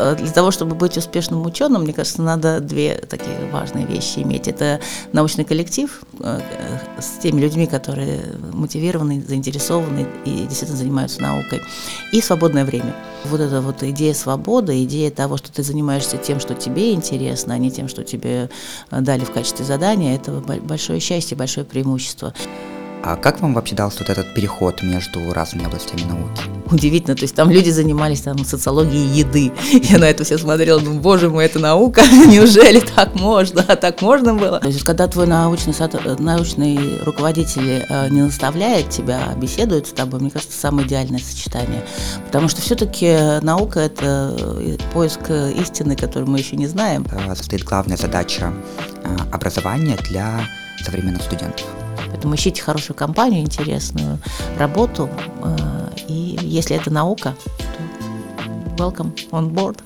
Э, 0.00 0.16
для 0.16 0.30
того, 0.30 0.50
чтобы 0.50 0.74
быть 0.74 0.96
успешным 0.96 1.44
ученым, 1.44 1.82
мне 1.82 1.92
кажется, 1.92 2.22
надо 2.22 2.60
две 2.60 2.94
такие 2.94 3.36
важные 3.52 3.86
вещи 3.86 4.20
иметь. 4.20 4.48
Это 4.48 4.80
научный 5.12 5.44
коллектив 5.44 6.02
э, 6.20 6.40
с 6.98 7.22
теми 7.22 7.40
людьми, 7.40 7.66
которые 7.66 8.22
мотивированы, 8.52 9.22
заинтересованы 9.26 10.06
и 10.24 10.46
действительно 10.46 10.78
занимаются 10.78 11.20
наукой, 11.20 11.60
и 12.12 12.20
свободное 12.20 12.64
время. 12.64 12.94
Вот 13.26 13.40
эта 13.40 13.60
вот 13.60 13.82
идея 13.82 14.14
свободы, 14.14 14.82
идея 14.84 15.10
того, 15.10 15.36
что 15.36 15.52
ты 15.52 15.62
занимаешься 15.62 16.16
тем, 16.16 16.40
что 16.40 16.54
тебе 16.54 16.94
интересно, 16.94 17.54
а 17.54 17.58
не 17.58 17.70
тем, 17.70 17.88
что 17.88 18.02
тебе 18.02 18.48
э, 18.90 19.00
дали 19.00 19.24
в 19.24 19.32
качестве 19.32 19.66
задания, 19.66 20.16
это 20.16 20.32
большое 20.32 21.00
счастье, 21.00 21.36
большое 21.36 21.66
преимущество. 21.66 22.32
А 23.02 23.16
как 23.16 23.40
вам 23.40 23.54
вообще 23.54 23.74
дался 23.74 24.00
вот 24.00 24.10
этот 24.10 24.34
переход 24.34 24.82
между 24.82 25.32
разными 25.32 25.64
областями 25.64 26.02
науки? 26.02 26.42
Удивительно, 26.70 27.16
то 27.16 27.22
есть 27.22 27.34
там 27.34 27.50
люди 27.50 27.70
занимались 27.70 28.20
там 28.20 28.44
социологией 28.44 29.06
еды. 29.18 29.52
Я 29.90 29.98
на 29.98 30.04
это 30.04 30.22
все 30.22 30.36
смотрела, 30.36 30.80
думаю, 30.80 31.00
боже 31.00 31.30
мой, 31.30 31.46
это 31.46 31.58
наука, 31.58 32.02
неужели 32.26 32.80
так 32.80 33.14
можно, 33.14 33.64
а 33.66 33.76
так 33.76 34.02
можно 34.02 34.34
было? 34.34 34.60
То 34.60 34.68
есть 34.68 34.84
когда 34.84 35.08
твой 35.08 35.26
научный, 35.26 35.74
научный 36.18 37.02
руководитель 37.02 37.86
э, 37.88 38.08
не 38.10 38.20
наставляет 38.20 38.90
тебя, 38.90 39.22
а 39.30 39.34
беседует 39.34 39.86
с 39.86 39.92
тобой, 39.92 40.20
мне 40.20 40.30
кажется, 40.30 40.58
самое 40.58 40.86
идеальное 40.86 41.20
сочетание. 41.20 41.82
Потому 42.26 42.48
что 42.48 42.60
все-таки 42.60 43.40
наука– 43.40 43.80
это 43.80 44.36
э, 44.38 44.76
поиск 44.92 45.30
истины, 45.30 45.96
которую 45.96 46.30
мы 46.30 46.38
еще 46.38 46.56
не 46.56 46.66
знаем. 46.66 47.06
Стоит 47.34 47.64
главная 47.64 47.96
задача 47.96 48.52
э, 49.02 49.16
образования 49.32 49.96
для 50.08 50.46
современных 50.84 51.22
студентов. 51.22 51.66
Поэтому 52.08 52.34
ищите 52.34 52.62
хорошую 52.62 52.96
компанию, 52.96 53.40
интересную 53.40 54.18
работу. 54.58 55.08
Э, 55.42 55.90
и 56.08 56.38
если 56.42 56.76
это 56.76 56.90
наука, 56.90 57.34
то 58.76 58.90
welcome 58.90 59.14
on 59.30 59.50
board. 59.52 59.78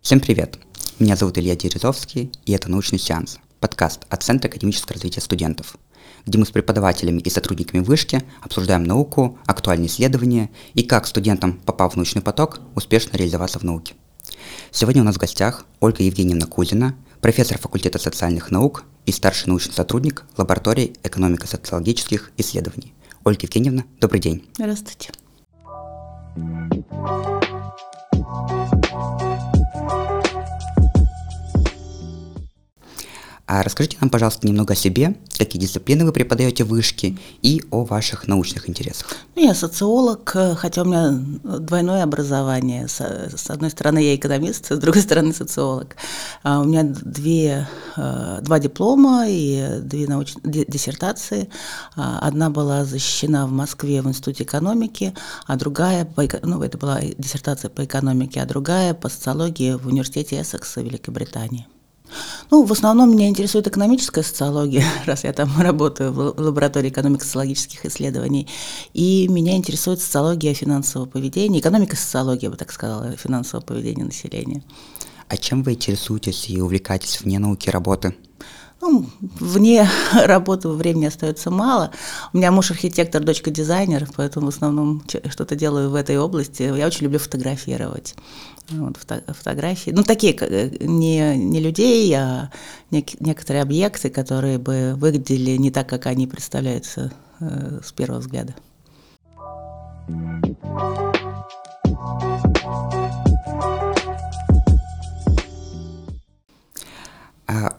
Всем 0.00 0.20
привет! 0.20 0.58
Меня 0.98 1.16
зовут 1.16 1.36
Илья 1.36 1.56
Дерезовский, 1.56 2.32
и 2.46 2.52
это 2.52 2.70
«Научный 2.70 2.98
сеанс»– 2.98 3.38
подкаст 3.60 4.02
от 4.08 4.22
Центра 4.22 4.48
академического 4.48 4.94
развития 4.94 5.20
студентов– 5.20 5.76
где 6.26 6.38
мы 6.38 6.44
с 6.44 6.50
преподавателями 6.50 7.20
и 7.20 7.30
сотрудниками 7.30 7.80
вышки 7.80 8.22
обсуждаем 8.42 8.84
науку, 8.84 9.38
актуальные 9.46 9.86
исследования 9.86 10.50
и 10.74 10.82
как 10.82 11.06
студентам, 11.06 11.60
попав 11.64 11.92
в 11.92 11.96
научный 11.96 12.22
поток, 12.22 12.60
успешно 12.74 13.16
реализоваться 13.16 13.58
в 13.58 13.62
науке. 13.62 13.94
Сегодня 14.72 15.02
у 15.02 15.04
нас 15.04 15.14
в 15.14 15.20
гостях 15.20 15.64
Ольга 15.80 16.02
Евгеньевна 16.02 16.46
Кузина, 16.46 16.96
профессор 17.20 17.58
факультета 17.58 17.98
социальных 17.98 18.50
наук 18.50 18.84
и 19.06 19.12
старший 19.12 19.48
научный 19.48 19.72
сотрудник 19.72 20.24
лаборатории 20.36 20.94
экономико-социологических 21.04 22.32
исследований. 22.36 22.92
Ольга 23.24 23.42
Евгеньевна, 23.42 23.84
добрый 24.00 24.20
день. 24.20 24.44
Здравствуйте. 24.54 25.12
А 33.46 33.62
расскажите 33.62 33.96
нам, 34.00 34.10
пожалуйста, 34.10 34.44
немного 34.46 34.72
о 34.72 34.76
себе, 34.76 35.14
какие 35.38 35.62
дисциплины 35.62 36.04
вы 36.04 36.12
преподаете 36.12 36.64
в 36.64 36.68
вышке 36.68 37.16
и 37.42 37.62
о 37.70 37.84
ваших 37.84 38.26
научных 38.26 38.68
интересах. 38.68 39.06
Ну, 39.36 39.44
я 39.44 39.54
социолог, 39.54 40.36
хотя 40.56 40.82
у 40.82 40.84
меня 40.84 41.12
двойное 41.60 42.02
образование. 42.02 42.88
С, 42.88 43.00
с 43.00 43.48
одной 43.48 43.70
стороны, 43.70 44.00
я 44.00 44.16
экономист, 44.16 44.72
с 44.72 44.78
другой 44.78 45.02
стороны, 45.02 45.32
социолог. 45.32 45.94
А 46.42 46.60
у 46.60 46.64
меня 46.64 46.82
две, 46.82 47.68
э, 47.96 48.38
два 48.42 48.58
диплома 48.58 49.26
и 49.28 49.78
две 49.80 50.08
научные 50.08 50.64
диссертации. 50.66 51.48
А, 51.94 52.18
одна 52.18 52.50
была 52.50 52.84
защищена 52.84 53.46
в 53.46 53.52
Москве 53.52 54.02
в 54.02 54.08
Институте 54.08 54.42
экономики, 54.42 55.14
а 55.46 55.54
другая, 55.56 56.08
ну, 56.42 56.62
это 56.62 56.78
была 56.78 57.00
диссертация 57.00 57.68
по 57.68 57.84
экономике, 57.84 58.40
а 58.40 58.46
другая 58.46 58.92
по 58.92 59.08
социологии 59.08 59.74
в 59.74 59.86
Университете 59.86 60.40
Эссекса 60.40 60.80
Великобритании. 60.80 61.68
Ну, 62.50 62.64
в 62.64 62.72
основном 62.72 63.10
меня 63.10 63.28
интересует 63.28 63.66
экономическая 63.66 64.22
социология, 64.22 64.84
раз 65.06 65.24
я 65.24 65.32
там 65.32 65.50
работаю 65.58 66.12
в 66.12 66.34
лаборатории 66.40 66.90
экономико-социологических 66.90 67.86
исследований. 67.86 68.48
И 68.94 69.28
меня 69.28 69.56
интересует 69.56 70.00
социология 70.00 70.54
финансового 70.54 71.08
поведения, 71.08 71.60
экономика-социология, 71.60 72.46
я 72.46 72.50
бы 72.50 72.56
так 72.56 72.72
сказала, 72.72 73.16
финансового 73.16 73.64
поведения 73.64 74.04
населения. 74.04 74.62
А 75.28 75.36
чем 75.36 75.62
вы 75.62 75.72
интересуетесь 75.72 76.48
и 76.48 76.60
увлекаетесь 76.60 77.20
вне 77.20 77.38
науки 77.38 77.68
работы? 77.68 78.14
Ну, 78.80 79.06
вне 79.20 79.88
работы 80.12 80.68
времени 80.68 81.06
остается 81.06 81.50
мало. 81.50 81.90
У 82.32 82.38
меня 82.38 82.52
муж 82.52 82.70
архитектор, 82.70 83.22
дочка 83.22 83.50
дизайнер, 83.50 84.08
поэтому 84.16 84.46
в 84.46 84.48
основном 84.50 85.02
что-то 85.30 85.56
делаю 85.56 85.90
в 85.90 85.94
этой 85.94 86.18
области. 86.18 86.62
Я 86.62 86.86
очень 86.86 87.04
люблю 87.04 87.18
фотографировать. 87.18 88.14
Вот, 88.70 88.96
фото, 88.96 89.22
фотографии, 89.32 89.90
ну 89.92 90.02
такие 90.02 90.34
не, 90.80 91.36
не 91.36 91.60
людей, 91.60 92.12
а 92.14 92.50
нек, 92.90 93.20
некоторые 93.20 93.62
объекты, 93.62 94.10
которые 94.10 94.58
бы 94.58 94.94
выглядели 94.96 95.56
не 95.56 95.70
так, 95.70 95.88
как 95.88 96.06
они 96.06 96.26
представляются 96.26 97.12
э, 97.38 97.80
с 97.84 97.92
первого 97.92 98.18
взгляда. 98.18 98.56
А, 100.62 101.25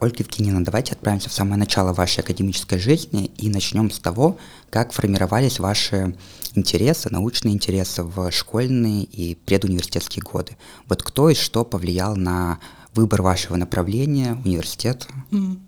Ольга 0.00 0.16
Евгеньевна, 0.20 0.64
давайте 0.64 0.92
отправимся 0.92 1.28
в 1.28 1.32
самое 1.32 1.58
начало 1.58 1.92
вашей 1.92 2.20
академической 2.20 2.78
жизни 2.78 3.26
и 3.36 3.50
начнем 3.50 3.90
с 3.90 3.98
того, 3.98 4.38
как 4.70 4.92
формировались 4.92 5.58
ваши 5.58 6.16
интересы, 6.54 7.10
научные 7.10 7.54
интересы 7.54 8.02
в 8.02 8.30
школьные 8.30 9.04
и 9.04 9.34
предуниверситетские 9.34 10.22
годы. 10.22 10.56
Вот 10.88 11.02
кто 11.02 11.28
и 11.28 11.34
что 11.34 11.64
повлиял 11.64 12.16
на 12.16 12.58
выбор 12.94 13.20
вашего 13.20 13.56
направления, 13.56 14.40
университета? 14.44 15.06
Mm. 15.30 15.58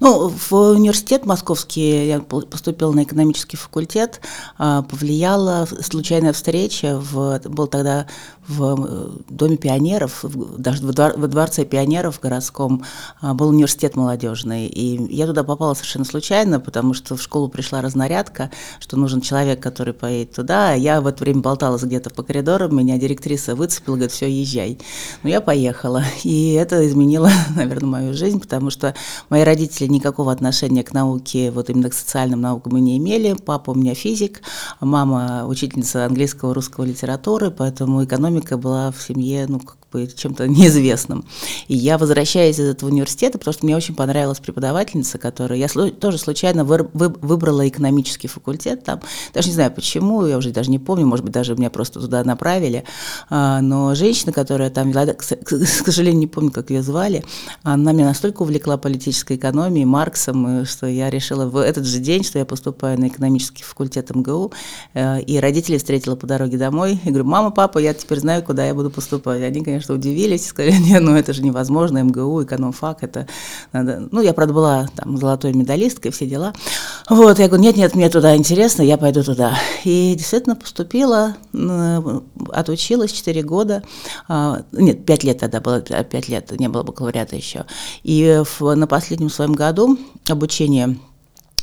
Ну, 0.00 0.28
в 0.28 0.52
университет 0.52 1.26
московский 1.26 2.06
я 2.06 2.20
поступила 2.20 2.92
на 2.92 3.04
экономический 3.04 3.56
факультет, 3.56 4.20
а, 4.58 4.82
повлияла 4.82 5.66
случайная 5.82 6.32
встреча, 6.32 6.98
в, 7.00 7.40
был 7.44 7.66
тогда 7.66 8.06
в 8.48 8.84
э, 8.84 9.10
Доме 9.28 9.56
пионеров, 9.56 10.24
даже 10.58 10.84
во 10.84 10.92
Дворце 11.28 11.64
пионеров 11.64 12.20
городском, 12.20 12.84
а, 13.20 13.34
был 13.34 13.48
университет 13.48 13.96
молодежный. 13.96 14.66
И 14.66 15.14
я 15.14 15.26
туда 15.26 15.44
попала 15.44 15.74
совершенно 15.74 16.04
случайно, 16.04 16.58
потому 16.58 16.94
что 16.94 17.16
в 17.16 17.22
школу 17.22 17.48
пришла 17.48 17.80
разнарядка, 17.80 18.50
что 18.80 18.96
нужен 18.96 19.20
человек, 19.20 19.60
который 19.60 19.94
поедет 19.94 20.34
туда. 20.34 20.72
Я 20.74 21.00
в 21.00 21.06
это 21.06 21.22
время 21.22 21.40
болталась 21.40 21.82
где-то 21.82 22.10
по 22.10 22.22
коридорам, 22.22 22.76
меня 22.76 22.98
директриса 22.98 23.54
выцепила, 23.54 23.94
говорит, 23.94 24.12
все, 24.12 24.26
езжай. 24.26 24.78
Ну, 25.22 25.30
я 25.30 25.40
поехала. 25.40 26.02
И 26.24 26.52
это 26.54 26.86
изменило, 26.86 27.30
наверное, 27.54 27.88
мою 27.88 28.14
жизнь, 28.14 28.40
потому 28.40 28.70
что 28.70 28.94
мои 29.28 29.42
родители 29.42 29.59
никакого 29.88 30.32
отношения 30.32 30.82
к 30.82 30.92
науке, 30.92 31.50
вот 31.50 31.70
именно 31.70 31.90
к 31.90 31.94
социальным 31.94 32.40
наукам 32.40 32.74
мы 32.74 32.80
не 32.80 32.98
имели. 32.98 33.34
Папа 33.34 33.70
у 33.70 33.74
меня 33.74 33.94
физик, 33.94 34.42
мама 34.80 35.44
учительница 35.46 36.06
английского, 36.06 36.54
русского 36.54 36.84
литературы, 36.84 37.50
поэтому 37.50 38.04
экономика 38.04 38.56
была 38.56 38.90
в 38.90 39.02
семье, 39.02 39.46
ну, 39.48 39.60
бы 39.90 40.06
чем-то 40.06 40.48
неизвестным. 40.48 41.24
И 41.68 41.76
я 41.76 41.98
возвращаюсь 41.98 42.58
из 42.58 42.68
этого 42.68 42.90
университета, 42.90 43.38
потому 43.38 43.52
что 43.52 43.64
мне 43.64 43.76
очень 43.76 43.94
понравилась 43.94 44.38
преподавательница, 44.38 45.18
которая... 45.18 45.58
Я 45.58 45.68
тоже 45.68 46.18
случайно 46.18 46.64
вы, 46.64 46.88
вы, 46.92 47.08
выбрала 47.08 47.68
экономический 47.68 48.28
факультет 48.28 48.84
там. 48.84 49.00
Даже 49.34 49.48
не 49.48 49.54
знаю 49.54 49.70
почему, 49.72 50.26
я 50.26 50.38
уже 50.38 50.50
даже 50.50 50.70
не 50.70 50.78
помню, 50.78 51.06
может 51.06 51.24
быть, 51.24 51.34
даже 51.34 51.54
меня 51.54 51.70
просто 51.70 52.00
туда 52.00 52.24
направили. 52.24 52.84
А, 53.28 53.60
но 53.60 53.94
женщина, 53.94 54.32
которая 54.32 54.70
там 54.70 54.90
вела, 54.90 55.06
к, 55.06 55.18
к 55.18 55.66
сожалению, 55.66 56.20
не 56.20 56.26
помню, 56.26 56.50
как 56.50 56.70
ее 56.70 56.82
звали, 56.82 57.24
она 57.62 57.92
меня 57.92 58.06
настолько 58.06 58.42
увлекла 58.42 58.76
политической 58.76 59.36
экономией, 59.36 59.84
Марксом, 59.84 60.64
что 60.64 60.86
я 60.86 61.10
решила 61.10 61.46
в 61.46 61.56
этот 61.56 61.86
же 61.86 61.98
день, 61.98 62.24
что 62.24 62.38
я 62.38 62.44
поступаю 62.44 62.98
на 62.98 63.08
экономический 63.08 63.62
факультет 63.62 64.14
МГУ, 64.14 64.52
э, 64.94 65.20
и 65.22 65.38
родители 65.38 65.78
встретила 65.78 66.16
по 66.16 66.26
дороге 66.26 66.58
домой. 66.58 67.00
И 67.04 67.08
говорю, 67.08 67.24
мама, 67.24 67.50
папа, 67.50 67.78
я 67.78 67.94
теперь 67.94 68.20
знаю, 68.20 68.42
куда 68.42 68.66
я 68.66 68.74
буду 68.74 68.90
поступать. 68.90 69.42
Они, 69.42 69.62
конечно, 69.62 69.79
конечно, 69.80 69.94
удивились, 69.94 70.46
сказали, 70.46 70.76
нет, 70.76 71.02
ну 71.02 71.16
это 71.16 71.32
же 71.32 71.42
невозможно, 71.42 72.02
МГУ, 72.02 72.44
экономфак, 72.44 73.02
это 73.02 73.26
надо... 73.72 74.08
Ну, 74.10 74.20
я, 74.20 74.34
правда, 74.34 74.52
была 74.52 74.88
там 74.94 75.16
золотой 75.16 75.54
медалисткой, 75.54 76.10
все 76.10 76.26
дела. 76.26 76.52
Вот, 77.08 77.38
я 77.38 77.48
говорю, 77.48 77.62
нет-нет, 77.62 77.94
мне 77.94 78.10
туда 78.10 78.36
интересно, 78.36 78.82
я 78.82 78.98
пойду 78.98 79.22
туда. 79.22 79.58
И 79.84 80.14
действительно 80.16 80.54
поступила, 80.54 81.36
отучилась 82.52 83.12
4 83.12 83.42
года, 83.42 83.82
а, 84.28 84.62
нет, 84.72 85.06
5 85.06 85.24
лет 85.24 85.38
тогда 85.38 85.60
было, 85.60 85.80
5 85.80 86.28
лет, 86.28 86.50
не 86.58 86.68
было 86.68 86.82
бакалавриата 86.82 87.36
еще. 87.36 87.64
И 88.02 88.42
в, 88.44 88.74
на 88.74 88.86
последнем 88.86 89.30
своем 89.30 89.54
году 89.54 89.98
обучения 90.28 90.96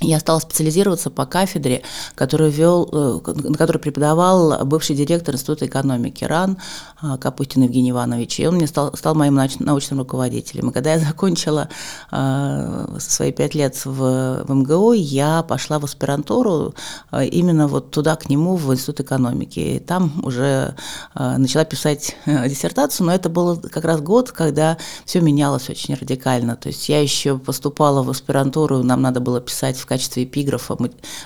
я 0.01 0.19
стала 0.19 0.39
специализироваться 0.39 1.09
по 1.09 1.25
кафедре, 1.25 1.81
которую 2.15 2.51
вел, 2.51 2.89
э, 2.91 3.31
на 3.49 3.57
которой 3.57 3.79
преподавал 3.79 4.63
бывший 4.65 4.95
директор 4.95 5.33
Института 5.33 5.65
экономики 5.65 6.23
РАН 6.23 6.57
а, 7.01 7.17
Капустин 7.17 7.63
Евгений 7.63 7.91
Иванович, 7.91 8.39
и 8.39 8.47
он 8.47 8.55
мне 8.55 8.67
стал, 8.67 8.95
стал 8.95 9.15
моим 9.15 9.39
научным 9.59 9.99
руководителем. 9.99 10.69
И 10.69 10.73
когда 10.73 10.93
я 10.93 10.99
закончила 11.07 11.69
э, 12.11 12.97
свои 12.99 13.31
пять 13.31 13.55
лет 13.55 13.85
в, 13.85 14.43
в 14.43 14.53
МГУ, 14.53 14.93
я 14.93 15.43
пошла 15.43 15.79
в 15.79 15.85
аспирантуру 15.85 16.75
э, 17.11 17.25
именно 17.25 17.67
вот 17.67 17.91
туда, 17.91 18.15
к 18.15 18.29
нему, 18.29 18.55
в 18.55 18.71
Институт 18.73 18.99
экономики. 18.99 19.59
И 19.59 19.79
там 19.79 20.13
уже 20.23 20.75
начала 21.15 21.65
писать 21.65 22.15
э, 22.25 22.47
диссертацию, 22.47 23.07
но 23.07 23.13
это 23.13 23.29
был 23.29 23.57
как 23.57 23.83
раз 23.85 24.01
год, 24.01 24.31
когда 24.31 24.77
все 25.05 25.21
менялось 25.21 25.69
очень 25.69 25.95
радикально. 25.95 26.55
То 26.55 26.67
есть 26.67 26.87
я 26.89 27.01
еще 27.01 27.37
поступала 27.37 28.03
в 28.03 28.09
аспирантуру, 28.09 28.83
нам 28.83 29.01
надо 29.01 29.19
было 29.19 29.41
писать 29.41 29.77
в 29.77 29.86
качестве 29.87 30.23
эпиграфа 30.23 30.77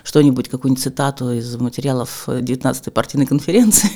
что-нибудь, 0.03 0.49
какую-нибудь 0.49 0.83
цитату 0.83 1.31
из 1.31 1.55
материалов 1.57 2.23
19-й 2.27 2.91
партийной 2.91 3.25
конференции, 3.25 3.89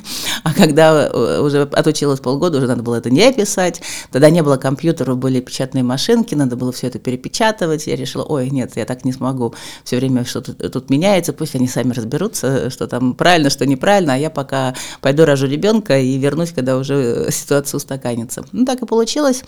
а 0.43 0.53
когда 0.53 1.07
э, 1.07 1.39
уже 1.39 1.61
отучилась 1.61 2.19
полгода, 2.19 2.57
уже 2.57 2.67
надо 2.67 2.83
было 2.83 2.95
это 2.95 3.09
не 3.09 3.31
писать, 3.31 3.81
тогда 4.11 4.29
не 4.29 4.43
было 4.43 4.57
компьютеров, 4.57 5.17
были 5.17 5.39
печатные 5.39 5.83
машинки, 5.83 6.35
надо 6.35 6.55
было 6.55 6.71
все 6.71 6.87
это 6.87 6.99
перепечатывать, 6.99 7.87
я 7.87 7.95
решила, 7.95 8.23
ой, 8.23 8.49
нет, 8.49 8.73
я 8.75 8.85
так 8.85 9.05
не 9.05 9.13
смогу, 9.13 9.53
все 9.83 9.97
время 9.97 10.25
что-то 10.25 10.53
тут 10.69 10.89
меняется, 10.89 11.33
пусть 11.33 11.55
они 11.55 11.67
сами 11.67 11.93
разберутся, 11.93 12.69
что 12.69 12.87
там 12.87 13.13
правильно, 13.13 13.49
что 13.49 13.65
неправильно, 13.65 14.15
а 14.15 14.17
я 14.17 14.29
пока 14.29 14.75
пойду 15.01 15.25
рожу 15.25 15.47
ребенка 15.47 15.99
и 15.99 16.17
вернусь, 16.17 16.51
когда 16.51 16.77
уже 16.77 17.29
ситуация 17.31 17.77
устаканится. 17.77 18.43
Ну, 18.51 18.65
так 18.65 18.81
и 18.81 18.85
получилось. 18.85 19.43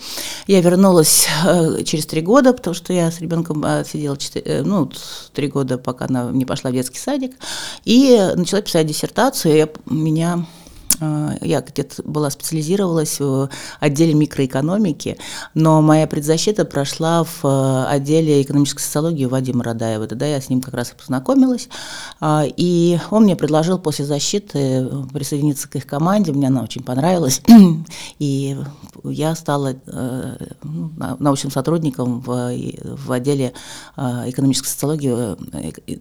Я 0.46 0.60
вернулась 0.60 1.26
э, 1.44 1.82
через 1.84 2.06
три 2.06 2.20
года, 2.20 2.52
потому 2.52 2.74
что 2.74 2.92
я 2.92 3.10
с 3.10 3.20
ребенком 3.20 3.64
сидела 3.84 4.16
4, 4.16 4.62
ну, 4.62 4.90
три 5.32 5.48
года, 5.48 5.78
пока 5.78 6.06
она 6.06 6.30
не 6.30 6.44
пошла 6.44 6.70
в 6.70 6.74
детский 6.74 6.98
садик, 6.98 7.36
и 7.84 8.32
начала 8.34 8.62
писать 8.62 8.86
диссертацию, 8.86 9.54
и 9.54 9.68
меня 9.92 10.46
Э, 11.00 11.30
я 11.40 11.60
где-то 11.60 12.02
была 12.02 12.30
специализировалась 12.30 13.20
в 13.20 13.48
отделе 13.80 14.14
микроэкономики, 14.14 15.18
но 15.54 15.82
моя 15.82 16.06
предзащита 16.06 16.64
прошла 16.64 17.24
в 17.24 17.44
э, 17.44 17.84
отделе 17.88 18.42
экономической 18.42 18.80
социологии 18.80 19.24
Вадима 19.26 19.64
Радаева. 19.64 20.06
Тогда 20.06 20.26
я 20.26 20.40
с 20.40 20.48
ним 20.48 20.60
как 20.60 20.74
раз 20.74 20.92
и 20.92 20.94
познакомилась. 20.94 21.68
А, 22.20 22.44
и 22.46 22.98
он 23.10 23.24
мне 23.24 23.36
предложил 23.36 23.78
после 23.78 24.04
защиты 24.04 24.88
присоединиться 25.12 25.68
к 25.68 25.76
их 25.76 25.86
команде. 25.86 26.32
Мне 26.32 26.48
она 26.48 26.62
очень 26.62 26.82
понравилась. 26.82 27.42
И 28.18 28.56
я 29.10 29.34
стала 29.34 29.74
э, 29.86 30.36
ну, 30.62 30.92
научным 31.18 31.50
сотрудником 31.50 32.20
в, 32.20 32.52
в 33.06 33.12
отделе 33.12 33.52
экономической 33.96 34.68
социологии 34.68 35.10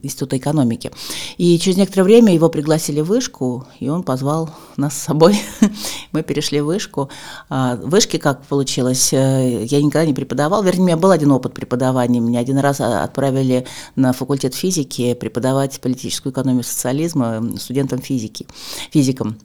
Института 0.03 0.37
экономики. 0.37 0.91
И 1.37 1.57
через 1.59 1.77
некоторое 1.77 2.03
время 2.03 2.33
его 2.33 2.49
пригласили 2.49 3.01
в 3.01 3.05
вышку, 3.07 3.65
и 3.79 3.89
он 3.89 4.03
позвал 4.03 4.49
нас 4.77 4.95
с 4.95 5.01
собой. 5.01 5.39
Мы 6.11 6.23
перешли 6.23 6.61
в 6.61 6.65
вышку. 6.65 7.09
А, 7.49 7.75
вышки 7.75 8.17
как 8.17 8.43
получилось? 8.43 9.13
Э, 9.13 9.65
я 9.65 9.81
никогда 9.81 10.05
не 10.05 10.13
преподавал. 10.13 10.63
Вернее, 10.63 10.83
у 10.83 10.85
меня 10.85 10.97
был 10.97 11.11
один 11.11 11.31
опыт 11.31 11.53
преподавания. 11.53 12.19
Меня 12.19 12.39
один 12.39 12.57
раз 12.59 12.79
отправили 12.79 13.65
на 13.95 14.13
факультет 14.13 14.53
физики 14.53 15.13
преподавать 15.13 15.79
политическую 15.81 16.31
экономию 16.31 16.63
социализма 16.63 17.43
студентам 17.57 17.99
физики, 17.99 18.47
физикам. 18.91 19.37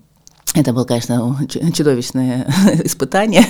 Это 0.55 0.75
было, 0.75 0.85
конечно, 0.85 1.39
чудовищное 1.49 2.47
испытание. 2.85 3.47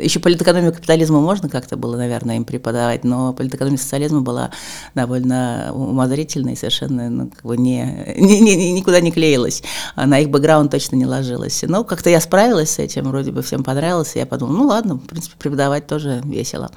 Еще 0.00 0.20
политэкономию 0.20 0.72
капитализма 0.72 1.20
можно 1.20 1.48
как-то 1.48 1.76
было, 1.76 1.96
наверное, 1.96 2.36
им 2.36 2.44
преподавать, 2.44 3.02
но 3.02 3.32
политэкономия 3.32 3.76
социализма 3.76 4.20
была 4.20 4.50
довольно 4.94 5.70
умозрительной 5.72 6.56
совершенно 6.56 7.10
ну, 7.10 7.28
как 7.28 7.44
бы 7.44 7.56
не, 7.56 8.14
не, 8.18 8.40
не, 8.40 8.72
никуда 8.72 9.00
не 9.00 9.10
клеилась. 9.10 9.64
На 9.96 10.20
их 10.20 10.30
бэкграунд 10.30 10.70
точно 10.70 10.94
не 10.94 11.06
ложилась. 11.06 11.64
Но 11.66 11.82
как-то 11.82 12.08
я 12.08 12.20
справилась 12.20 12.70
с 12.70 12.78
этим, 12.78 13.08
вроде 13.08 13.32
бы 13.32 13.42
всем 13.42 13.64
понравилось, 13.64 14.14
и 14.14 14.20
я 14.20 14.26
подумала, 14.26 14.56
ну 14.56 14.66
ладно, 14.66 14.94
в 14.94 15.06
принципе, 15.06 15.34
преподавать 15.36 15.88
тоже 15.88 16.20
весело. 16.24 16.70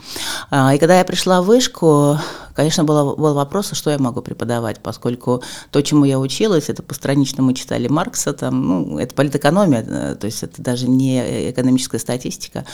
А, 0.49 0.73
и 0.73 0.79
когда 0.79 0.97
я 0.97 1.05
пришла 1.05 1.43
в 1.43 1.45
вышку, 1.45 2.17
конечно, 2.59 2.83
был, 2.83 3.15
был 3.15 3.35
вопрос, 3.35 3.71
а 3.71 3.75
что 3.75 3.89
я 3.89 3.97
могу 3.99 4.21
преподавать, 4.21 4.81
поскольку 4.81 5.41
то, 5.71 5.81
чему 5.81 6.03
я 6.03 6.19
училась, 6.19 6.67
это 6.67 6.83
постранично 6.83 7.41
мы 7.41 7.53
читали 7.53 7.87
Маркса, 7.87 8.33
там, 8.33 8.67
ну, 8.67 8.97
это 8.99 9.15
политэкономия, 9.15 9.85
э, 9.87 10.15
то 10.15 10.25
есть 10.25 10.43
это 10.43 10.61
даже 10.61 10.89
не 10.89 11.51
экономическая 11.51 11.99
статистика. 11.99 12.65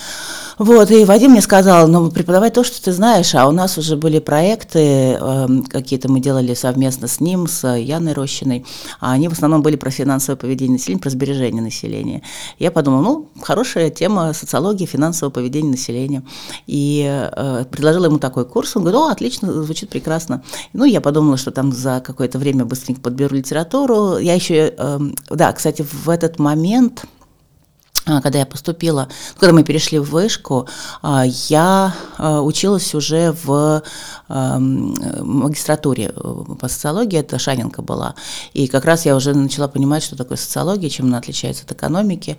Вот, 0.58 0.90
и 0.90 1.06
Вадим 1.06 1.32
мне 1.32 1.42
сказал, 1.42 1.88
ну, 1.88 2.10
преподавать 2.10 2.54
то, 2.54 2.64
что 2.64 2.84
ты 2.84 2.94
знаешь, 2.94 3.36
а 3.36 3.48
у 3.48 3.52
нас 3.52 3.78
уже 3.78 3.96
были 3.96 4.18
проекты, 4.18 5.20
э, 5.22 5.48
какие-то 5.70 6.12
мы 6.12 6.20
делали 6.20 6.56
совместно 6.56 7.08
с 7.08 7.20
ним, 7.20 7.46
с 7.46 7.68
Яной 7.68 8.14
Рощиной, 8.14 8.66
а 9.00 9.12
они 9.12 9.28
в 9.28 9.34
основном 9.34 9.62
были 9.62 9.76
про 9.76 9.92
финансовое 9.92 10.36
поведение 10.36 10.78
населения, 10.78 11.00
про 11.00 11.12
сбережение 11.12 11.62
населения. 11.62 12.24
Я 12.58 12.72
подумала, 12.72 13.02
ну, 13.04 13.30
хорошая 13.40 13.92
тема 13.92 14.34
социологии 14.34 14.88
финансового 14.88 15.31
поведения 15.31 15.70
населения. 15.70 16.24
И 16.66 17.06
э, 17.08 17.66
предложила 17.70 18.06
ему 18.06 18.18
такой 18.18 18.46
курс, 18.46 18.76
он 18.76 18.81
говорит, 18.81 19.00
о, 19.00 19.12
отлично, 19.12 19.52
звучит 19.75 19.89
прекрасно. 19.89 20.42
Ну, 20.74 20.86
я 20.86 21.01
подумала, 21.01 21.38
что 21.38 21.51
там 21.51 21.72
за 21.72 22.01
какое-то 22.01 22.39
время 22.39 22.66
быстренько 22.66 23.01
подберу 23.01 23.36
литературу. 23.36 24.18
Я 24.18 24.33
еще, 24.33 24.74
э, 24.77 25.00
да, 25.30 25.51
кстати, 25.51 25.86
в 26.06 26.10
этот 26.10 26.39
момент 26.39 27.06
когда 28.06 28.40
я 28.40 28.46
поступила, 28.46 29.10
когда 29.40 29.54
мы 29.54 29.63
перешли 29.63 29.98
в 30.00 30.10
вышку, 30.10 30.68
а, 31.02 31.24
я 31.25 31.96
а, 32.18 32.42
училась 32.42 32.94
уже 32.94 33.36
в 33.44 33.81
магистратуре 34.28 36.12
э, 36.16 36.44
по 36.60 36.68
социологии, 36.68 37.19
это 37.19 37.38
Шаненко 37.38 37.84
была. 37.84 38.16
И 38.54 38.68
как 38.68 38.84
раз 38.86 39.06
я 39.06 39.16
уже 39.16 39.36
начала 39.36 39.68
понимать, 39.68 40.02
что 40.02 40.16
такое 40.16 40.36
социология, 40.38 40.90
чем 40.90 41.06
она 41.06 41.19
отличается 41.19 41.63
от 41.63 41.72
экономики. 41.72 42.36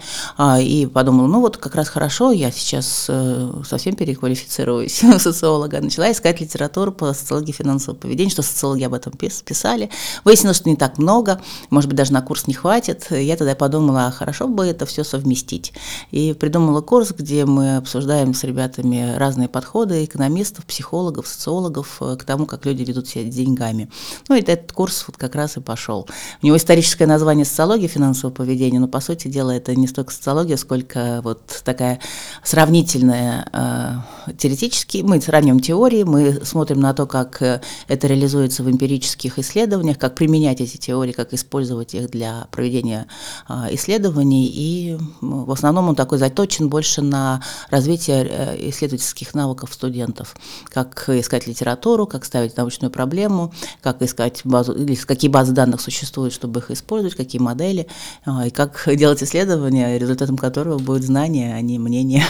И 0.58 0.88
подумала, 0.92 1.28
ну 1.28 1.40
вот 1.40 1.58
как 1.58 1.76
раз 1.76 1.88
хорошо, 1.88 2.32
я 2.32 2.50
сейчас 2.50 3.06
э, 3.08 3.52
совсем 3.64 3.94
переквалифицируюсь 3.94 5.00
в 5.02 5.20
социолога. 5.20 5.80
Начала 5.80 6.10
искать 6.10 6.40
литературу 6.40 6.90
по 6.90 7.12
социологии 7.12 7.52
финансового 7.52 7.96
поведения, 7.96 8.30
что 8.30 8.42
социологи 8.42 8.82
об 8.82 8.94
этом 8.94 9.12
писали. 9.12 9.88
Выяснилось, 10.24 10.56
что 10.56 10.68
не 10.68 10.76
так 10.76 10.98
много, 10.98 11.40
может 11.70 11.88
быть, 11.88 11.96
даже 11.96 12.12
на 12.12 12.20
курс 12.22 12.48
не 12.48 12.54
хватит. 12.54 13.06
Я 13.10 13.36
тогда 13.36 13.54
подумала, 13.54 14.10
хорошо 14.10 14.48
бы 14.48 14.66
это 14.66 14.86
все 14.86 15.04
совместить 15.04 15.55
запустить. 15.56 15.72
И 16.10 16.32
придумала 16.32 16.80
курс, 16.80 17.12
где 17.12 17.44
мы 17.44 17.76
обсуждаем 17.76 18.34
с 18.34 18.44
ребятами 18.44 19.14
разные 19.16 19.48
подходы 19.48 20.04
экономистов, 20.04 20.64
психологов, 20.66 21.26
социологов 21.26 21.98
э, 22.00 22.16
к 22.16 22.24
тому, 22.24 22.46
как 22.46 22.66
люди 22.66 22.82
ведут 22.82 23.08
себя 23.08 23.24
деньгами. 23.24 23.88
Ну 24.28 24.36
и 24.36 24.40
этот 24.40 24.72
курс 24.72 25.04
вот 25.06 25.16
как 25.16 25.34
раз 25.34 25.56
и 25.56 25.60
пошел. 25.60 26.08
У 26.42 26.46
него 26.46 26.56
историческое 26.56 27.06
название 27.06 27.44
«Социология 27.44 27.88
финансового 27.88 28.34
поведения», 28.34 28.80
но 28.80 28.88
по 28.88 29.00
сути 29.00 29.28
дела 29.28 29.50
это 29.50 29.74
не 29.74 29.86
столько 29.86 30.12
социология, 30.12 30.56
сколько 30.56 31.20
вот 31.22 31.62
такая 31.64 32.00
сравнительная 32.44 33.48
э, 33.52 34.32
теоретически. 34.32 35.02
Мы 35.02 35.20
сравниваем 35.20 35.60
теории, 35.60 36.04
мы 36.04 36.44
смотрим 36.44 36.80
на 36.80 36.94
то, 36.94 37.06
как 37.06 37.42
э, 37.42 37.60
это 37.88 38.06
реализуется 38.06 38.62
в 38.62 38.70
эмпирических 38.70 39.38
исследованиях, 39.38 39.98
как 39.98 40.14
применять 40.14 40.60
эти 40.60 40.76
теории, 40.76 41.12
как 41.12 41.32
использовать 41.32 41.94
их 41.94 42.10
для 42.10 42.46
проведения 42.50 43.06
э, 43.48 43.74
исследований 43.74 44.46
и 44.46 44.98
в 45.46 45.52
основном 45.52 45.88
он 45.88 45.94
такой 45.94 46.18
заточен 46.18 46.68
больше 46.68 47.02
на 47.02 47.40
развитие 47.70 48.26
э, 48.28 48.68
исследовательских 48.68 49.32
навыков 49.32 49.72
студентов, 49.72 50.34
как 50.64 51.08
искать 51.08 51.46
литературу, 51.46 52.06
как 52.06 52.24
ставить 52.24 52.56
научную 52.56 52.90
проблему, 52.90 53.54
как 53.80 54.02
искать 54.02 54.40
базу, 54.44 54.72
или 54.72 54.96
какие 54.96 55.30
базы 55.30 55.52
данных 55.52 55.80
существуют, 55.80 56.34
чтобы 56.34 56.60
их 56.60 56.70
использовать, 56.72 57.14
какие 57.14 57.40
модели, 57.40 57.86
э, 58.26 58.48
и 58.48 58.50
как 58.50 58.88
делать 58.96 59.22
исследования, 59.22 59.98
результатом 59.98 60.36
которого 60.36 60.78
будет 60.78 61.04
знание, 61.04 61.54
а 61.54 61.60
не 61.60 61.78
мнение. 61.78 62.24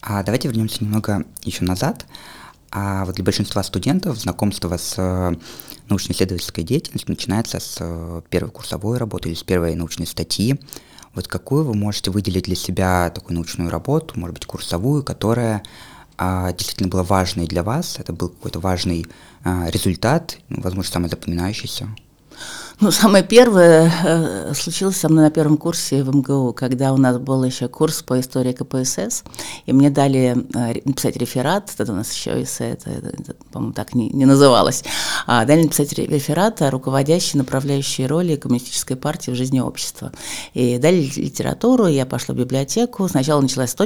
А 0.00 0.22
давайте 0.22 0.48
вернемся 0.48 0.82
немного 0.82 1.24
еще 1.44 1.64
назад. 1.64 2.06
А 2.70 3.04
вот 3.04 3.16
для 3.16 3.24
большинства 3.24 3.62
студентов 3.62 4.18
знакомство 4.18 4.78
с 4.78 4.94
э, 4.96 5.34
научно-исследовательской 5.88 6.64
деятельностью 6.64 7.12
начинается 7.12 7.60
с 7.60 8.22
первой 8.30 8.50
курсовой 8.50 8.96
работы 8.96 9.28
или 9.28 9.36
с 9.36 9.42
первой 9.42 9.74
научной 9.74 10.06
статьи. 10.06 10.58
Вот 11.14 11.28
какую 11.28 11.64
вы 11.64 11.74
можете 11.74 12.10
выделить 12.10 12.44
для 12.44 12.56
себя 12.56 13.10
такую 13.10 13.34
научную 13.34 13.70
работу, 13.70 14.18
может 14.18 14.34
быть, 14.34 14.46
курсовую, 14.46 15.02
которая 15.02 15.62
а, 16.16 16.52
действительно 16.52 16.88
была 16.88 17.02
важной 17.02 17.46
для 17.46 17.62
вас, 17.62 17.98
это 17.98 18.12
был 18.12 18.30
какой-то 18.30 18.60
важный 18.60 19.06
а, 19.44 19.68
результат, 19.68 20.38
возможно, 20.48 20.92
самый 20.92 21.10
запоминающийся? 21.10 21.88
Ну, 22.80 22.90
самое 22.90 23.22
первое 23.22 23.92
э, 24.04 24.54
случилось 24.54 24.96
со 24.96 25.08
мной 25.08 25.24
на 25.24 25.30
первом 25.30 25.56
курсе 25.56 26.02
в 26.02 26.14
МГУ, 26.14 26.52
когда 26.52 26.92
у 26.92 26.96
нас 26.96 27.18
был 27.18 27.44
еще 27.44 27.68
курс 27.68 28.02
по 28.02 28.18
истории 28.18 28.52
КПСС, 28.52 29.24
и 29.66 29.72
мне 29.72 29.90
дали 29.90 30.36
э, 30.54 30.80
написать 30.84 31.16
реферат, 31.16 31.72
тогда 31.76 31.92
у 31.92 31.96
нас 31.96 32.12
еще 32.12 32.42
эссе, 32.42 32.70
это, 32.70 32.90
это, 32.90 33.08
это 33.08 33.34
по-моему, 33.52 33.72
так 33.74 33.94
не, 33.94 34.08
не 34.10 34.24
называлось, 34.24 34.84
а, 35.26 35.44
дали 35.44 35.64
написать 35.64 35.92
реферат 35.92 36.62
о 36.62 36.70
руководящей, 36.70 37.38
направляющей 37.38 38.06
роли 38.06 38.36
коммунистической 38.36 38.96
партии 38.96 39.30
в 39.30 39.34
жизни 39.34 39.60
общества. 39.60 40.12
И 40.54 40.78
дали 40.78 41.02
литературу, 41.16 41.86
я 41.86 42.06
пошла 42.06 42.34
в 42.34 42.38
библиотеку, 42.38 43.08
сначала 43.08 43.40
начала 43.40 43.66
с 43.66 43.76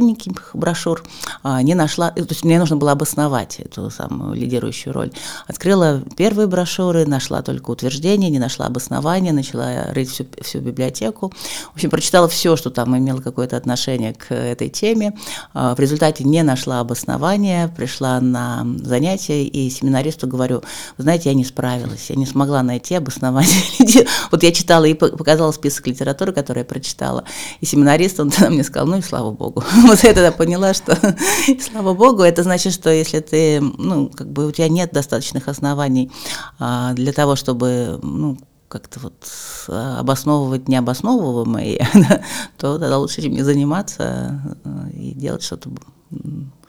брошюр, 0.54 1.04
а, 1.42 1.60
не 1.62 1.74
нашла, 1.74 2.10
то 2.10 2.26
есть 2.28 2.44
мне 2.44 2.58
нужно 2.58 2.76
было 2.76 2.92
обосновать 2.92 3.60
эту 3.60 3.90
самую 3.90 4.34
лидирующую 4.34 4.92
роль. 4.92 5.12
Открыла 5.46 6.02
первые 6.16 6.46
брошюры, 6.46 7.04
нашла 7.06 7.42
только 7.42 7.70
утверждения, 7.70 8.30
не 8.30 8.38
нашла 8.38 8.66
обоснования, 8.76 9.06
основания, 9.06 9.32
начала 9.32 9.92
рыть 9.92 10.10
всю, 10.10 10.26
всю 10.42 10.60
библиотеку. 10.60 11.32
В 11.72 11.74
общем, 11.74 11.90
прочитала 11.90 12.28
все, 12.28 12.56
что 12.56 12.70
там 12.70 12.96
имело 12.96 13.20
какое-то 13.20 13.56
отношение 13.56 14.14
к 14.14 14.34
этой 14.34 14.68
теме. 14.68 15.12
А, 15.54 15.74
в 15.74 15.80
результате 15.80 16.24
не 16.24 16.42
нашла 16.42 16.80
обоснования, 16.80 17.68
пришла 17.68 18.20
на 18.20 18.66
занятия 18.82 19.44
и 19.44 19.70
семинаристу 19.70 20.26
говорю, 20.26 20.62
знаете, 20.98 21.30
я 21.30 21.34
не 21.34 21.44
справилась, 21.44 22.10
я 22.10 22.16
не 22.16 22.26
смогла 22.26 22.62
найти 22.62 22.94
обоснование. 22.94 23.46
Вот 24.30 24.42
я 24.42 24.52
читала 24.52 24.84
и 24.84 24.94
показала 24.94 25.52
список 25.52 25.86
литературы, 25.86 26.32
которую 26.32 26.62
я 26.62 26.68
прочитала, 26.68 27.24
и 27.60 27.66
семинарист, 27.66 28.20
он 28.20 28.32
мне 28.50 28.64
сказал, 28.64 28.88
ну 28.88 28.98
и 28.98 29.02
слава 29.02 29.30
богу. 29.30 29.62
Вот 29.86 30.02
я 30.04 30.12
тогда 30.12 30.32
поняла, 30.32 30.74
что 30.74 30.98
слава 31.70 31.94
богу, 31.94 32.22
это 32.22 32.42
значит, 32.42 32.74
что 32.74 32.90
если 32.90 33.20
ты, 33.20 33.60
ну, 33.60 34.08
как 34.08 34.28
бы 34.28 34.46
у 34.46 34.50
тебя 34.50 34.68
нет 34.68 34.90
достаточных 34.92 35.48
оснований 35.48 36.10
а, 36.58 36.92
для 36.94 37.12
того, 37.12 37.36
чтобы, 37.36 37.98
ну, 38.02 38.36
как-то 38.78 39.00
вот 39.00 39.14
а, 39.68 40.00
обосновывать 40.00 40.68
необосновываемое, 40.68 41.88
то 42.58 42.78
тогда 42.78 42.98
лучше 42.98 43.20
этим 43.20 43.32
не 43.32 43.42
заниматься 43.42 44.58
э, 44.64 44.90
и 44.92 45.12
делать 45.12 45.42
что-то 45.42 45.70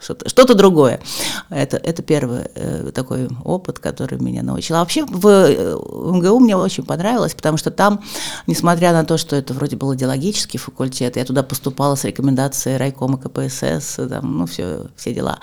что-то, 0.00 0.28
что-то 0.28 0.54
другое. 0.54 1.00
Это, 1.48 1.76
это 1.76 2.02
первый 2.02 2.48
э, 2.54 2.90
такой 2.92 3.28
опыт, 3.44 3.78
который 3.78 4.18
меня 4.18 4.42
научил. 4.42 4.76
А 4.76 4.80
вообще 4.80 5.04
в, 5.04 5.26
э, 5.28 5.76
в 5.76 6.16
МГУ 6.16 6.40
мне 6.40 6.56
очень 6.56 6.84
понравилось, 6.84 7.34
потому 7.34 7.56
что 7.56 7.70
там, 7.70 8.02
несмотря 8.48 8.92
на 8.92 9.04
то, 9.04 9.16
что 9.16 9.36
это 9.36 9.54
вроде 9.54 9.76
был 9.76 9.94
идеологический 9.94 10.58
факультет, 10.58 11.16
я 11.16 11.24
туда 11.24 11.42
поступала 11.44 11.94
с 11.94 12.04
рекомендацией 12.04 12.78
райкома 12.78 13.18
КПСС, 13.18 13.96
там, 14.08 14.38
ну, 14.38 14.46
все, 14.46 14.86
все 14.96 15.14
дела. 15.14 15.38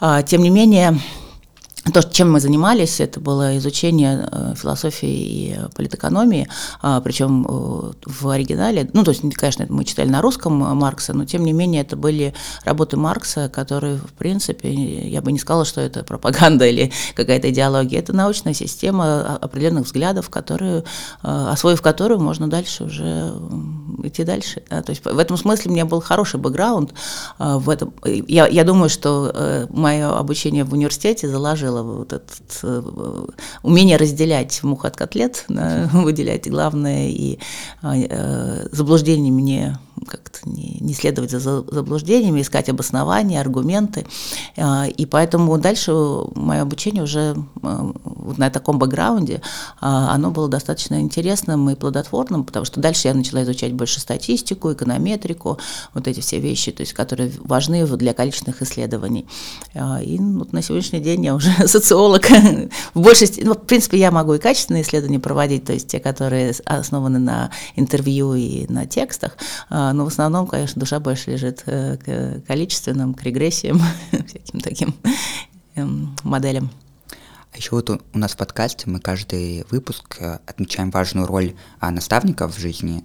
А, 0.00 0.22
тем 0.22 0.42
не 0.42 0.50
менее, 0.50 0.98
то, 1.92 2.02
чем 2.02 2.32
мы 2.32 2.40
занимались, 2.40 3.00
это 3.00 3.20
было 3.20 3.56
изучение 3.58 4.28
э, 4.30 4.54
философии 4.56 5.08
и 5.08 5.58
политэкономии, 5.74 6.48
а, 6.82 7.00
причем 7.00 7.46
э, 7.48 7.92
в 8.06 8.28
оригинале, 8.28 8.90
ну, 8.92 9.04
то 9.04 9.12
есть, 9.12 9.22
конечно, 9.34 9.66
мы 9.68 9.84
читали 9.84 10.08
на 10.08 10.20
русском 10.20 10.54
Маркса, 10.54 11.12
но, 11.12 11.24
тем 11.24 11.44
не 11.44 11.52
менее, 11.52 11.82
это 11.82 11.96
были 11.96 12.34
работы 12.64 12.96
Маркса, 12.96 13.48
которые, 13.48 13.98
в 13.98 14.12
принципе, 14.14 14.72
я 14.72 15.22
бы 15.22 15.30
не 15.30 15.38
сказала, 15.38 15.64
что 15.64 15.80
это 15.80 16.02
пропаганда 16.02 16.66
или 16.70 16.92
какая-то 17.14 17.50
идеология, 17.50 18.00
это 18.00 18.12
научная 18.12 18.54
система 18.54 19.36
определенных 19.36 19.86
взглядов, 19.86 20.28
которые, 20.28 20.84
э, 21.22 21.48
освоив 21.52 21.80
которую, 21.82 22.20
можно 22.20 22.48
дальше 22.48 22.84
уже 22.84 23.32
идти 24.02 24.24
дальше. 24.24 24.62
Да? 24.70 24.82
То 24.82 24.90
есть, 24.90 25.04
в 25.04 25.18
этом 25.18 25.36
смысле 25.36 25.70
у 25.70 25.74
меня 25.74 25.84
был 25.84 26.00
хороший 26.00 26.40
бэкграунд. 26.40 26.94
В 27.38 27.70
этом. 27.70 27.94
Я, 28.04 28.46
я 28.46 28.64
думаю, 28.64 28.88
что 28.88 29.66
мое 29.70 30.16
обучение 30.16 30.64
в 30.64 30.72
университете 30.72 31.28
заложило 31.28 31.75
развила 31.76 31.82
вот 31.82 32.12
это 32.12 32.32
э, 32.62 33.26
умение 33.62 33.96
разделять 33.96 34.62
мух 34.62 34.84
от 34.84 34.96
котлет, 34.96 35.44
да, 35.48 35.88
выделять 35.92 36.48
главное, 36.48 37.08
и 37.08 37.38
э, 37.82 38.66
заблуждение 38.72 39.32
мне 39.32 39.78
как-то 40.06 40.38
не, 40.48 40.78
не 40.80 40.94
следовать 40.94 41.30
за 41.30 41.40
заблуждениями, 41.40 42.42
искать 42.42 42.68
обоснования, 42.68 43.40
аргументы. 43.40 44.06
А, 44.56 44.86
и 44.86 45.06
поэтому 45.06 45.56
дальше 45.58 45.92
мое 46.34 46.62
обучение 46.62 47.02
уже 47.02 47.36
вот 47.62 48.38
на 48.38 48.50
таком 48.50 48.78
бэкграунде, 48.78 49.40
а, 49.80 50.12
оно 50.14 50.30
было 50.30 50.48
достаточно 50.48 51.00
интересным 51.00 51.70
и 51.70 51.74
плодотворным, 51.74 52.44
потому 52.44 52.64
что 52.64 52.80
дальше 52.80 53.08
я 53.08 53.14
начала 53.14 53.42
изучать 53.42 53.72
больше 53.72 54.00
статистику, 54.00 54.72
эконометрику, 54.72 55.58
вот 55.94 56.08
эти 56.08 56.20
все 56.20 56.38
вещи, 56.38 56.72
то 56.72 56.82
есть, 56.82 56.92
которые 56.92 57.32
важны 57.38 57.86
для 57.86 58.12
количественных 58.12 58.62
исследований. 58.62 59.26
И 59.74 60.18
вот 60.18 60.52
на 60.52 60.62
сегодняшний 60.62 61.00
день 61.00 61.24
я 61.24 61.34
уже 61.34 61.50
социолог. 61.66 62.26
В 62.94 63.00
большей 63.00 63.28
ну, 63.44 63.54
в 63.54 63.66
принципе, 63.66 63.98
я 63.98 64.10
могу 64.10 64.34
и 64.34 64.38
качественные 64.38 64.82
исследования 64.82 65.20
проводить, 65.20 65.64
то 65.64 65.72
есть 65.72 65.88
те, 65.88 66.00
которые 66.00 66.52
основаны 66.64 67.18
на 67.18 67.50
интервью 67.76 68.34
и 68.34 68.66
на 68.68 68.86
текстах, 68.86 69.36
но 69.92 70.04
в 70.04 70.08
основном, 70.08 70.46
конечно, 70.46 70.80
душа 70.80 71.00
больше 71.00 71.32
лежит 71.32 71.62
э, 71.66 71.96
к 71.96 72.46
количественным, 72.46 73.14
к 73.14 73.22
регрессиям, 73.22 73.80
всяким 74.10 74.60
таким 74.60 74.94
эм, 75.74 76.16
моделям. 76.22 76.70
А 77.56 77.56
еще 77.56 77.70
вот 77.70 77.88
у 77.88 78.18
нас 78.18 78.32
в 78.32 78.36
подкасте 78.36 78.84
мы 78.90 79.00
каждый 79.00 79.64
выпуск 79.70 80.18
э, 80.20 80.40
отмечаем 80.46 80.90
важную 80.90 81.26
роль 81.26 81.54
а, 81.80 81.90
наставников 81.90 82.54
в 82.54 82.60
жизни, 82.60 83.02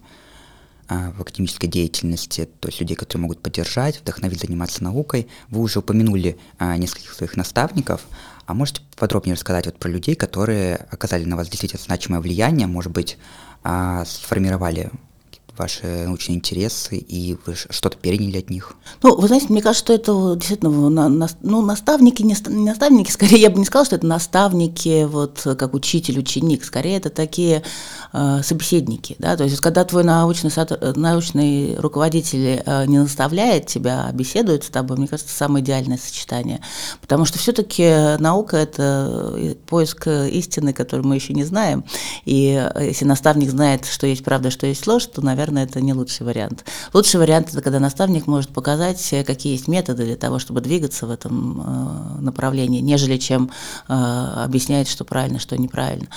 а, 0.89 1.11
в 1.11 1.21
академической 1.21 1.67
деятельности, 1.67 2.49
то 2.59 2.67
есть 2.67 2.81
людей, 2.81 2.97
которые 2.97 3.21
могут 3.21 3.41
поддержать, 3.41 4.01
вдохновить 4.01 4.41
заниматься 4.41 4.83
наукой. 4.83 5.29
Вы 5.47 5.61
уже 5.61 5.79
упомянули 5.79 6.37
а, 6.59 6.75
нескольких 6.75 7.13
своих 7.13 7.37
наставников, 7.37 8.01
а 8.45 8.53
можете 8.53 8.81
подробнее 8.97 9.35
рассказать 9.35 9.67
вот 9.67 9.79
про 9.79 9.87
людей, 9.87 10.15
которые 10.15 10.75
оказали 10.75 11.23
на 11.23 11.37
вас 11.37 11.47
действительно 11.47 11.81
значимое 11.81 12.19
влияние, 12.19 12.67
может 12.67 12.91
быть, 12.91 13.17
сформировали 14.05 14.91
ваши 15.57 16.05
научные 16.05 16.37
интересы, 16.37 16.97
и 16.97 17.37
вы 17.45 17.55
что-то 17.55 17.97
переняли 17.97 18.39
от 18.39 18.49
них? 18.49 18.73
Ну, 19.03 19.15
вы 19.15 19.27
знаете, 19.27 19.47
мне 19.49 19.61
кажется, 19.61 19.85
что 19.85 19.93
это 19.93 20.35
действительно 20.35 20.69
ну, 20.71 21.61
наставники, 21.61 22.23
не, 22.23 22.35
наставники, 22.47 23.11
скорее 23.11 23.39
я 23.41 23.49
бы 23.49 23.59
не 23.59 23.65
сказала, 23.65 23.85
что 23.85 23.95
это 23.97 24.07
наставники, 24.07 25.05
вот 25.05 25.41
как 25.43 25.73
учитель, 25.73 26.19
ученик, 26.19 26.63
скорее 26.63 26.97
это 26.97 27.09
такие 27.09 27.63
э, 28.13 28.41
собеседники, 28.43 29.15
да, 29.19 29.37
то 29.37 29.43
есть 29.43 29.59
когда 29.59 29.83
твой 29.83 30.03
научный, 30.03 30.51
научный 30.95 31.75
руководитель 31.77 32.63
э, 32.65 32.85
не 32.87 32.99
наставляет 32.99 33.67
тебя, 33.67 34.05
а 34.07 34.11
беседует 34.11 34.63
с 34.63 34.69
тобой, 34.69 34.97
мне 34.97 35.07
кажется, 35.07 35.35
самое 35.35 35.63
идеальное 35.63 35.97
сочетание, 35.97 36.61
потому 37.01 37.25
что 37.25 37.37
все-таки 37.37 38.17
наука– 38.19 38.57
это 38.57 39.33
э, 39.35 39.55
поиск 39.67 40.07
истины, 40.07 40.73
которую 40.73 41.07
мы 41.07 41.15
еще 41.15 41.33
не 41.33 41.43
знаем, 41.43 41.83
и 42.25 42.69
э, 42.73 42.87
если 42.87 43.05
наставник 43.05 43.49
знает, 43.49 43.85
что 43.85 44.07
есть 44.07 44.23
правда, 44.23 44.49
что 44.49 44.65
есть 44.65 44.87
ложь, 44.87 45.05
то, 45.05 45.21
наверное, 45.21 45.40
наверное, 45.41 45.63
это 45.63 45.81
не 45.81 45.93
лучший 45.93 46.25
вариант. 46.25 46.65
Лучший 46.93 47.19
вариант 47.19 47.49
это 47.51 47.61
когда 47.61 47.79
наставник 47.79 48.27
может 48.27 48.51
показать, 48.51 49.11
э, 49.11 49.23
какие 49.23 49.53
есть 49.53 49.67
методы 49.67 50.05
для 50.05 50.15
того, 50.15 50.37
чтобы 50.37 50.61
двигаться 50.61 51.07
в 51.07 51.11
этом 51.11 51.61
э, 51.61 52.21
направлении, 52.21 52.79
нежели 52.79 53.17
чем 53.17 53.49
э, 53.87 53.93
объяснять, 53.93 54.87
что 54.87 55.03
правильно, 55.03 55.39
что 55.39 55.57
неправильно. 55.57 56.07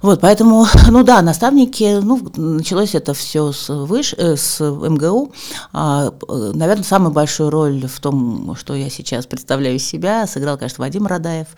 Вот, 0.00 0.20
поэтому, 0.20 0.66
ну 0.90 1.02
да, 1.02 1.22
наставники, 1.22 1.98
ну, 2.00 2.20
началось 2.36 2.94
это 2.94 3.14
все 3.14 3.50
с, 3.52 3.68
выш, 3.68 4.14
с 4.14 4.60
МГУ. 4.60 5.32
А, 5.72 6.12
наверное, 6.28 6.84
самую 6.84 7.12
большую 7.12 7.50
роль 7.50 7.86
в 7.86 8.00
том, 8.00 8.54
что 8.56 8.74
я 8.74 8.90
сейчас 8.90 9.26
представляю 9.26 9.78
себя, 9.78 10.26
сыграл, 10.26 10.56
конечно, 10.56 10.84
Вадим 10.84 11.06
Радаев, 11.06 11.48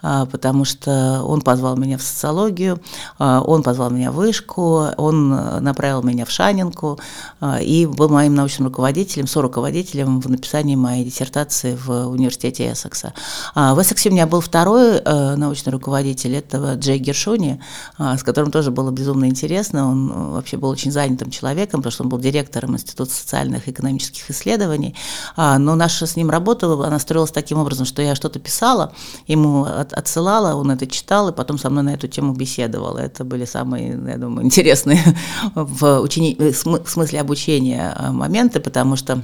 а, 0.00 0.24
потому 0.26 0.64
что 0.64 1.22
он 1.24 1.42
позвал 1.42 1.76
меня 1.76 1.98
в 1.98 2.02
социологию, 2.02 2.80
а, 3.18 3.42
он 3.42 3.62
позвал 3.62 3.90
меня 3.90 4.10
в 4.12 4.14
вышку, 4.14 4.86
он 4.96 5.28
направил 5.60 6.02
меня 6.02 6.24
в 6.24 6.30
Шанин, 6.30 6.69
Лукьяненко 6.70 6.96
а, 7.40 7.60
и 7.60 7.86
был 7.86 8.08
моим 8.08 8.34
научным 8.34 8.68
руководителем, 8.68 9.26
соруководителем 9.26 10.20
в 10.20 10.28
написании 10.28 10.76
моей 10.76 11.04
диссертации 11.04 11.76
в 11.76 12.08
университете 12.08 12.72
Эссекса. 12.72 13.12
А, 13.54 13.74
в 13.74 13.82
Эссексе 13.82 14.10
у 14.10 14.12
меня 14.12 14.26
был 14.26 14.40
второй 14.40 14.98
э, 14.98 15.34
научный 15.36 15.70
руководитель, 15.70 16.34
это 16.36 16.74
Джей 16.74 16.98
Гершуни, 16.98 17.60
а, 17.98 18.16
с 18.16 18.22
которым 18.22 18.50
тоже 18.50 18.70
было 18.70 18.90
безумно 18.90 19.26
интересно. 19.26 19.90
Он 19.90 20.10
э, 20.10 20.32
вообще 20.34 20.56
был 20.56 20.68
очень 20.68 20.92
занятым 20.92 21.30
человеком, 21.30 21.80
потому 21.80 21.92
что 21.92 22.04
он 22.04 22.08
был 22.08 22.18
директором 22.18 22.74
Института 22.74 23.12
социальных 23.12 23.68
и 23.68 23.70
экономических 23.70 24.30
исследований. 24.30 24.94
Но 25.36 25.74
наша 25.74 26.06
с 26.06 26.16
ним 26.16 26.30
работа, 26.30 26.72
она 26.72 26.98
строилась 26.98 27.30
таким 27.30 27.58
образом, 27.58 27.86
что 27.86 28.02
я 28.02 28.14
что-то 28.14 28.38
писала, 28.38 28.92
ему 29.26 29.64
отсылала, 29.64 30.54
он 30.54 30.70
это 30.70 30.86
читал, 30.86 31.28
и 31.28 31.32
потом 31.32 31.58
со 31.58 31.70
мной 31.70 31.82
на 31.82 31.94
эту 31.94 32.08
тему 32.08 32.32
беседовал. 32.32 32.96
Это 32.96 33.24
были 33.24 33.44
самые, 33.44 33.98
я 34.06 34.16
думаю, 34.16 34.44
интересные 34.44 35.00
в 35.54 36.00
учени 36.00 36.36
в 36.64 36.88
смысле 36.88 37.20
обучения 37.20 37.94
э, 37.96 38.10
моменты, 38.10 38.60
потому 38.60 38.96
что 38.96 39.22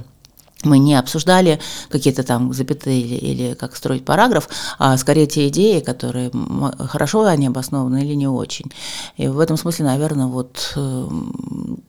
мы 0.63 0.79
не 0.79 0.95
обсуждали 0.95 1.59
какие-то 1.89 2.23
там 2.23 2.51
запятые 2.53 2.99
или, 3.01 3.15
или 3.15 3.53
как 3.53 3.75
строить 3.75 4.05
параграф, 4.05 4.49
а 4.79 4.97
скорее 4.97 5.27
те 5.27 5.47
идеи, 5.49 5.81
которые 5.81 6.31
хорошо 6.79 7.25
они 7.25 7.47
обоснованы 7.47 8.03
или 8.03 8.13
не 8.15 8.27
очень. 8.27 8.71
И 9.17 9.27
в 9.27 9.39
этом 9.39 9.57
смысле, 9.57 9.85
наверное, 9.85 10.25
вот 10.25 10.73
э, 10.75 11.07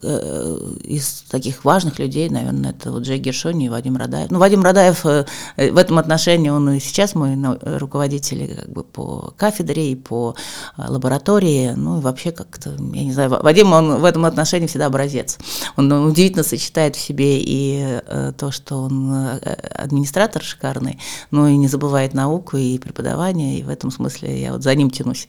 э, 0.03 0.59
из 0.85 1.25
таких 1.31 1.65
важных 1.65 1.99
людей, 1.99 2.29
наверное, 2.29 2.71
это 2.71 2.93
вот 2.93 3.05
Джей 3.05 3.19
Гершони 3.19 3.67
и 3.67 3.69
Вадим 3.69 3.97
Радаев. 3.97 4.31
Ну, 4.31 4.39
Вадим 4.39 4.63
Радаев 4.63 5.07
э, 5.07 5.25
в 5.57 5.77
этом 5.77 5.99
отношении, 5.99 6.51
он 6.51 6.71
и 6.71 6.81
сейчас 6.81 7.15
мой 7.15 7.39
руководитель 7.63 8.55
как 8.55 8.71
бы 8.71 8.85
по 8.85 9.33
кафедре 9.37 9.93
и 9.93 9.95
по 9.95 10.35
лаборатории, 10.77 11.73
ну 11.75 11.99
и 11.99 12.03
вообще 12.03 12.33
как-то, 12.33 12.71
я 12.71 13.05
не 13.05 13.13
знаю, 13.13 13.31
Вадим, 13.31 13.73
он 13.73 14.01
в 14.01 14.05
этом 14.05 14.27
отношении 14.27 14.67
всегда 14.67 14.87
образец. 14.87 15.39
Он 15.77 15.91
удивительно 15.91 16.43
сочетает 16.43 16.97
в 16.97 17.01
себе 17.01 17.41
и 17.41 18.01
то, 18.37 18.51
что 18.51 18.58
он 18.71 19.13
э, 19.13 19.39
администратор 19.75 20.43
шикарный, 20.43 20.99
но 21.31 21.49
и 21.49 21.57
не 21.57 21.69
забывает 21.69 22.15
науку 22.15 22.57
и 22.57 22.79
преподавание, 22.79 23.59
и 23.59 23.63
в 23.63 23.69
этом 23.69 23.91
смысле 23.91 24.41
я 24.41 24.53
вот 24.53 24.63
за 24.63 24.75
ним 24.75 24.91
тянусь. 24.91 25.29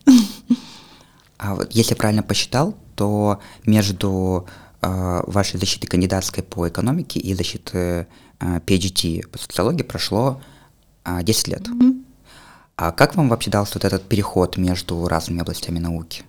А 1.37 1.55
вот 1.55 1.71
если 1.71 1.95
правильно 1.95 2.21
посчитал, 2.21 2.75
то 2.95 3.39
между 3.65 4.45
э, 4.81 5.21
вашей 5.25 5.57
защитой 5.57 5.87
кандидатской 5.87 6.43
по 6.43 6.67
экономике 6.67 7.19
и 7.19 7.33
защитой 7.33 8.07
э, 8.39 8.59
PhD 8.65 9.25
по 9.27 9.37
социологии 9.37 9.83
прошло 9.83 10.41
э, 11.05 11.23
10 11.23 11.47
лет. 11.47 11.61
Mm-hmm. 11.61 12.03
А 12.75 12.91
как 12.91 13.15
вам 13.15 13.29
вообще 13.29 13.51
дался 13.51 13.75
вот 13.75 13.85
этот 13.85 14.03
переход 14.07 14.57
между 14.57 15.07
разными 15.07 15.41
областями 15.41 15.79
науки? 15.79 16.23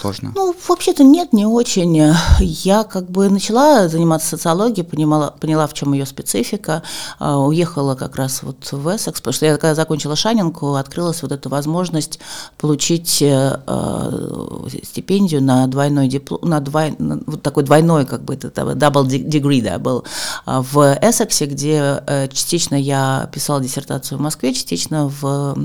Сложно? 0.00 0.32
Ну, 0.34 0.54
вообще-то 0.68 1.04
нет, 1.04 1.32
не 1.32 1.46
очень. 1.46 2.14
Я 2.40 2.84
как 2.84 3.10
бы 3.10 3.28
начала 3.28 3.88
заниматься 3.88 4.28
социологией, 4.28 4.86
понимала, 4.86 5.34
поняла, 5.40 5.66
в 5.66 5.74
чем 5.74 5.92
ее 5.92 6.06
специфика, 6.06 6.82
а, 7.18 7.38
уехала 7.38 7.94
как 7.94 8.16
раз 8.16 8.42
вот 8.42 8.70
в 8.70 8.96
Эссекс, 8.96 9.20
потому 9.20 9.32
что 9.32 9.46
я 9.46 9.56
когда 9.56 9.74
закончила 9.74 10.16
Шанинку, 10.16 10.74
открылась 10.74 11.22
вот 11.22 11.32
эта 11.32 11.48
возможность 11.48 12.20
получить 12.58 13.22
э, 13.22 13.60
э, 13.66 14.68
стипендию 14.84 15.42
на 15.42 15.66
двойной 15.66 16.08
диплом, 16.08 16.40
на, 16.42 16.60
двой, 16.60 16.94
на 16.98 17.20
вот 17.26 17.42
такой 17.42 17.64
двойной, 17.64 18.06
как 18.06 18.22
бы 18.24 18.34
это 18.34 18.48
double 18.48 19.06
degree, 19.06 19.62
да, 19.62 19.78
был 19.78 20.04
а, 20.44 20.62
в 20.62 20.98
Эссексе, 21.00 21.46
где 21.46 22.02
э, 22.06 22.28
частично 22.28 22.74
я 22.74 23.28
писала 23.32 23.60
диссертацию 23.60 24.18
в 24.18 24.20
Москве, 24.20 24.52
частично 24.54 25.08
в 25.08 25.56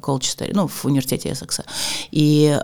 Колчестере, 0.00 0.52
ну, 0.54 0.68
в 0.68 0.84
университете 0.84 1.32
Эссекса. 1.32 1.64
И 2.10 2.58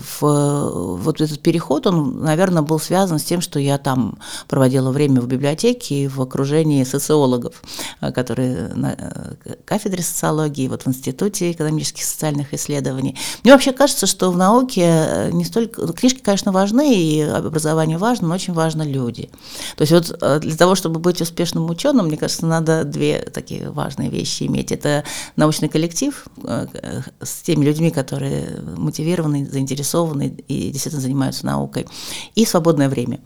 в, 0.00 0.96
вот 0.96 1.20
этот 1.20 1.40
переход, 1.40 1.86
он, 1.86 2.20
наверное, 2.20 2.62
был 2.62 2.78
связан 2.78 3.18
с 3.18 3.24
тем, 3.24 3.40
что 3.40 3.58
я 3.58 3.78
там 3.78 4.18
проводила 4.48 4.90
время 4.90 5.20
в 5.20 5.26
библиотеке 5.26 6.04
и 6.04 6.08
в 6.08 6.20
окружении 6.20 6.84
социологов, 6.84 7.62
э, 8.00 8.12
которые 8.12 8.68
на 8.74 8.94
э, 8.96 9.54
кафедре 9.64 10.02
социологии, 10.02 10.68
вот 10.68 10.82
в 10.82 10.88
Институте 10.88 11.52
экономических 11.52 12.02
и 12.02 12.06
социальных 12.06 12.54
исследований. 12.54 13.16
Мне 13.44 13.52
вообще 13.52 13.72
кажется, 13.72 14.06
что 14.06 14.30
в 14.30 14.36
науке 14.36 14.82
э, 14.82 15.30
не 15.32 15.44
столько... 15.44 15.82
Ну, 15.82 15.92
книжки, 15.92 16.20
конечно, 16.20 16.52
важны, 16.52 16.94
и 16.94 17.20
образование 17.20 17.98
важно, 17.98 18.28
но 18.28 18.34
очень 18.34 18.54
важно 18.54 18.82
люди. 18.82 19.30
То 19.76 19.82
есть 19.82 19.92
вот 19.92 20.40
для 20.40 20.56
того, 20.56 20.74
чтобы 20.74 21.00
быть 21.00 21.20
успешным 21.20 21.68
ученым, 21.70 22.06
мне 22.06 22.16
кажется, 22.16 22.46
надо 22.46 22.84
две 22.84 23.18
такие 23.20 23.70
важные 23.70 24.10
вещи 24.10 24.44
иметь. 24.44 24.72
Это 24.72 25.04
научный 25.36 25.68
коллектив 25.68 26.26
с 26.42 27.42
теми 27.42 27.64
людьми, 27.64 27.90
которые 27.90 28.60
мотивированы, 28.76 29.46
заинтересованы 29.46 29.89
заинтересованы 29.90 30.34
и 30.48 30.70
действительно 30.70 31.02
занимаются 31.02 31.46
наукой, 31.46 31.86
и 32.34 32.44
свободное 32.44 32.88
время. 32.88 33.20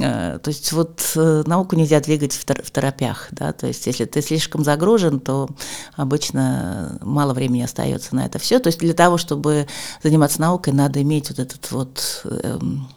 Э, 0.00 0.38
то 0.42 0.48
есть 0.48 0.72
вот 0.72 1.12
э, 1.14 1.42
науку 1.46 1.76
нельзя 1.76 2.00
двигать 2.00 2.32
в, 2.32 2.44
тор- 2.44 2.62
в 2.62 2.70
торопях, 2.70 3.28
да, 3.30 3.52
то 3.52 3.66
есть 3.66 3.86
если 3.86 4.04
ты 4.06 4.22
слишком 4.22 4.64
загружен, 4.64 5.20
то 5.20 5.48
обычно 5.96 6.98
мало 7.00 7.32
времени 7.32 7.62
остается 7.62 8.16
на 8.16 8.26
это 8.26 8.38
все. 8.38 8.58
То 8.58 8.68
есть 8.68 8.80
для 8.80 8.94
того, 8.94 9.18
чтобы 9.18 9.66
заниматься 10.02 10.40
наукой, 10.40 10.72
надо 10.72 11.00
иметь 11.02 11.30
вот 11.30 11.38
этот 11.38 11.70
вот 11.70 12.22
эм, 12.24 12.88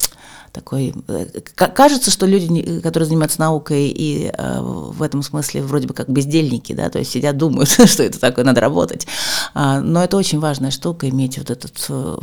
такой... 0.51 0.93
Э, 1.07 1.25
кажется, 1.55 2.11
что 2.11 2.25
люди, 2.25 2.79
которые 2.81 3.07
занимаются 3.07 3.39
наукой 3.39 3.87
и 3.87 4.31
э, 4.35 4.59
в 4.61 5.01
этом 5.01 5.23
смысле 5.23 5.63
вроде 5.63 5.87
бы 5.87 5.93
как 5.93 6.09
бездельники, 6.09 6.73
да, 6.73 6.89
то 6.89 6.99
есть 6.99 7.11
сидят, 7.11 7.37
думают, 7.37 7.69
что 7.85 8.03
это 8.03 8.19
такое, 8.19 8.45
надо 8.45 8.61
работать. 8.61 9.07
А, 9.53 9.81
но 9.81 10.03
это 10.03 10.17
очень 10.17 10.39
важная 10.39 10.71
штука, 10.71 11.09
иметь 11.09 11.37
вот 11.37 11.49
этот 11.49 11.85
э, 11.89 12.17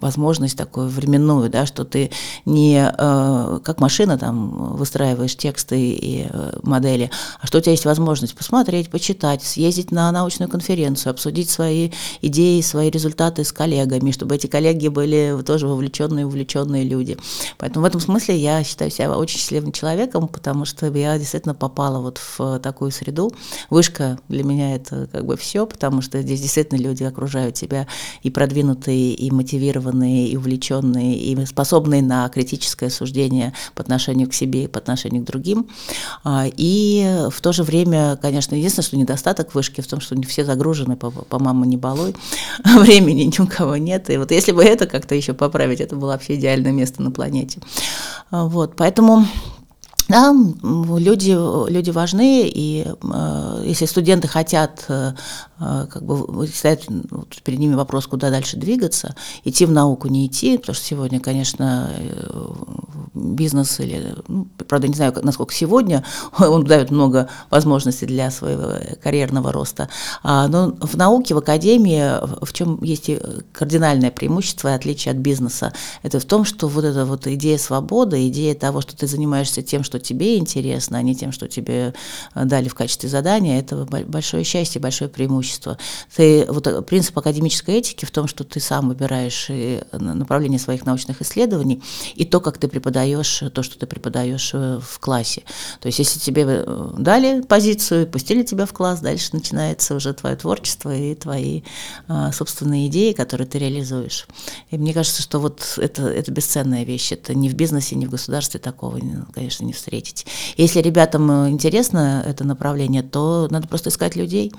возможность 0.00 0.56
такую 0.56 0.88
временную, 0.88 1.50
да, 1.50 1.66
что 1.66 1.84
ты 1.84 2.10
не 2.44 2.76
э, 2.78 3.60
как 3.64 3.80
машина 3.80 4.18
там 4.18 4.76
выстраиваешь 4.76 5.36
тексты 5.36 5.90
и 5.90 6.26
э, 6.28 6.58
модели, 6.62 7.10
а 7.40 7.46
что 7.46 7.58
у 7.58 7.60
тебя 7.60 7.72
есть 7.72 7.84
возможность 7.84 8.34
посмотреть, 8.34 8.90
почитать, 8.90 9.42
съездить 9.42 9.90
на 9.90 10.10
научную 10.12 10.48
конференцию, 10.48 11.10
обсудить 11.10 11.50
свои 11.50 11.90
идеи, 12.22 12.60
свои 12.60 12.90
результаты 12.90 13.44
с 13.44 13.52
коллегами, 13.52 14.10
чтобы 14.10 14.34
эти 14.34 14.46
коллеги 14.46 14.88
были 14.88 15.36
тоже 15.44 15.66
вовлеченные, 15.66 16.26
увлеченные 16.26 16.84
люди. 16.84 17.16
Поэтому 17.58 17.84
в 17.84 17.88
этом 17.88 18.00
смысле 18.00 18.36
я 18.36 18.62
считаю 18.64 18.90
себя 18.90 19.16
очень 19.16 19.38
счастливым 19.38 19.72
человеком, 19.72 20.28
потому 20.28 20.64
что 20.64 20.86
я 20.86 21.18
действительно 21.18 21.54
попала 21.54 22.00
вот 22.00 22.18
в 22.18 22.58
такую 22.60 22.90
среду. 22.90 23.32
Вышка 23.70 24.18
для 24.28 24.44
меня 24.44 24.74
это 24.74 25.08
как 25.10 25.24
бы 25.24 25.36
все, 25.36 25.66
потому 25.66 26.02
что 26.02 26.20
здесь 26.22 26.40
действительно 26.40 26.78
люди 26.78 27.04
окружают 27.04 27.54
тебя 27.54 27.86
и 28.22 28.30
продвинутые, 28.30 29.14
и 29.14 29.30
мотивированные 29.30 29.85
мотивированные 29.86 30.28
и 30.28 30.36
увлеченные, 30.36 31.16
и 31.16 31.46
способные 31.46 32.02
на 32.02 32.28
критическое 32.28 32.90
суждение 32.90 33.52
по 33.74 33.82
отношению 33.82 34.28
к 34.28 34.34
себе 34.34 34.64
и 34.64 34.66
по 34.66 34.78
отношению 34.78 35.22
к 35.22 35.26
другим. 35.26 35.66
А, 36.24 36.46
и 36.46 37.28
в 37.30 37.40
то 37.40 37.52
же 37.52 37.62
время, 37.62 38.16
конечно, 38.16 38.54
единственное, 38.54 38.86
что 38.86 38.96
недостаток 38.96 39.54
вышки 39.54 39.80
в 39.80 39.86
том, 39.86 40.00
что 40.00 40.16
все 40.22 40.44
загружены 40.44 40.96
по, 40.96 41.10
по 41.10 41.38
мама 41.38 41.66
не 41.66 41.76
балуй, 41.76 42.14
времени 42.64 43.22
ни 43.22 43.42
у 43.42 43.46
кого 43.46 43.76
нет. 43.76 44.10
И 44.10 44.16
вот 44.16 44.30
если 44.30 44.52
бы 44.52 44.64
это 44.64 44.86
как-то 44.86 45.14
еще 45.14 45.34
поправить, 45.34 45.80
это 45.80 45.96
было 45.96 46.12
вообще 46.12 46.34
идеальное 46.34 46.72
место 46.72 47.02
на 47.02 47.10
планете. 47.10 47.60
А, 48.30 48.46
вот, 48.46 48.76
поэтому 48.76 49.26
да, 50.08 50.32
люди, 50.62 51.36
люди 51.68 51.90
важны, 51.90 52.48
и 52.48 52.86
э, 52.86 53.62
если 53.66 53.86
студенты 53.86 54.28
хотят, 54.28 54.84
э 54.88 55.14
как 55.58 56.04
бы 56.04 56.46
стоит 56.48 56.84
вот, 57.10 57.40
перед 57.42 57.58
ними 57.58 57.74
вопрос, 57.74 58.06
куда 58.06 58.30
дальше 58.30 58.58
двигаться, 58.58 59.14
идти 59.44 59.64
в 59.64 59.72
науку, 59.72 60.08
не 60.08 60.26
идти, 60.26 60.58
потому 60.58 60.74
что 60.74 60.84
сегодня, 60.84 61.18
конечно, 61.18 61.90
э, 61.96 62.46
бизнес 63.14 63.80
или, 63.80 64.14
ну, 64.28 64.46
правда, 64.68 64.88
не 64.88 64.94
знаю, 64.94 65.14
насколько 65.22 65.54
сегодня, 65.54 66.04
он 66.38 66.64
дает 66.64 66.90
много 66.90 67.30
возможностей 67.48 68.04
для 68.04 68.30
своего 68.30 68.74
карьерного 69.02 69.50
роста, 69.50 69.88
а, 70.22 70.46
но 70.48 70.76
в 70.80 70.94
науке, 70.96 71.34
в 71.34 71.38
академии, 71.38 72.44
в 72.44 72.52
чем 72.52 72.82
есть 72.82 73.10
кардинальное 73.52 74.10
преимущество 74.10 74.68
и 74.68 74.72
отличие 74.72 75.12
от 75.12 75.18
бизнеса, 75.18 75.72
это 76.02 76.20
в 76.20 76.26
том, 76.26 76.44
что 76.44 76.68
вот 76.68 76.84
эта 76.84 77.06
вот 77.06 77.26
идея 77.26 77.56
свободы, 77.56 78.28
идея 78.28 78.54
того, 78.54 78.82
что 78.82 78.94
ты 78.94 79.06
занимаешься 79.06 79.62
тем, 79.62 79.84
что 79.84 79.98
тебе 79.98 80.36
интересно, 80.36 80.98
а 80.98 81.02
не 81.02 81.16
тем, 81.16 81.32
что 81.32 81.48
тебе 81.48 81.94
дали 82.34 82.68
в 82.68 82.74
качестве 82.74 83.08
задания, 83.08 83.58
это 83.58 83.86
большое 83.86 84.44
счастье, 84.44 84.80
большое 84.80 85.08
преимущество. 85.08 85.45
Ты, 86.14 86.46
вот 86.48 86.86
принцип 86.86 87.16
академической 87.18 87.76
этики 87.76 88.04
в 88.04 88.10
том, 88.10 88.26
что 88.28 88.44
ты 88.44 88.60
сам 88.60 88.88
выбираешь 88.88 89.50
направление 89.92 90.58
своих 90.58 90.86
научных 90.86 91.22
исследований 91.22 91.82
и 92.14 92.24
то, 92.24 92.40
как 92.40 92.58
ты 92.58 92.68
преподаешь 92.68 92.86
преподаешь 92.96 93.42
то, 93.52 93.62
что 93.62 93.78
ты 93.78 93.86
преподаешь 93.86 94.50
э, 94.54 94.80
в 94.82 94.98
классе. 95.00 95.42
То 95.80 95.86
есть, 95.86 95.98
если 95.98 96.18
тебе 96.18 96.44
э, 96.46 96.90
дали 96.98 97.42
позицию, 97.42 98.06
пустили 98.06 98.42
тебя 98.42 98.66
в 98.66 98.72
класс, 98.72 99.00
дальше 99.00 99.30
начинается 99.32 99.94
уже 99.94 100.12
твое 100.14 100.36
творчество 100.36 100.94
и 100.94 101.14
твои 101.14 101.62
а, 102.08 102.32
собственные 102.32 102.86
идеи, 102.88 103.12
которые 103.12 103.46
ты 103.46 103.58
реализуешь. 103.58 104.26
И 104.70 104.78
мне 104.78 104.92
кажется, 104.94 105.22
что 105.22 105.38
вот 105.38 105.78
это, 105.78 106.06
это 106.06 106.30
бесценная 106.32 106.84
вещь. 106.84 107.12
Это 107.12 107.34
ни 107.34 107.48
в 107.48 107.54
бизнесе, 107.54 107.96
ни 107.96 108.06
в 108.06 108.10
государстве 108.10 108.60
такого, 108.60 109.00
конечно, 109.32 109.64
не 109.64 109.72
встретить. 109.72 110.26
Если 110.56 110.80
ребятам 110.80 111.30
э, 111.30 111.50
интересно 111.50 112.24
это 112.26 112.44
направление, 112.44 113.02
то 113.02 113.48
надо 113.50 113.68
просто 113.68 113.90
искать 113.90 114.16
людей, 114.16 114.52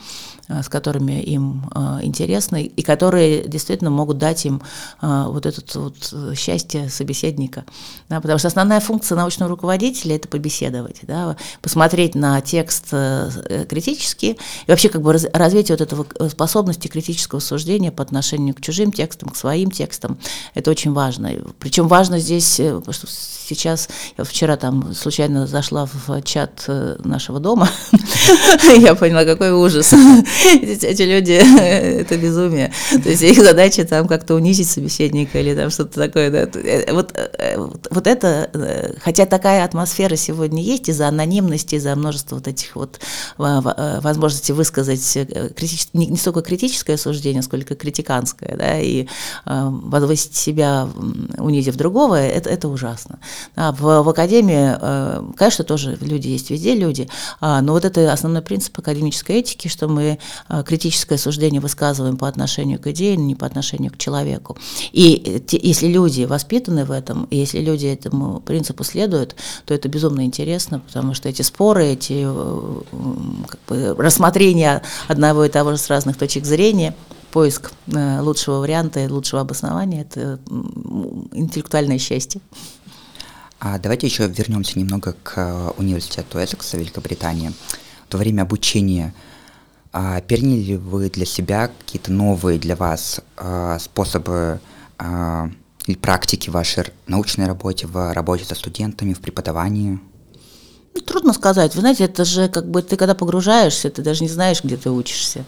с 0.49 0.69
которыми 0.77 1.21
им 1.21 1.63
интересно, 2.01 2.57
и 2.61 2.81
которые 2.83 3.47
действительно 3.47 3.89
могут 3.89 4.17
дать 4.17 4.45
им 4.45 4.61
вот 5.01 5.45
это 5.45 5.79
вот 5.79 6.13
счастье 6.37 6.89
собеседника. 6.89 7.65
Да, 8.09 8.21
потому 8.21 8.37
что 8.37 8.47
основная 8.47 8.79
функция 8.79 9.15
научного 9.15 9.49
руководителя– 9.49 10.15
это 10.17 10.27
побеседовать, 10.27 10.99
да, 11.01 11.35
посмотреть 11.61 12.15
на 12.15 12.39
текст 12.41 12.85
э, 12.91 13.65
критически 13.67 14.37
и 14.65 14.71
вообще 14.71 14.89
как 14.89 15.01
бы 15.01 15.17
развить 15.33 15.69
вот 15.71 15.81
эту 15.81 16.05
способности 16.29 16.87
критического 16.87 17.39
суждения 17.39 17.91
по 17.91 18.03
отношению 18.03 18.55
к 18.55 18.61
чужим 18.61 18.91
текстам, 18.91 19.29
к 19.29 19.35
своим 19.35 19.71
текстам. 19.71 20.17
Это 20.53 20.71
очень 20.71 20.93
важно. 20.93 21.31
Причем 21.59 21.87
важно 21.87 22.19
здесь, 22.19 22.59
э, 22.59 22.79
что 22.91 23.07
сейчас, 23.07 23.89
я 24.17 24.23
вчера 24.23 24.57
там 24.57 24.93
случайно 24.93 25.47
зашла 25.47 25.85
в 25.85 26.21
чат 26.21 26.65
э, 26.67 26.97
нашего 27.03 27.39
дома, 27.39 27.69
я 28.77 28.95
поняла, 28.95 29.25
какой 29.25 29.51
ужас. 29.51 29.93
Эти 30.67 31.01
люди– 31.03 31.31
это 31.59 32.17
безумие. 32.17 32.71
То 32.91 33.09
есть 33.09 33.21
их 33.21 33.37
задача 33.37 33.85
там 33.85 34.07
как-то 34.07 34.35
унизить 34.35 34.69
собеседника 34.69 35.39
или 35.39 35.55
там 35.55 35.69
что-то 35.69 36.07
такое. 36.07 36.49
Вот, 36.91 37.13
вот 37.89 38.07
это 38.07 38.49
э, 38.53 38.93
хотя 38.99 39.25
такая 39.25 39.63
атмосфера 39.63 40.15
сегодня 40.15 40.61
есть 40.61 40.89
из-за 40.89 41.07
анонимности, 41.07 41.75
из-за 41.75 41.95
множества 41.95 42.35
вот 42.35 42.47
этих 42.47 42.75
вот 42.75 42.99
возможностей 43.37 44.53
высказать 44.53 45.17
не, 45.93 46.07
не 46.07 46.17
столько 46.17 46.41
критическое 46.41 46.97
суждение, 46.97 47.41
сколько 47.41 47.75
критиканское, 47.75 48.55
да, 48.57 48.79
и 48.79 49.07
возвысить 49.45 50.35
себя, 50.35 50.87
унизив 51.37 51.75
другого, 51.75 52.15
это, 52.15 52.49
это 52.49 52.67
ужасно. 52.67 53.19
Да, 53.55 53.71
в, 53.71 54.03
в 54.03 54.09
академии, 54.09 55.35
конечно, 55.35 55.63
тоже 55.63 55.97
люди 56.01 56.27
есть, 56.27 56.49
везде 56.49 56.75
люди, 56.75 57.07
а, 57.39 57.61
но 57.61 57.73
вот 57.73 57.85
это 57.85 58.11
основной 58.11 58.41
принцип 58.41 58.77
академической 58.79 59.37
этики, 59.37 59.67
что 59.67 59.87
мы 59.87 60.19
критическое 60.63 61.17
суждение 61.17 61.61
высказываем 61.61 62.17
по 62.17 62.27
отношению 62.27 62.79
к 62.79 62.87
идее, 62.87 63.17
не 63.17 63.35
по 63.35 63.45
отношению 63.45 63.91
к 63.91 63.97
человеку. 63.97 64.57
И 64.91 65.41
те, 65.47 65.59
если 65.61 65.87
люди 65.87 66.23
воспитаны 66.23 66.85
в 66.85 66.91
этом, 66.91 67.25
и 67.25 67.37
если 67.37 67.59
люди 67.59 67.85
этому 67.85 68.39
принципу 68.39 68.83
следуют, 68.83 69.35
то 69.65 69.73
это 69.73 69.89
безумно 69.89 70.25
интересно, 70.25 70.79
потому 70.79 71.13
что 71.13 71.29
эти 71.29 71.41
споры, 71.41 71.85
эти 71.87 72.25
э, 72.25 72.81
как 73.47 73.59
бы, 73.67 73.95
рассмотрения 73.97 74.81
одного 75.07 75.45
и 75.45 75.49
того 75.49 75.71
же 75.71 75.77
с 75.77 75.89
разных 75.89 76.17
точек 76.17 76.45
зрения, 76.45 76.95
поиск 77.31 77.71
э, 77.87 78.19
лучшего 78.21 78.59
варианта 78.59 79.01
и 79.01 79.07
лучшего 79.07 79.41
обоснования– 79.41 80.01
это 80.09 80.39
интеллектуальное 81.33 81.99
счастье. 81.99 82.41
А 83.59 83.79
давайте 83.79 84.07
еще 84.07 84.27
вернемся 84.27 84.77
немного 84.77 85.15
к 85.23 85.33
э, 85.37 85.71
университету 85.77 86.37
Эссекса, 86.37 86.77
Великобритании. 86.77 87.53
Во 88.11 88.17
время 88.17 88.43
обучения 88.43 89.13
а 89.91 90.21
переняли 90.21 90.61
ли 90.61 90.77
вы 90.77 91.09
для 91.09 91.25
себя 91.25 91.69
какие-то 91.79 92.11
новые 92.11 92.59
для 92.59 92.75
вас 92.75 93.21
а, 93.37 93.79
способы 93.79 94.59
а, 94.97 95.49
или 95.85 95.95
практики 95.95 96.49
в 96.49 96.53
вашей 96.53 96.85
научной 97.07 97.47
работе, 97.47 97.87
в 97.87 98.13
работе 98.13 98.43
со 98.43 98.55
студентами, 98.55 99.13
в 99.13 99.19
преподавании? 99.19 99.99
Ну, 100.97 101.03
трудно 101.03 101.33
сказать. 101.33 101.75
Вы 101.75 101.81
знаете, 101.81 102.05
это 102.05 102.25
же 102.25 102.47
как 102.47 102.67
бы 102.67 102.81
ты 102.81 102.95
когда 102.95 103.13
погружаешься, 103.13 103.91
ты 103.91 104.01
даже 104.01 104.23
не 104.23 104.29
знаешь, 104.29 104.63
где 104.63 104.77
ты 104.77 104.89
учишься. 104.89 105.45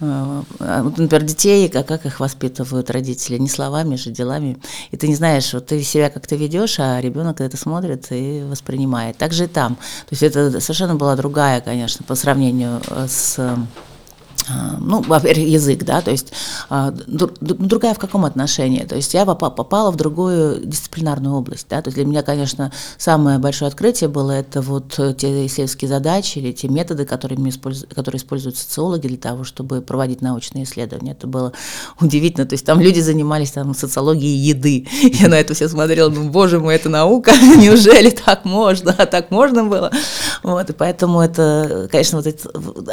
А, 0.00 0.42
например, 0.58 1.22
детей, 1.22 1.68
как, 1.68 1.86
как 1.86 2.04
их 2.04 2.18
воспитывают 2.18 2.90
родители, 2.90 3.38
не 3.38 3.48
словами 3.48 3.94
же, 3.94 4.10
делами. 4.10 4.58
И 4.90 4.96
ты 4.96 5.06
не 5.06 5.14
знаешь, 5.14 5.52
вот 5.52 5.66
ты 5.66 5.84
себя 5.84 6.10
как-то 6.10 6.34
ведешь, 6.34 6.80
а 6.80 7.00
ребенок 7.00 7.40
это 7.40 7.56
смотрит 7.56 8.06
и 8.10 8.42
воспринимает. 8.42 9.16
Так 9.18 9.32
же 9.32 9.44
и 9.44 9.46
там. 9.46 9.76
То 9.76 10.12
есть 10.12 10.22
это 10.24 10.60
совершенно 10.60 10.96
была 10.96 11.14
другая, 11.14 11.60
конечно, 11.60 12.04
по 12.04 12.16
сравнению 12.16 12.80
с 13.06 13.36
а, 13.38 13.56
ну, 14.80 15.02
во-первых, 15.02 15.46
язык, 15.46 15.84
да, 15.84 16.00
то 16.00 16.10
есть 16.10 16.32
а, 16.68 16.90
другая 16.90 17.94
в 17.94 17.98
каком 17.98 18.24
отношении? 18.24 18.84
То 18.84 18.96
есть 18.96 19.14
я 19.14 19.24
попала 19.24 19.90
в 19.90 19.96
другую 19.96 20.64
дисциплинарную 20.64 21.34
область, 21.34 21.66
да, 21.68 21.82
то 21.82 21.88
есть 21.88 21.96
для 21.96 22.04
меня, 22.04 22.22
конечно, 22.22 22.72
самое 22.96 23.38
большое 23.38 23.68
открытие 23.68 24.08
было 24.08 24.32
это 24.32 24.60
вот 24.60 24.98
те 25.16 25.46
исследовательские 25.46 25.88
задачи 25.88 26.38
или 26.38 26.52
те 26.52 26.68
методы, 26.68 27.04
которыми 27.04 27.50
используют, 27.50 27.94
которые 27.94 28.18
используют 28.18 28.56
социологи 28.56 29.06
для 29.06 29.16
того, 29.16 29.44
чтобы 29.44 29.80
проводить 29.80 30.22
научные 30.22 30.64
исследования. 30.64 31.12
Это 31.12 31.26
было 31.26 31.52
удивительно, 32.00 32.46
то 32.46 32.54
есть 32.54 32.64
там 32.64 32.80
люди 32.80 33.00
занимались 33.00 33.52
там 33.52 33.74
социологией 33.74 34.36
еды. 34.36 34.86
Я 35.02 35.28
на 35.28 35.34
это 35.34 35.54
все 35.54 35.68
смотрела, 35.68 36.08
ну, 36.10 36.28
боже 36.30 36.58
мой, 36.60 36.74
это 36.74 36.88
наука, 36.88 37.32
неужели 37.56 38.10
так 38.10 38.44
можно, 38.44 38.94
а 38.96 39.06
так 39.06 39.30
можно 39.30 39.64
было? 39.64 39.90
Вот, 40.42 40.70
и 40.70 40.72
поэтому 40.72 41.20
это, 41.20 41.88
конечно, 41.90 42.18
вот 42.18 42.26
это, 42.26 42.50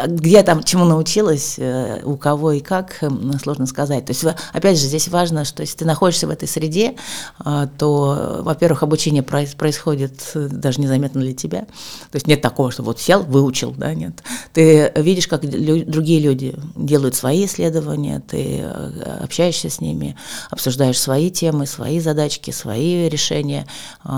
где 0.07 0.31
я 0.31 0.43
там 0.43 0.63
чему 0.63 0.85
научилась, 0.85 1.44
здесь 1.45 1.55
э, 1.57 2.01
у 2.03 2.17
кого 2.17 2.53
и 2.53 2.59
как, 2.59 2.97
эм, 3.01 3.37
сложно 3.39 3.65
сказать. 3.65 4.05
То 4.05 4.11
есть, 4.11 4.25
опять 4.53 4.79
же, 4.79 4.85
здесь 4.85 5.07
важно, 5.07 5.45
что 5.45 5.61
если 5.61 5.77
ты 5.77 5.85
находишься 5.85 6.27
в 6.27 6.29
этой 6.29 6.47
среде, 6.47 6.95
а, 7.39 7.67
то, 7.67 8.41
во-первых, 8.41 8.83
обучение 8.83 9.23
происходит 9.23 10.31
э, 10.33 10.47
даже 10.51 10.81
незаметно 10.81 11.21
для 11.21 11.33
тебя. 11.33 11.61
То 11.61 12.15
есть 12.15 12.27
нет 12.27 12.41
такого, 12.41 12.71
что 12.71 12.83
вот 12.83 12.99
сел, 12.99 13.23
выучил, 13.23 13.73
да, 13.77 13.93
нет. 13.93 14.23
Ты 14.53 14.91
видишь, 14.95 15.27
как 15.27 15.41
другие 15.41 16.19
люди 16.19 16.55
делают 16.75 17.15
свои 17.15 17.45
исследования, 17.45 18.21
ты 18.27 18.59
э, 18.61 19.19
общаешься 19.23 19.69
с 19.69 19.81
ними, 19.81 20.15
обсуждаешь 20.49 20.99
свои 20.99 21.29
темы, 21.29 21.65
свои 21.65 21.99
задачки, 21.99 22.51
свои 22.51 23.09
решения, 23.09 23.65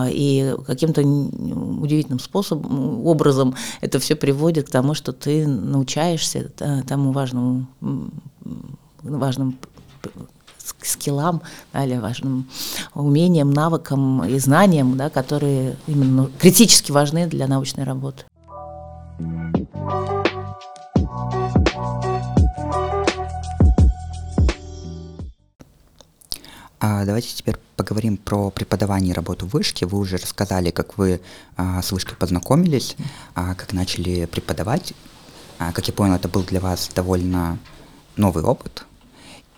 и 0.09 0.55
каким-то 0.65 1.01
удивительным 1.01 2.19
способом, 2.19 3.05
образом 3.05 3.55
это 3.81 3.99
все 3.99 4.15
приводит 4.15 4.67
к 4.67 4.71
тому, 4.71 4.93
что 4.93 5.11
ты 5.11 5.47
научаешься 5.47 6.49
тому 6.87 7.11
важным, 7.17 7.67
важным 9.01 9.57
скиллам 10.81 11.41
да, 11.73 11.83
или 11.83 11.97
важным 11.97 12.47
умениям, 12.93 13.51
навыкам 13.51 14.23
и 14.23 14.37
знаниям, 14.37 14.97
да, 14.97 15.09
которые 15.09 15.77
именно 15.87 16.29
критически 16.37 16.91
важны 16.91 17.27
для 17.27 17.47
научной 17.47 17.85
работы. 17.85 18.23
А 26.79 27.05
давайте 27.05 27.29
теперь 27.35 27.55
поговорим 27.75 28.17
про 28.17 28.51
преподавание 28.51 29.11
и 29.11 29.15
работу 29.15 29.47
в 29.47 29.53
вышке. 29.53 29.87
Вы 29.87 29.97
уже 29.97 30.17
рассказали, 30.17 30.69
как 30.69 30.99
вы 30.99 31.21
а, 31.55 31.81
с 31.81 31.91
вышкой 31.91 32.15
познакомились, 32.17 32.95
а, 33.33 33.55
как 33.55 33.73
начали 33.73 34.25
преподавать. 34.25 34.93
А, 35.59 35.71
как 35.71 35.87
я 35.87 35.93
понял, 35.93 36.15
это 36.15 36.27
был 36.27 36.43
для 36.43 36.59
вас 36.59 36.89
довольно 36.93 37.57
новый 38.15 38.43
опыт. 38.43 38.85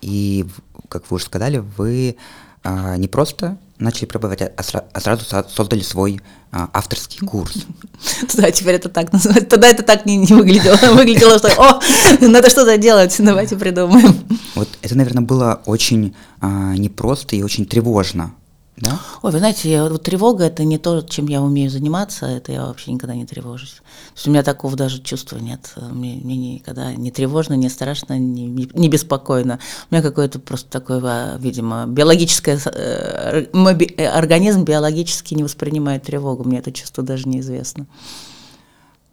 И, 0.02 0.46
как 0.88 1.10
вы 1.10 1.16
уже 1.16 1.26
сказали, 1.26 1.58
вы 1.78 2.16
а, 2.64 2.96
не 2.98 3.08
просто 3.08 3.58
начали 3.78 4.06
преподавать, 4.06 4.42
а, 4.42 4.54
а 4.94 5.00
сразу 5.00 5.26
создали 5.50 5.82
свой 5.82 6.22
авторский 6.52 7.26
курс. 7.26 7.66
Да, 8.36 8.50
теперь 8.50 8.76
это 8.76 8.90
так 8.90 9.12
называется. 9.12 9.50
Тогда 9.50 9.68
это 9.68 9.84
так 9.84 10.06
не, 10.06 10.18
не 10.18 10.34
выглядело. 10.34 10.76
Выглядело, 10.94 11.38
что 11.38 11.50
«О, 11.58 11.82
надо 12.22 12.50
что-то 12.50 12.78
делать, 12.78 13.14
давайте 13.20 13.58
придумаем». 13.58 14.16
Вот 14.56 14.70
это, 14.82 14.96
наверное, 14.96 15.22
было 15.22 15.62
очень 15.66 16.16
непросто 16.42 17.36
и 17.36 17.44
очень 17.44 17.66
тревожно 17.66 18.34
да? 18.82 19.00
Ой, 19.22 19.32
вы 19.32 19.40
знаете, 19.40 19.84
вот 19.84 20.04
тревога 20.04 20.46
это 20.46 20.64
не 20.64 20.78
то, 20.78 21.02
чем 21.02 21.28
я 21.28 21.42
умею 21.42 21.70
заниматься, 21.70 22.26
это 22.26 22.52
я 22.52 22.66
вообще 22.66 22.92
никогда 22.92 23.16
не 23.16 23.26
тревожусь. 23.26 23.74
То 23.74 24.16
есть 24.16 24.28
у 24.28 24.32
меня 24.32 24.44
такого 24.44 24.76
даже 24.76 25.02
чувства 25.02 25.38
нет. 25.38 25.74
Мне, 25.76 26.20
мне 26.24 26.56
никогда 26.56 26.94
не 26.94 27.12
тревожно, 27.12 27.54
не 27.54 27.70
страшно, 27.70 28.18
не, 28.18 28.46
не, 28.46 28.70
не 28.74 28.90
беспокойно. 28.90 29.60
У 29.90 29.96
меня 29.96 30.02
какое-то 30.02 30.40
просто 30.40 30.70
такое, 30.70 31.02
а, 31.04 31.38
видимо, 31.38 31.86
биологическое 31.88 32.60
э, 32.66 33.46
э, 33.54 34.06
организм 34.08 34.64
биологически 34.64 35.34
не 35.34 35.44
воспринимает 35.44 36.04
тревогу. 36.04 36.44
Мне 36.44 36.60
это 36.60 36.72
чувство 36.72 37.04
даже 37.04 37.28
неизвестно. 37.28 37.88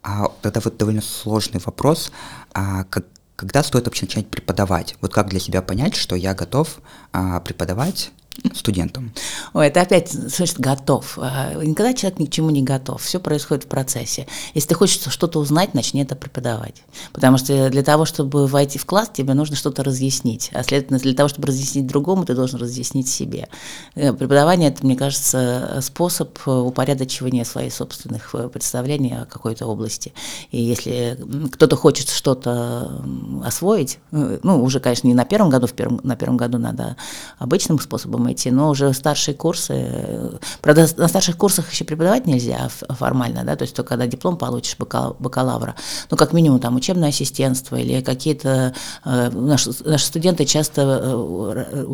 А 0.03 0.29
тогда 0.41 0.61
вот 0.63 0.77
довольно 0.77 1.03
сложный 1.03 1.61
вопрос. 1.65 2.13
А 2.55 2.85
как, 2.85 3.07
когда 3.35 3.65
стоит 3.65 3.87
вообще 3.87 4.07
начать 4.07 4.29
преподавать? 4.29 4.97
Вот 5.01 5.13
как 5.13 5.29
для 5.29 5.41
себя 5.41 5.63
понять, 5.63 5.97
что 5.97 6.15
я 6.15 6.35
готов 6.35 6.79
а, 7.13 7.41
преподавать 7.41 8.13
студентам? 8.55 9.13
Ой, 9.53 9.69
это 9.69 9.81
опять, 9.81 10.11
значит, 10.13 10.59
готов. 10.59 11.19
А, 11.21 11.55
никогда 11.63 11.95
человек 11.95 12.19
ни 12.19 12.27
к 12.27 12.31
чему 12.31 12.51
не 12.51 12.63
готов. 12.63 13.03
Все 13.03 13.21
происходит 13.21 13.65
в 13.65 13.69
процессе. 13.69 14.27
Если 14.55 14.69
ты 14.69 14.75
хочешь 14.75 15.01
что-то 15.09 15.39
узнать, 15.39 15.75
начни 15.75 16.03
это 16.03 16.17
преподавать. 16.17 16.83
Потому 17.13 17.39
что 17.39 17.71
для 17.71 17.83
того, 17.83 18.05
чтобы 18.05 18.47
войти 18.47 18.79
в 18.79 18.87
класс, 18.87 19.11
тебе 19.13 19.35
нужно 19.35 19.57
что-то 19.57 19.85
разъяснить. 19.85 20.51
А 20.53 20.63
следовательно, 20.63 20.99
для 20.99 21.15
того, 21.15 21.29
чтобы 21.29 21.49
разъяснить 21.49 21.87
другому, 21.87 22.25
ты 22.25 22.35
должен 22.35 22.61
разъяснить 22.61 23.09
себе. 23.09 23.49
Э, 23.95 24.13
преподавание– 24.13 24.69
это, 24.71 24.85
мне 24.85 24.97
кажется, 24.97 25.79
способ 25.83 26.39
упорядочивания 26.47 27.45
своих 27.45 27.73
собственных 27.73 28.35
э, 28.35 28.49
представлений 28.49 29.17
о 29.17 29.25
какой-то 29.25 29.67
области. 29.67 30.13
И 30.51 30.61
если 30.61 31.19
кто-то 31.53 31.77
хочет 31.77 32.09
что-то 32.09 33.03
освоить, 33.45 33.99
э, 34.13 34.39
ну, 34.43 34.63
уже, 34.63 34.81
конечно, 34.81 35.07
не 35.09 35.15
на 35.15 35.25
первом 35.25 35.51
году, 35.51 35.67
в 35.67 35.73
первом, 35.73 36.01
на 36.03 36.17
первом 36.17 36.37
году 36.37 36.59
надо 36.59 36.97
обычным 37.39 37.79
способом 37.81 38.26
идти, 38.33 38.51
но 38.51 38.71
уже 38.71 38.93
старшие 38.93 39.35
курсы, 39.35 40.39
правда, 40.63 40.89
на 40.97 41.09
старших 41.09 41.37
курсах 41.37 41.71
еще 41.71 41.85
преподавать 41.85 42.27
нельзя 42.27 42.69
формально, 42.89 43.45
да, 43.45 43.57
то 43.57 43.63
есть 43.63 43.75
только 43.75 43.97
когда 43.97 44.07
диплом 44.07 44.37
получишь 44.37 44.77
бакалавра, 44.79 45.75
ну, 46.11 46.17
как 46.17 46.33
минимум 46.33 46.61
там 46.61 46.77
учебное 46.77 47.09
ассистентство 47.09 47.77
или 47.77 48.03
какие-то, 48.03 48.75
э, 49.05 49.31
наши, 49.31 49.71
наши 49.85 50.05
студенты 50.05 50.45
часто 50.45 50.83
э, 51.03 51.85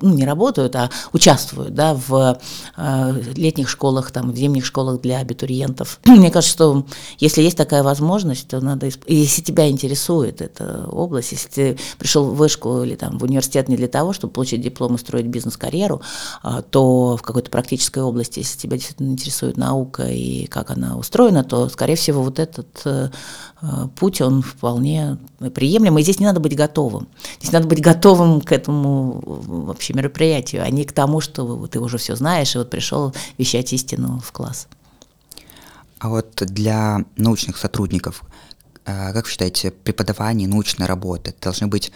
ну, 0.00 0.14
не 0.14 0.24
работают, 0.24 0.74
а 0.76 0.90
участвуют, 1.12 1.74
да, 1.74 1.94
в 1.94 2.40
э, 2.76 3.22
летних 3.34 3.68
школах, 3.68 4.10
там, 4.10 4.32
в 4.32 4.36
зимних 4.36 4.64
школах 4.64 5.00
для 5.00 5.18
абитуриентов. 5.18 6.00
Мне 6.06 6.30
кажется, 6.30 6.52
что 6.52 6.86
если 7.18 7.42
есть 7.42 7.56
такая 7.56 7.82
возможность, 7.82 8.48
то 8.48 8.60
надо, 8.60 8.88
если 9.06 9.42
тебя 9.42 9.68
интересует 9.68 10.40
эта 10.40 10.86
область, 10.90 11.32
если 11.32 11.48
ты 11.48 11.78
пришел 11.98 12.24
в 12.24 12.36
вышку 12.36 12.82
или 12.82 12.94
там 12.94 13.18
в 13.18 13.24
университет 13.24 13.68
не 13.68 13.76
для 13.76 13.88
того, 13.88 14.12
чтобы 14.12 14.32
получить 14.32 14.60
диплом 14.60 14.94
и 14.94 14.98
строить 14.98 15.26
бизнес, 15.26 15.47
бизнес-карьеру, 15.48 16.02
а, 16.42 16.62
то 16.62 17.16
в 17.16 17.22
какой-то 17.22 17.50
практической 17.50 18.00
области, 18.00 18.40
если 18.40 18.58
тебя 18.58 18.76
действительно 18.76 19.12
интересует 19.12 19.56
наука 19.56 20.04
и 20.04 20.46
как 20.46 20.70
она 20.70 20.96
устроена, 20.96 21.44
то, 21.44 21.68
скорее 21.68 21.96
всего, 21.96 22.22
вот 22.22 22.38
этот 22.38 22.82
э, 22.84 23.10
э, 23.62 23.66
путь, 23.96 24.20
он 24.20 24.42
вполне 24.42 25.18
приемлем. 25.54 25.98
И 25.98 26.02
здесь 26.02 26.20
не 26.20 26.26
надо 26.26 26.40
быть 26.40 26.56
готовым. 26.56 27.08
Здесь 27.40 27.52
надо 27.52 27.66
быть 27.66 27.80
готовым 27.80 28.40
к 28.40 28.52
этому 28.52 29.20
вообще 29.24 29.94
мероприятию, 29.94 30.62
а 30.62 30.70
не 30.70 30.84
к 30.84 30.92
тому, 30.92 31.20
что 31.20 31.66
ты 31.66 31.80
уже 31.80 31.98
все 31.98 32.14
знаешь, 32.16 32.54
и 32.54 32.58
вот 32.58 32.70
пришел 32.70 33.14
вещать 33.38 33.72
истину 33.72 34.20
в 34.24 34.32
класс. 34.32 34.68
А 35.98 36.08
вот 36.08 36.36
для 36.36 37.04
научных 37.16 37.56
сотрудников, 37.56 38.22
э, 38.84 39.12
как 39.12 39.24
вы 39.24 39.30
считаете, 39.30 39.70
преподавание, 39.70 40.48
научная 40.48 40.86
работа 40.86 41.34
должны 41.40 41.66
быть 41.66 41.92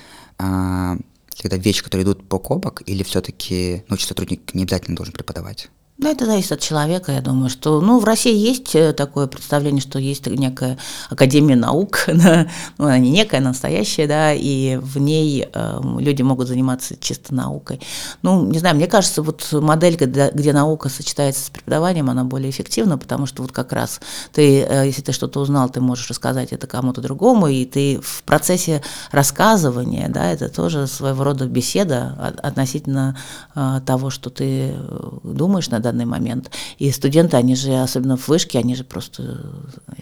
всегда 1.35 1.57
вещи, 1.57 1.83
которые 1.83 2.05
идут 2.05 2.29
по 2.29 2.39
кобок, 2.39 2.83
или 2.87 3.03
все-таки 3.03 3.85
научный 3.89 4.09
сотрудник 4.09 4.55
не 4.55 4.63
обязательно 4.63 4.97
должен 4.97 5.15
преподавать? 5.15 5.71
Ну, 5.99 6.11
это 6.11 6.25
зависит 6.25 6.53
от 6.53 6.61
человека, 6.61 7.13
я 7.13 7.21
думаю, 7.21 7.51
что, 7.51 7.81
ну, 7.83 7.99
в 7.99 8.05
России 8.05 8.35
есть 8.35 8.75
э, 8.75 8.95
такое 8.95 9.27
представление, 9.27 9.83
что 9.83 9.99
есть 9.99 10.27
некая 10.27 10.79
академия 11.11 11.55
наук, 11.55 12.05
да, 12.07 12.49
ну, 12.79 12.87
она 12.87 12.97
не 12.99 13.11
некая, 13.11 13.41
настоящая, 13.41 14.07
да, 14.07 14.33
и 14.33 14.77
в 14.77 14.99
ней 14.99 15.47
э, 15.53 15.81
люди 15.99 16.23
могут 16.23 16.49
заниматься 16.49 16.97
чисто 16.99 17.35
наукой. 17.35 17.79
Ну, 18.23 18.47
не 18.47 18.59
знаю, 18.59 18.77
мне 18.77 18.87
кажется, 18.87 19.23
вот 19.23 19.47
модель, 19.53 19.97
где, 19.97 20.31
где 20.33 20.55
наука 20.55 20.89
сочетается 20.89 21.45
с 21.45 21.51
преподаванием, 21.51 22.09
она 22.09 22.25
более 22.25 22.49
эффективна, 22.49 22.97
потому 22.97 23.27
что 23.27 23.43
вот 23.43 23.53
как 23.53 23.73
раз 23.73 24.01
ты, 24.33 24.63
э, 24.63 24.87
если 24.87 25.03
ты 25.03 25.13
что-то 25.13 25.41
узнал, 25.41 25.69
ты 25.69 25.83
можешь 25.83 26.09
рассказать 26.09 26.55
это 26.55 26.67
кому-то 26.67 27.03
другому, 27.03 27.49
и 27.49 27.67
ты 27.67 28.01
в 28.03 28.23
процессе 28.23 28.83
рассказывания, 29.11 30.09
да, 30.09 30.33
это 30.33 30.49
тоже 30.49 30.87
своего 30.87 31.23
рода 31.23 31.45
беседа 31.45 32.35
относительно 32.43 33.19
э, 33.55 33.83
того, 33.85 34.09
что 34.09 34.31
ты 34.31 34.71
э, 34.75 35.11
думаешь 35.23 35.69
на 35.69 35.82
данный 35.83 36.05
момент. 36.05 36.51
И 36.79 36.91
студенты, 36.91 37.37
они 37.37 37.55
же, 37.55 37.75
особенно 37.81 38.17
в 38.17 38.29
вышке, 38.29 38.59
они 38.59 38.75
же 38.75 38.85
просто 38.85 39.45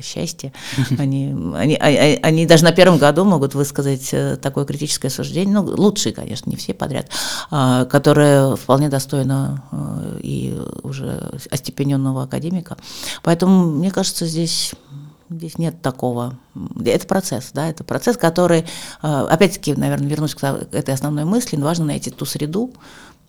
счастье. 0.02 0.52
Они, 0.98 1.34
они, 1.54 1.76
они, 1.76 2.18
они 2.22 2.46
даже 2.46 2.64
на 2.64 2.72
первом 2.72 2.98
году 2.98 3.24
могут 3.24 3.54
высказать 3.54 4.10
э, 4.12 4.36
такое 4.36 4.64
критическое 4.64 5.10
суждение, 5.10 5.54
ну, 5.54 5.62
лучшие, 5.62 6.12
конечно, 6.12 6.50
не 6.50 6.56
все 6.56 6.74
подряд, 6.74 7.08
а, 7.50 7.84
которое 7.86 8.56
вполне 8.56 8.88
достойно 8.88 9.62
э, 9.72 10.20
и 10.22 10.60
уже 10.82 11.30
остепененного 11.50 12.24
академика. 12.24 12.76
Поэтому, 13.22 13.66
мне 13.66 13.90
кажется, 13.90 14.26
здесь 14.26 14.72
Здесь 15.30 15.58
нет 15.58 15.80
такого. 15.80 16.36
Это 16.84 17.06
процесс, 17.06 17.50
да, 17.54 17.68
это 17.68 17.84
процесс, 17.84 18.16
который, 18.16 18.64
э, 19.02 19.26
опять-таки, 19.30 19.74
наверное, 19.74 20.08
вернусь 20.08 20.34
к 20.34 20.42
этой 20.42 20.92
основной 20.92 21.24
мысли, 21.24 21.54
важно 21.56 21.84
найти 21.84 22.10
ту 22.10 22.24
среду, 22.24 22.72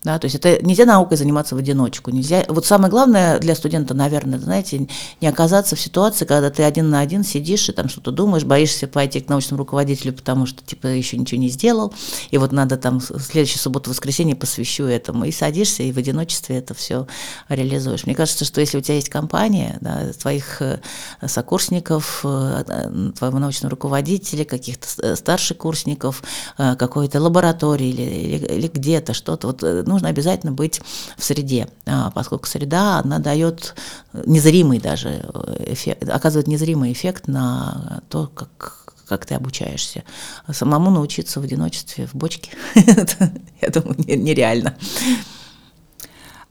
да, 0.04 0.18
то 0.18 0.26
есть 0.26 0.36
это 0.36 0.64
нельзя 0.66 0.86
наукой 0.86 1.18
заниматься 1.18 1.56
в 1.56 1.60
одиночку. 1.60 2.12
Нельзя, 2.12 2.44
вот 2.48 2.66
самое 2.66 2.90
главное 2.90 3.40
для 3.40 3.56
студента, 3.56 3.94
наверное, 3.94 4.40
знаете, 4.40 4.88
не 5.20 5.28
оказаться 5.28 5.76
в 5.76 5.80
ситуации, 5.80 6.26
когда 6.26 6.50
ты 6.50 6.64
один 6.64 6.90
на 6.90 7.00
один 7.02 7.24
сидишь 7.24 7.70
и 7.70 7.72
там 7.72 7.88
что-то 7.88 8.12
думаешь, 8.12 8.44
боишься 8.44 8.88
пойти 8.88 9.20
к 9.20 9.30
научному 9.30 9.60
руководителю, 9.60 10.14
потому 10.14 10.46
что 10.46 10.64
типа 10.64 10.88
еще 10.88 11.18
ничего 11.18 11.40
не 11.40 11.50
сделал, 11.50 11.94
и 12.32 12.38
вот 12.38 12.52
надо 12.52 12.78
там 12.78 13.00
следующую 13.00 13.60
субботу-воскресенье 13.60 14.36
посвящу 14.36 14.86
этому, 14.86 15.26
и 15.26 15.32
садишься, 15.32 15.84
и 15.84 15.92
в 15.92 15.98
одиночестве 15.98 16.58
это 16.58 16.74
все 16.74 17.08
реализуешь. 17.50 18.06
Мне 18.06 18.16
кажется, 18.16 18.46
что 18.46 18.62
если 18.62 18.78
у 18.78 18.82
тебя 18.82 18.96
есть 18.96 19.10
компания, 19.10 19.78
да, 19.82 20.12
твоих 20.20 20.62
э, 20.62 20.80
сокурсников, 21.26 22.22
э, 22.24 22.64
э, 22.68 23.12
твоего 23.18 23.40
научного 23.40 23.72
руководителя, 23.72 24.46
каких-то 24.46 25.16
старших 25.16 25.58
курсников, 25.58 26.24
какой-то 26.58 27.22
лаборатории 27.22 27.90
или, 27.90 28.02
или, 28.02 28.46
или 28.46 28.68
где-то 28.68 29.14
что-то, 29.14 29.48
вот 29.48 29.64
нужно 29.92 30.10
обязательно 30.10 30.52
быть 30.52 30.82
в 31.18 31.24
среде, 31.24 31.68
а, 31.86 32.12
поскольку 32.12 32.48
среда, 32.48 33.00
она 33.00 33.20
дает 33.20 33.76
незримый 34.14 34.80
даже 34.80 35.26
эффект, 35.60 36.10
оказывает 36.10 36.48
незримый 36.48 36.92
эффект 36.92 37.28
на 37.28 38.02
то, 38.10 38.28
как 38.28 38.78
как 39.08 39.26
ты 39.26 39.36
обучаешься. 39.36 40.06
Самому 40.50 40.90
научиться 40.90 41.42
в 41.42 41.44
одиночестве 41.44 42.08
в 42.08 42.16
бочке, 42.16 42.52
я 42.76 43.70
думаю, 43.70 43.98
нереально. 43.98 44.78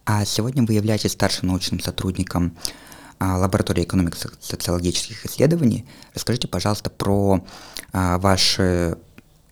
А 0.04 0.26
сегодня 0.26 0.62
вы 0.66 0.74
являетесь 0.74 1.12
старшим 1.12 1.48
научным 1.48 1.80
сотрудником 1.80 2.54
а, 3.18 3.38
лаборатории 3.38 3.84
экономико-социологических 3.84 5.24
исследований. 5.24 5.86
Расскажите, 6.14 6.48
пожалуйста, 6.48 6.90
про 6.90 7.44
а, 7.92 8.18
ваши 8.18 8.98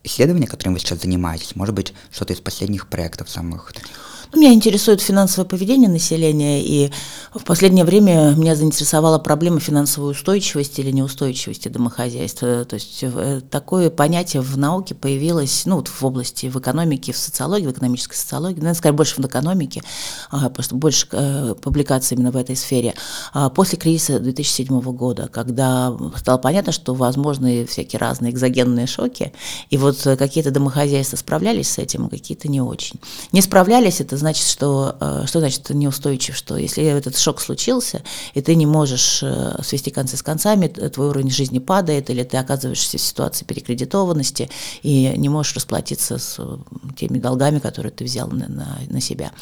исследования, 0.09 0.47
которым 0.47 0.75
вы 0.75 0.81
сейчас 0.81 1.01
занимаетесь? 1.01 1.55
Может 1.55 1.75
быть, 1.75 1.94
что-то 2.11 2.33
из 2.33 2.40
последних 2.40 2.88
проектов 2.88 3.31
самых 3.31 3.73
таких 3.73 4.08
меня 4.35 4.53
интересует 4.53 5.01
финансовое 5.01 5.49
поведение 5.49 5.88
населения, 5.88 6.62
и 6.62 6.91
в 7.35 7.45
последнее 7.45 7.85
время 7.85 8.35
меня 8.37 8.55
заинтересовала 8.55 9.19
проблема 9.19 9.59
финансовой 9.59 10.12
устойчивости 10.12 10.81
или 10.83 10.91
неустойчивости 10.91 11.69
домохозяйства. 11.69 12.64
То 12.67 12.75
есть 12.75 12.99
э, 13.03 13.41
такое 13.51 13.88
понятие 13.88 14.43
в 14.43 14.59
науке 14.59 14.95
появилось 14.95 15.64
ну, 15.64 15.77
вот 15.77 15.88
в 15.88 16.05
области, 16.05 16.47
в 16.47 16.59
экономике, 16.59 17.12
в 17.12 17.17
социологии, 17.17 17.67
в 17.67 17.73
экономической 17.73 18.17
социологии, 18.17 18.57
наверное, 18.57 18.75
сказать, 18.75 18.95
больше 18.95 19.14
в 19.23 19.27
экономике, 19.27 19.83
а, 20.31 20.53
что 20.61 20.75
больше 20.75 21.07
э, 21.12 21.55
публикаций 21.61 22.17
именно 22.17 22.31
в 22.31 22.37
этой 22.37 22.57
сфере. 22.57 22.95
А 23.33 23.49
после 23.49 23.79
кризиса 23.79 24.19
2007 24.19 24.81
года, 24.93 25.29
когда 25.33 25.97
стало 26.17 26.37
понятно, 26.37 26.73
что 26.73 26.93
возможны 26.95 27.64
всякие 27.64 27.99
разные 27.99 28.33
экзогенные 28.33 28.87
шоки, 28.87 29.33
и 29.71 29.79
вот 29.79 30.03
какие-то 30.19 30.51
домохозяйства 30.51 31.17
справлялись 31.17 31.71
с 31.71 31.79
этим, 31.79 32.07
а 32.07 32.09
какие-то 32.11 32.49
не 32.49 32.61
очень. 32.61 33.01
Не 33.33 33.41
справлялись, 33.41 34.03
это 34.03 34.17
значит, 34.18 34.46
что, 34.46 34.96
э, 35.00 35.24
что 35.26 35.38
значит 35.38 35.70
неустойчив, 35.70 36.37
что 36.37 36.57
если 36.57 36.85
этот 36.85 37.16
шок 37.16 37.40
случился, 37.40 38.02
и 38.35 38.42
ты 38.42 38.54
не 38.54 38.66
можешь 38.66 39.20
э, 39.22 39.62
свести 39.62 39.90
концы 39.90 40.16
с 40.16 40.22
концами, 40.22 40.66
твой 40.66 41.09
уровень 41.09 41.31
жизни 41.31 41.59
падает, 41.59 42.11
или 42.11 42.22
ты 42.24 42.37
оказываешься 42.37 42.98
в 42.98 43.00
ситуации 43.00 43.44
перекредитованности 43.44 44.50
и 44.83 45.14
не 45.16 45.28
можешь 45.28 45.54
расплатиться 45.54 46.18
с 46.18 46.37
э, 46.38 46.57
теми 46.98 47.18
долгами, 47.18 47.61
которые 47.61 47.92
ты 47.92 48.04
взял 48.04 48.28
на, 48.28 48.48
на, 48.48 48.78
на 48.88 49.00
себя. 49.00 49.33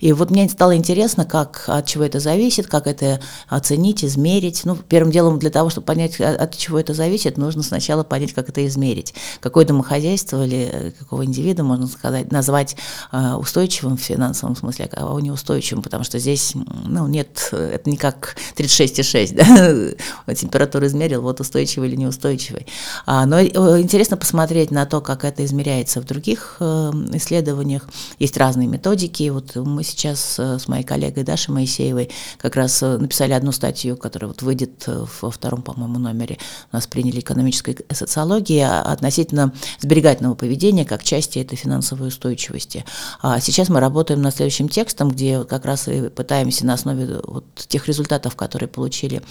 И 0.00 0.12
вот 0.12 0.30
мне 0.30 0.48
стало 0.48 0.76
интересно, 0.76 1.24
как, 1.24 1.64
от 1.66 1.86
чего 1.86 2.04
это 2.04 2.20
зависит, 2.20 2.66
как 2.66 2.86
это 2.86 3.20
оценить, 3.48 4.04
измерить. 4.04 4.64
Ну, 4.64 4.76
первым 4.76 5.10
делом 5.10 5.38
для 5.38 5.50
того, 5.50 5.70
чтобы 5.70 5.86
понять, 5.86 6.20
от 6.20 6.56
чего 6.56 6.78
это 6.78 6.94
зависит, 6.94 7.36
нужно 7.36 7.62
сначала 7.62 8.04
понять, 8.04 8.32
как 8.32 8.48
это 8.48 8.64
измерить. 8.66 9.14
Какое 9.40 9.64
домохозяйство 9.64 10.44
или 10.44 10.94
какого 10.98 11.24
индивида, 11.24 11.64
можно 11.64 11.86
сказать, 11.86 12.30
назвать 12.30 12.76
устойчивым 13.12 13.96
финансовым 13.96 14.25
финансовом 14.26 14.56
смысле, 14.56 14.88
а 14.92 15.20
неустойчивым, 15.20 15.82
потому 15.82 16.04
что 16.04 16.18
здесь, 16.18 16.54
ну, 16.84 17.06
нет, 17.06 17.48
это 17.52 17.88
не 17.88 17.96
как 17.96 18.36
36,6, 18.56 19.96
да, 20.26 20.34
температуру 20.34 20.86
измерил, 20.86 21.22
вот 21.22 21.40
устойчивый 21.40 21.88
или 21.88 21.96
неустойчивый. 21.96 22.66
А, 23.06 23.24
но 23.26 23.38
э, 23.38 23.80
интересно 23.80 24.16
посмотреть 24.16 24.70
на 24.70 24.84
то, 24.86 25.00
как 25.00 25.24
это 25.24 25.44
измеряется 25.44 26.00
в 26.00 26.04
других 26.04 26.56
э, 26.60 26.90
исследованиях. 27.14 27.88
Есть 28.18 28.36
разные 28.36 28.66
методики. 28.66 29.28
Вот 29.28 29.54
мы 29.56 29.84
сейчас 29.84 30.36
э, 30.38 30.58
с 30.58 30.66
моей 30.68 30.84
коллегой 30.84 31.24
Дашей 31.24 31.54
Моисеевой 31.54 32.10
как 32.38 32.56
раз 32.56 32.80
написали 32.80 33.32
одну 33.32 33.52
статью, 33.52 33.96
которая 33.96 34.28
вот 34.28 34.42
выйдет 34.42 34.88
во 35.20 35.30
втором, 35.30 35.62
по-моему, 35.62 35.98
номере. 35.98 36.38
У 36.72 36.76
нас 36.76 36.86
приняли 36.86 37.20
экономическая 37.20 37.76
социология 37.92 38.80
относительно 38.80 39.52
сберегательного 39.80 40.34
поведения 40.34 40.84
как 40.84 41.04
части 41.04 41.38
этой 41.38 41.56
финансовой 41.56 42.08
устойчивости. 42.08 42.84
А 43.22 43.40
сейчас 43.40 43.68
мы 43.68 43.80
работаем 43.80 44.15
работаем 44.16 44.22
над 44.22 44.34
следующим 44.34 44.68
текстом, 44.68 45.10
где 45.10 45.44
как 45.44 45.64
раз 45.64 45.88
и 45.88 46.08
пытаемся 46.08 46.66
на 46.66 46.74
основе 46.74 47.20
вот 47.24 47.44
тех 47.68 47.86
результатов, 47.86 48.34
которые 48.36 48.68
получили 48.68 49.22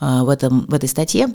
а, 0.00 0.24
в, 0.24 0.28
этом, 0.28 0.66
в 0.66 0.74
этой 0.74 0.88
статье, 0.88 1.28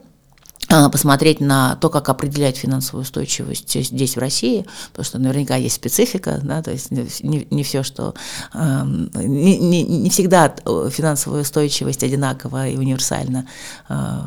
посмотреть 0.68 1.40
на 1.40 1.76
то, 1.76 1.90
как 1.90 2.10
определять 2.10 2.58
финансовую 2.58 3.04
устойчивость 3.04 3.84
здесь, 3.84 4.16
в 4.16 4.20
России, 4.20 4.66
потому 4.92 5.06
что 5.06 5.20
наверняка 5.20 5.56
есть 5.56 5.76
специфика, 5.76 6.40
да, 6.44 6.62
то 6.62 6.72
есть 6.72 6.92
не, 6.92 7.48
не 7.50 7.64
все, 7.64 7.84
что... 7.84 8.14
Э, 8.54 8.84
не, 9.16 9.58
не, 9.58 9.84
не 9.84 10.10
всегда 10.10 10.54
финансовая 10.90 11.42
устойчивость 11.42 12.04
одинакова 12.04 12.68
и 12.68 12.78
универсальна 12.78 13.48
э, 13.90 14.20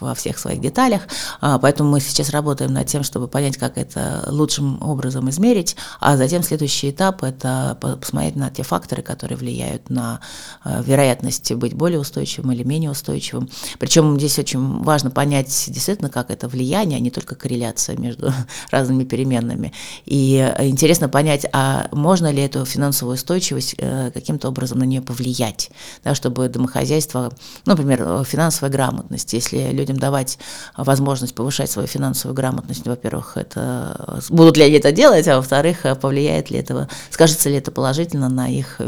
во 0.00 0.14
всех 0.14 0.38
своих 0.38 0.60
деталях, 0.60 1.02
э, 1.40 1.58
поэтому 1.60 1.90
мы 1.90 2.00
сейчас 2.00 2.30
работаем 2.30 2.72
над 2.72 2.86
тем, 2.86 3.02
чтобы 3.02 3.28
понять, 3.28 3.56
как 3.56 3.78
это 3.78 4.24
лучшим 4.28 4.82
образом 4.82 5.28
измерить, 5.30 5.76
а 6.00 6.16
затем 6.16 6.42
следующий 6.42 6.90
этап– 6.90 7.22
это 7.24 7.78
посмотреть 7.80 8.36
на 8.36 8.50
те 8.50 8.62
факторы, 8.62 9.02
которые 9.02 9.38
влияют 9.38 9.90
на 9.90 10.20
э, 10.64 10.82
вероятность 10.84 11.52
быть 11.52 11.74
более 11.74 12.00
устойчивым 12.00 12.52
или 12.52 12.62
менее 12.62 12.90
устойчивым. 12.90 13.48
Причем 13.78 14.18
здесь 14.18 14.38
очень 14.38 14.82
важно 14.82 15.10
понять, 15.10 15.50
действительно, 15.82 16.10
как 16.10 16.30
это 16.30 16.48
влияние, 16.48 16.96
а 16.98 17.00
не 17.00 17.10
только 17.10 17.34
корреляция 17.34 17.96
между 17.96 18.32
разными 18.70 19.04
переменными. 19.04 19.72
И 20.04 20.36
интересно 20.60 21.08
понять, 21.08 21.44
а 21.52 21.88
можно 21.90 22.30
ли 22.30 22.42
эту 22.42 22.64
финансовую 22.64 23.14
устойчивость 23.14 23.76
каким-то 24.14 24.48
образом 24.48 24.78
на 24.78 24.84
нее 24.84 25.02
повлиять, 25.02 25.70
да, 26.04 26.14
чтобы 26.14 26.48
домохозяйство, 26.48 27.32
например, 27.66 28.24
финансовая 28.24 28.70
грамотность, 28.70 29.32
если 29.32 29.72
людям 29.72 29.96
давать 29.96 30.38
возможность 30.76 31.34
повышать 31.34 31.70
свою 31.70 31.88
финансовую 31.88 32.36
грамотность, 32.36 32.86
во-первых, 32.86 33.36
это 33.36 34.22
будут 34.30 34.56
ли 34.56 34.64
они 34.64 34.76
это 34.76 34.92
делать, 34.92 35.26
а 35.26 35.36
во-вторых, 35.36 35.84
повлияет 36.00 36.50
ли 36.50 36.58
это, 36.58 36.88
скажется 37.10 37.48
ли 37.48 37.56
это 37.56 37.72
положительно 37.72 38.28
на 38.28 38.48
их 38.48 38.80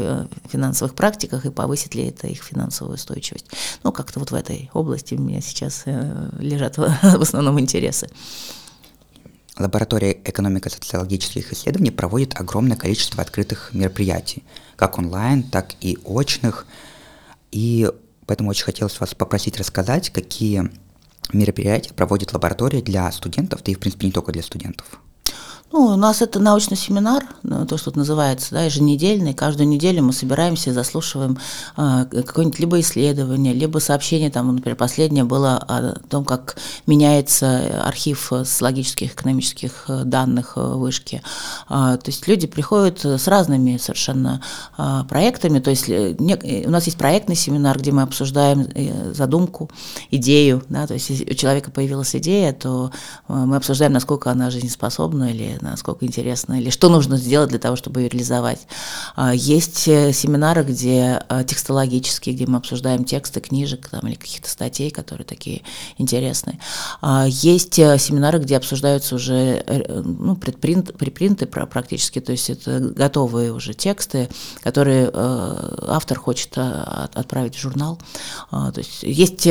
финансовых 0.49 0.95
практиках 0.95 1.45
и 1.45 1.51
повысит 1.51 1.93
ли 1.95 2.07
это 2.07 2.27
их 2.27 2.41
финансовую 2.41 2.95
устойчивость. 2.95 3.47
Ну, 3.83 3.91
как-то 3.91 4.19
вот 4.19 4.31
в 4.31 4.35
этой 4.35 4.69
области 4.73 5.15
у 5.15 5.19
меня 5.19 5.41
сейчас 5.41 5.83
э, 5.85 6.29
в 7.01 7.21
основном 7.21 7.59
интересы. 7.59 8.09
Лаборатория 9.57 10.11
экономико-социологических 10.11 11.53
исследований 11.53 11.91
проводит 11.91 12.39
огромное 12.39 12.75
количество 12.75 13.21
открытых 13.21 13.73
мероприятий, 13.73 14.43
как 14.75 14.97
онлайн, 14.97 15.43
так 15.43 15.75
и 15.79 15.97
очных. 16.03 16.65
И 17.51 17.89
поэтому 18.25 18.49
очень 18.49 18.65
хотелось 18.65 18.99
вас 18.99 19.15
попросить 19.15 19.57
рассказать, 19.57 20.09
какие 20.09 20.69
мероприятия 21.31 21.93
проводит 21.93 22.33
лаборатория 22.33 22.81
для 22.81 23.09
студентов, 23.11 23.63
да 23.63 23.71
и, 23.71 23.75
в 23.75 23.79
принципе, 23.79 24.07
не 24.07 24.11
только 24.11 24.33
для 24.33 24.43
студентов. 24.43 24.99
Ну, 25.71 25.87
у 25.87 25.95
нас 25.95 26.21
это 26.21 26.39
научный 26.39 26.77
семинар, 26.77 27.25
ну, 27.41 27.65
то, 27.65 27.77
что 27.77 27.91
называется, 27.97 28.49
да, 28.51 28.65
еженедельный. 28.65 29.33
Каждую 29.33 29.67
неделю 29.67 30.03
мы 30.03 30.13
собираемся 30.13 30.69
и 30.69 30.73
заслушиваем 30.73 31.39
э, 31.75 32.05
какое-нибудь 32.11 32.59
либо 32.59 32.79
исследование, 32.81 33.51
либо 33.51 33.79
сообщение, 33.79 34.29
там, 34.29 34.53
например, 34.53 34.75
последнее 34.77 35.23
было 35.23 35.57
о 35.57 35.99
том, 36.07 36.23
как 36.23 36.57
меняется 36.85 37.83
архив 37.83 38.31
социологических, 38.31 39.13
экономических 39.13 39.85
э, 39.87 40.03
данных 40.03 40.53
э, 40.55 40.61
вышки. 40.61 41.23
А, 41.67 41.97
то 41.97 42.11
есть 42.11 42.27
люди 42.27 42.45
приходят 42.45 43.03
с 43.03 43.27
разными 43.27 43.77
совершенно 43.77 44.41
а, 44.77 45.03
проектами. 45.05 45.57
То 45.59 45.71
есть 45.71 45.89
у 45.89 46.69
нас 46.69 46.85
есть 46.85 46.97
проектный 46.97 47.35
семинар, 47.35 47.79
где 47.79 47.91
мы 47.91 48.03
обсуждаем 48.03 48.67
задумку, 49.15 49.71
идею. 50.11 50.63
Да, 50.69 50.85
то 50.85 50.93
есть 50.93 51.09
если 51.09 51.31
у 51.31 51.33
человека 51.33 51.71
появилась 51.71 52.15
идея, 52.15 52.53
то 52.53 52.91
мы 53.27 53.55
обсуждаем, 53.55 53.93
насколько 53.93 54.29
она 54.31 54.51
жизнеспособна 54.51 55.31
или 55.31 55.54
насколько 55.61 56.05
интересно, 56.05 56.59
или 56.59 56.69
что 56.69 56.89
нужно 56.89 57.17
сделать 57.17 57.49
для 57.49 57.59
того, 57.59 57.75
чтобы 57.75 58.01
ее 58.01 58.09
реализовать. 58.09 58.67
А, 59.15 59.33
есть 59.33 59.87
э, 59.87 60.13
семинары, 60.13 60.63
где 60.63 61.23
э, 61.27 61.43
текстологические, 61.43 62.35
где 62.35 62.45
мы 62.45 62.57
обсуждаем 62.57 63.03
тексты 63.05 63.39
книжек 63.39 63.89
там, 63.89 64.07
или 64.07 64.15
каких-то 64.15 64.49
статей, 64.49 64.91
которые 64.91 65.25
такие 65.25 65.63
интересные. 65.97 66.59
А, 67.01 67.25
есть 67.27 67.79
э, 67.79 67.97
семинары, 67.97 68.39
где 68.39 68.57
обсуждаются 68.57 69.15
уже 69.15 69.63
ну, 70.03 70.35
предпринт, 70.35 70.97
припринты 70.97 71.45
практически, 71.45 72.19
то 72.19 72.31
есть 72.31 72.49
это 72.49 72.79
готовые 72.79 73.51
уже 73.51 73.73
тексты, 73.73 74.29
которые 74.61 75.11
автор 75.13 76.19
хочет 76.19 76.57
отправить 76.57 77.55
в 77.55 77.59
журнал. 77.59 77.99
А, 78.51 78.71
то 78.71 78.79
есть 78.79 79.03
есть 79.03 79.43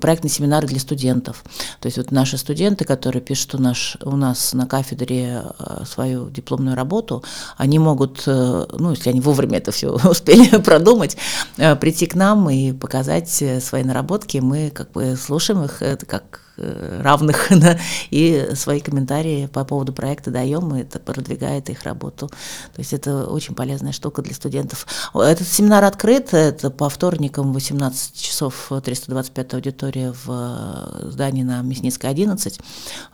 проектные 0.00 0.30
семинары 0.30 0.66
для 0.66 0.80
студентов. 0.80 1.44
То 1.80 1.86
есть 1.86 1.98
вот 1.98 2.10
наши 2.10 2.38
студенты, 2.38 2.84
которые 2.84 3.22
пишут 3.22 3.54
у, 3.54 3.58
наш, 3.58 3.96
у 4.02 4.16
нас 4.16 4.52
на 4.52 4.66
кафедре 4.66 5.17
Э, 5.26 5.84
свою 5.84 6.30
дипломную 6.30 6.76
работу, 6.76 7.22
они 7.56 7.78
могут, 7.78 8.22
э, 8.26 8.66
ну, 8.78 8.90
если 8.90 9.10
они 9.10 9.20
вовремя 9.20 9.58
это 9.58 9.70
все 9.70 9.88
успели 10.10 10.58
продумать, 10.58 11.16
э, 11.56 11.76
прийти 11.76 12.06
к 12.06 12.14
нам 12.14 12.48
и 12.50 12.72
показать 12.72 13.28
свои 13.60 13.82
наработки. 13.82 14.38
Мы 14.38 14.70
как 14.70 14.92
бы 14.92 15.16
слушаем 15.16 15.64
их, 15.64 15.82
это 15.82 16.06
как 16.06 16.40
равных, 16.58 17.46
да, 17.50 17.78
и 18.10 18.50
свои 18.54 18.80
комментарии 18.80 19.46
по 19.46 19.64
поводу 19.64 19.92
проекта 19.92 20.30
даем, 20.30 20.74
и 20.74 20.82
это 20.82 20.98
продвигает 20.98 21.70
их 21.70 21.82
работу. 21.82 22.28
То 22.28 22.78
есть 22.78 22.92
это 22.92 23.26
очень 23.26 23.54
полезная 23.54 23.92
штука 23.92 24.22
для 24.22 24.34
студентов. 24.34 24.86
Этот 25.14 25.46
семинар 25.46 25.84
открыт, 25.84 26.34
это 26.34 26.70
по 26.70 26.88
вторникам 26.88 27.52
18 27.52 28.20
часов 28.20 28.70
325 28.84 29.54
аудитория 29.54 30.12
в 30.12 30.28
э, 30.28 31.10
здании 31.10 31.42
на 31.42 31.62
Мясницкой 31.62 32.10
11. 32.10 32.60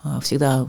Э, 0.05 0.19
всегда 0.23 0.67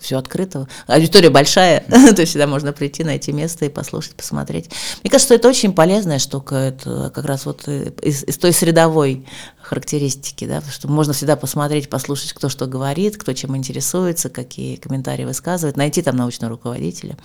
все 0.00 0.18
открыто. 0.18 0.68
Аудитория 0.86 1.30
большая, 1.30 1.80
то 1.88 2.20
есть 2.20 2.30
всегда 2.30 2.46
можно 2.46 2.72
прийти, 2.72 3.04
найти 3.04 3.32
место 3.32 3.64
и 3.64 3.68
послушать, 3.68 4.14
посмотреть. 4.14 4.70
Мне 5.02 5.10
кажется, 5.10 5.28
что 5.28 5.34
это 5.34 5.48
очень 5.48 5.72
полезная 5.72 6.18
штука, 6.18 6.56
это 6.56 7.10
как 7.14 7.24
раз 7.24 7.46
вот 7.46 7.66
из, 7.68 8.24
из 8.24 8.38
той 8.38 8.52
средовой 8.52 9.26
характеристики, 9.70 10.48
да, 10.48 10.60
что 10.62 10.88
можно 10.88 11.12
всегда 11.12 11.36
посмотреть, 11.36 11.88
послушать, 11.88 12.32
кто 12.32 12.48
что 12.48 12.66
говорит, 12.66 13.16
кто 13.16 13.32
чем 13.34 13.56
интересуется, 13.56 14.28
какие 14.28 14.74
комментарии 14.74 15.24
высказывает, 15.24 15.76
найти 15.76 16.02
там 16.02 16.16
научного 16.16 16.50
руководителя, 16.50 17.16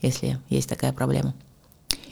если 0.00 0.38
есть 0.48 0.68
такая 0.68 0.92
проблема 0.92 1.34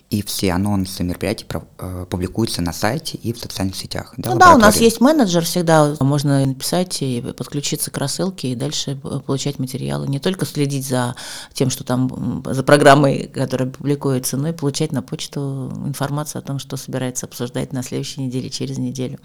и 0.08 0.22
все 0.22 0.52
анонсы 0.52 1.02
мероприятий 1.02 1.46
э, 1.78 2.06
публикуются 2.08 2.62
на 2.62 2.72
сайте 2.72 3.18
и 3.18 3.32
в 3.32 3.38
социальных 3.38 3.74
сетях. 3.74 4.14
Да, 4.16 4.30
ну 4.30 4.38
да, 4.38 4.54
у 4.54 4.58
нас 4.58 4.76
есть 4.76 5.00
менеджер 5.00 5.44
всегда, 5.44 5.96
можно 5.98 6.46
написать 6.46 7.02
и 7.02 7.20
подключиться 7.36 7.90
к 7.90 7.98
рассылке 7.98 8.52
и 8.52 8.54
дальше 8.54 8.94
получать 8.96 9.58
материалы. 9.58 10.06
Не 10.06 10.20
только 10.20 10.46
следить 10.46 10.86
за 10.86 11.16
тем, 11.52 11.70
что 11.70 11.82
там, 11.82 12.44
за 12.46 12.62
программой, 12.62 13.26
которая 13.26 13.68
публикуется, 13.68 14.36
но 14.36 14.48
и 14.48 14.52
получать 14.52 14.92
на 14.92 15.02
почту 15.02 15.72
информацию 15.84 16.38
о 16.38 16.42
том, 16.42 16.60
что 16.60 16.76
собирается 16.76 17.26
обсуждать 17.26 17.72
на 17.72 17.82
следующей 17.82 18.20
неделе, 18.20 18.48
через 18.48 18.78
неделю. 18.78 19.18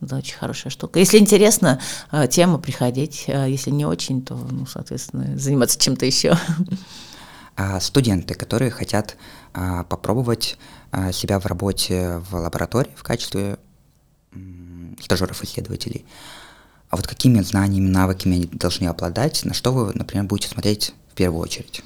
Это 0.00 0.16
очень 0.16 0.36
хорошая 0.36 0.70
штука. 0.70 1.00
Если 1.00 1.18
интересно 1.18 1.80
э, 2.12 2.28
тема, 2.28 2.58
приходить. 2.58 3.24
Э, 3.26 3.46
если 3.48 3.70
не 3.70 3.84
очень, 3.84 4.22
то, 4.22 4.34
ну, 4.34 4.64
соответственно, 4.66 5.36
заниматься 5.36 5.78
чем-то 5.78 6.06
еще. 6.06 6.38
А 7.62 7.78
студенты, 7.78 8.32
которые 8.32 8.70
хотят 8.70 9.18
а, 9.52 9.84
попробовать 9.84 10.56
а, 10.92 11.12
себя 11.12 11.38
в 11.38 11.44
работе 11.44 12.22
в 12.30 12.34
лаборатории 12.36 12.90
в 12.96 13.02
качестве 13.02 13.58
стажеров-исследователей. 14.98 16.06
А 16.88 16.96
вот 16.96 17.06
какими 17.06 17.42
знаниями, 17.42 17.90
навыками 17.90 18.36
они 18.36 18.46
должны 18.46 18.86
обладать, 18.86 19.44
на 19.44 19.52
что 19.52 19.72
вы, 19.72 19.92
например, 19.92 20.24
будете 20.24 20.48
смотреть 20.48 20.94
в 21.12 21.14
первую 21.14 21.42
очередь? 21.42 21.82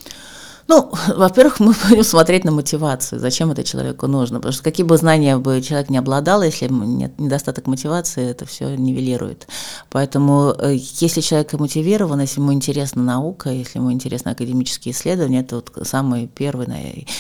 Ну, 0.67 0.91
во-первых, 1.17 1.61
мы 1.61 1.75
будем 1.89 2.05
смотреть 2.05 2.45
на 2.45 2.53
мотивацию, 2.53 3.21
зачем 3.21 3.51
это 3.51 3.65
человеку 3.65 4.07
нужно, 4.07 4.39
потому 4.39 4.53
что 4.53 4.63
какие 4.63 4.87
бы 4.87 4.97
знания 4.97 5.37
бы 5.37 5.61
человек 5.63 5.91
не 5.91 5.99
обладал, 5.99 6.43
если 6.43 6.69
нет 6.69 7.19
недостаток 7.19 7.67
мотивации, 7.67 8.31
это 8.31 8.47
все 8.47 8.75
нивелирует. 8.77 9.47
Поэтому, 9.91 10.55
э, 10.59 10.77
если 10.77 11.21
человек 11.21 11.53
мотивирован, 11.55 12.21
если 12.21 12.41
ему 12.41 12.53
интересна 12.53 13.03
наука, 13.03 13.51
если 13.51 13.79
ему 13.79 13.93
интересны 13.93 14.31
академические 14.31 14.95
исследования, 14.95 15.41
это 15.41 15.57
вот 15.57 15.73
самый 15.87 16.27
первый. 16.27 16.65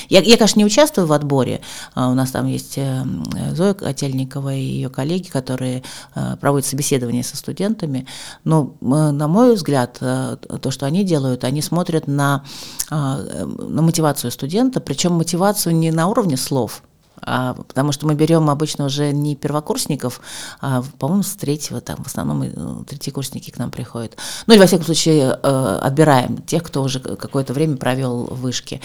Я, 0.09 0.21
я 0.21 0.37
конечно, 0.37 0.59
не 0.59 0.65
участвую 0.65 1.07
в 1.07 1.13
отборе, 1.13 1.61
а 1.95 2.09
у 2.09 2.15
нас 2.15 2.31
там 2.31 2.47
есть 2.47 2.79
э, 2.79 3.05
Зоя 3.53 3.75
Котельникова 3.75 4.55
и 4.55 4.61
ее 4.61 4.89
коллеги, 4.89 5.29
которые 5.29 5.83
э, 6.15 6.37
проводят 6.41 6.67
собеседования 6.67 7.23
со 7.23 7.37
студентами, 7.37 8.07
но, 8.45 8.75
на 8.81 9.29
мой 9.29 9.55
взгляд, 9.55 9.99
то, 9.99 10.71
что 10.71 10.87
они 10.87 11.05
делают, 11.05 11.45
они 11.45 11.61
смотрят 11.61 12.07
на 12.07 12.45
на 13.35 13.83
мотивацию 13.83 14.31
студента, 14.31 14.81
причем 14.81 15.13
мотивацию 15.13 15.75
не 15.77 15.91
на 15.91 16.09
уровне 16.09 16.37
слов, 16.37 16.83
а, 17.27 17.55
потому 17.55 17.93
что 17.93 18.07
мы 18.07 18.15
берем 18.15 18.51
обычно 18.51 18.87
уже 18.87 19.13
не 19.13 19.37
первокурсников, 19.37 20.21
а, 20.61 20.83
по-моему, 20.99 21.23
с 21.23 21.35
третьего, 21.35 21.81
там 21.81 22.03
в 22.03 22.07
основном 22.07 22.43
э, 22.43 22.85
третьекурсники 22.87 23.51
к 23.51 23.59
нам 23.59 23.71
приходят. 23.71 24.17
Ну 24.47 24.55
или, 24.55 24.61
во 24.61 24.67
всяком 24.67 24.85
случае, 24.85 25.39
э, 25.43 25.79
отбираем 25.83 26.39
тех, 26.39 26.63
кто 26.63 26.83
уже 26.83 27.01
какое-то 27.01 27.53
время 27.53 27.77
провел 27.77 28.25
в 28.25 28.41
вышке. 28.41 28.81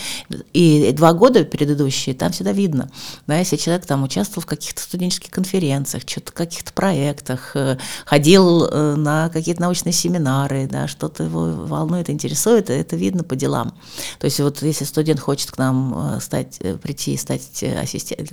И 0.54 0.91
два 0.93 1.13
года 1.13 1.43
предыдущие, 1.43 2.15
там 2.15 2.32
всегда 2.32 2.52
видно, 2.52 2.89
да, 3.28 3.38
если 3.38 3.58
человек 3.58 3.86
там 3.86 4.04
участвовал 4.04 4.43
в 4.43 4.47
каких-то 4.47 4.82
студенческих 4.82 5.32
конференциях, 5.32 6.04
что-то 6.08 6.32
в 6.32 6.36
каких-то 6.36 6.73
проектах, 6.73 7.56
э, 7.56 7.78
ходил 8.06 8.65
э, 8.65 8.95
на 8.95 9.30
какие-то 9.30 9.62
научные 9.62 9.93
семинары, 9.93 10.67
да, 10.67 10.88
что-то 10.88 11.23
его 11.23 11.65
волнует, 11.65 12.10
интересует, 12.10 12.69
это 12.69 12.95
видно 12.95 13.23
по 13.23 13.36
делам. 13.36 13.73
То 14.19 14.25
есть 14.25 14.39
вот 14.39 14.62
если 14.62 14.86
студент 14.86 15.19
хочет 15.19 15.52
к 15.52 15.58
нам 15.58 16.15
э, 16.15 16.19
стать, 16.21 16.58
э, 16.60 16.78
прийти 16.78 17.13
и 17.13 17.17
стать 17.17 17.63
ассистентом, 17.63 18.29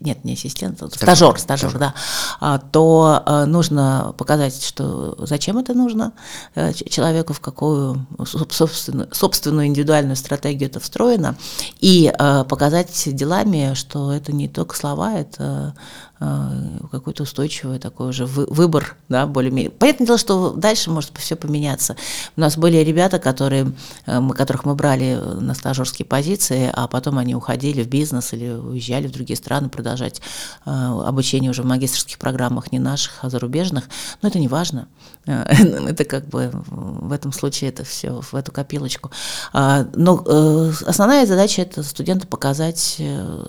нет, 0.00 0.24
не 0.24 0.34
ассистент, 0.34 0.78
стажер, 0.78 1.38
стажер, 1.38 1.38
стажер, 1.38 1.78
да, 1.78 1.94
а, 2.40 2.58
то 2.58 3.22
э, 3.24 3.44
нужно 3.44 4.14
показать, 4.16 4.62
что 4.62 5.16
зачем 5.18 5.58
это 5.58 5.74
нужно 5.74 6.12
э, 6.54 6.72
человеку, 6.72 7.32
в 7.32 7.40
какую 7.40 8.06
собственную, 8.24 9.08
собственную 9.12 9.66
индивидуальную 9.66 10.16
стратегию 10.16 10.68
это 10.68 10.80
встроено, 10.80 11.36
и 11.80 12.12
показать 12.48 13.14
делами, 13.14 13.74
что 13.74 14.12
это 14.12 14.32
не 14.32 14.48
только 14.48 14.76
слова, 14.76 15.14
это 15.14 15.74
какой-то 16.18 17.22
устойчивый 17.22 17.78
такой 17.78 18.08
уже 18.08 18.26
выбор, 18.26 18.96
да, 19.08 19.26
более-менее. 19.26 19.70
Понятное 19.70 20.06
дело, 20.06 20.18
что 20.18 20.52
дальше 20.52 20.90
может 20.90 21.12
все 21.16 21.36
поменяться. 21.36 21.96
У 22.36 22.40
нас 22.40 22.56
были 22.56 22.78
ребята, 22.78 23.18
которые, 23.18 23.72
которых 24.04 24.64
мы 24.64 24.74
брали 24.74 25.14
на 25.14 25.54
стажерские 25.54 26.06
позиции, 26.06 26.70
а 26.72 26.88
потом 26.88 27.18
они 27.18 27.34
уходили 27.34 27.82
в 27.82 27.88
бизнес 27.88 28.32
или 28.32 28.50
уезжали 28.50 29.06
в 29.06 29.12
другие 29.12 29.36
страны 29.36 29.68
продолжать 29.68 30.20
обучение 30.64 31.50
уже 31.50 31.62
в 31.62 31.66
магистрских 31.66 32.18
программах, 32.18 32.72
не 32.72 32.78
наших, 32.78 33.18
а 33.22 33.30
зарубежных. 33.30 33.84
Но 34.22 34.28
это 34.28 34.38
не 34.38 34.48
важно. 34.48 34.88
Это 35.26 36.04
как 36.04 36.26
бы 36.28 36.50
в 36.52 37.12
этом 37.12 37.32
случае 37.32 37.70
это 37.70 37.84
все 37.84 38.20
в 38.20 38.34
эту 38.34 38.50
копилочку. 38.52 39.10
А, 39.52 39.86
но 39.94 40.22
э, 40.26 40.72
основная 40.86 41.26
задача 41.26 41.62
это 41.62 41.82
студенту 41.82 42.26
показать, 42.26 42.96
э, 42.98 43.48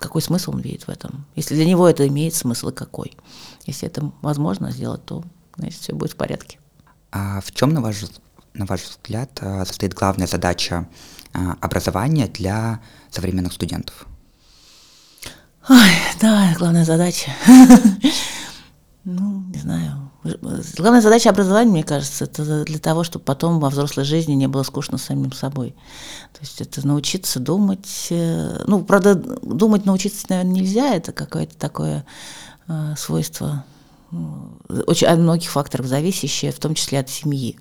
какой 0.00 0.22
смысл 0.22 0.52
он 0.52 0.60
видит 0.60 0.84
в 0.84 0.88
этом. 0.88 1.26
Если 1.36 1.54
для 1.54 1.64
него 1.64 1.88
это 1.88 2.06
имеет 2.08 2.34
смысл 2.34 2.68
и 2.68 2.74
какой. 2.74 3.16
Если 3.66 3.86
это 3.86 4.10
возможно 4.22 4.72
сделать, 4.72 5.04
то 5.04 5.22
значит, 5.56 5.80
все 5.80 5.92
будет 5.92 6.12
в 6.12 6.16
порядке. 6.16 6.58
А 7.12 7.40
в 7.40 7.52
чем, 7.52 7.72
на 7.74 7.80
ваш, 7.80 7.96
на 8.54 8.66
ваш 8.66 8.82
взгляд, 8.82 9.30
э, 9.40 9.64
состоит 9.64 9.94
главная 9.94 10.26
задача 10.26 10.88
образования 11.32 12.26
для 12.26 12.80
современных 13.10 13.52
студентов? 13.52 14.06
Ой, 15.68 15.90
да, 16.20 16.54
главная 16.58 16.84
задача. 16.84 17.30
Ну, 19.02 19.44
не 19.48 19.58
знаю. 19.58 20.09
Главная 20.22 21.00
задача 21.00 21.30
образования, 21.30 21.70
мне 21.70 21.84
кажется, 21.84 22.24
это 22.24 22.64
для 22.64 22.78
того, 22.78 23.04
чтобы 23.04 23.24
потом 23.24 23.58
во 23.58 23.70
взрослой 23.70 24.04
жизни 24.04 24.34
не 24.34 24.48
было 24.48 24.62
скучно 24.62 24.98
самим 24.98 25.32
собой. 25.32 25.74
То 26.34 26.40
есть 26.40 26.60
это 26.60 26.86
научиться 26.86 27.40
думать. 27.40 28.08
Э, 28.10 28.62
ну, 28.66 28.84
правда, 28.84 29.14
думать 29.14 29.86
научиться, 29.86 30.26
наверное, 30.28 30.52
нельзя, 30.52 30.94
это 30.94 31.12
какое-то 31.12 31.56
такое 31.56 32.04
э, 32.68 32.94
свойство 32.98 33.64
очень 34.86 35.06
от 35.06 35.18
многих 35.18 35.50
факторов 35.50 35.86
зависящее, 35.86 36.52
в 36.52 36.58
том 36.58 36.74
числе 36.74 37.00
от 37.00 37.08
семьи. 37.08 37.58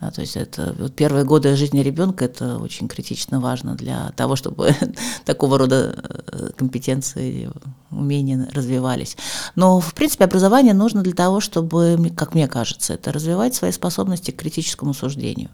Да, 0.00 0.10
то 0.10 0.20
есть 0.20 0.36
это 0.36 0.74
вот 0.78 0.94
первые 0.94 1.24
годы 1.24 1.54
жизни 1.56 1.80
ребенка 1.80 2.24
это 2.24 2.58
очень 2.58 2.88
критично 2.88 3.40
важно 3.40 3.74
для 3.74 4.10
того, 4.16 4.34
чтобы 4.36 4.74
такого 5.24 5.56
рода 5.56 5.96
э, 6.32 6.50
компетенции, 6.56 7.50
умения 7.90 8.48
развивались. 8.52 9.16
Но, 9.54 9.80
в 9.80 9.94
принципе, 9.94 10.24
образование 10.24 10.74
нужно 10.74 11.02
для 11.02 11.14
того, 11.14 11.40
чтобы, 11.40 12.12
как 12.16 12.34
мне 12.34 12.48
кажется, 12.48 12.94
это 12.94 13.12
развивать 13.12 13.54
свои 13.54 13.70
способности 13.70 14.32
к 14.32 14.36
критическому 14.36 14.94
суждению. 14.94 15.50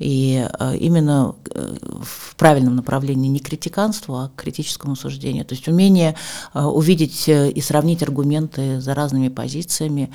И 0.00 0.44
э, 0.58 0.76
именно 0.78 1.36
э, 1.54 1.76
в 2.02 2.34
правильном 2.34 2.74
направлении 2.74 3.28
не 3.28 3.38
к 3.38 3.46
критиканству, 3.46 4.16
а 4.16 4.28
к 4.34 4.42
критическому 4.42 4.96
суждению. 4.96 5.44
То 5.44 5.54
есть 5.54 5.68
умение 5.68 6.16
увидеть 6.54 7.28
и 7.28 7.60
сравнить 7.60 8.02
аргументы 8.02 8.80
за 8.80 8.94
разными 8.94 9.28
позициями, 9.28 10.10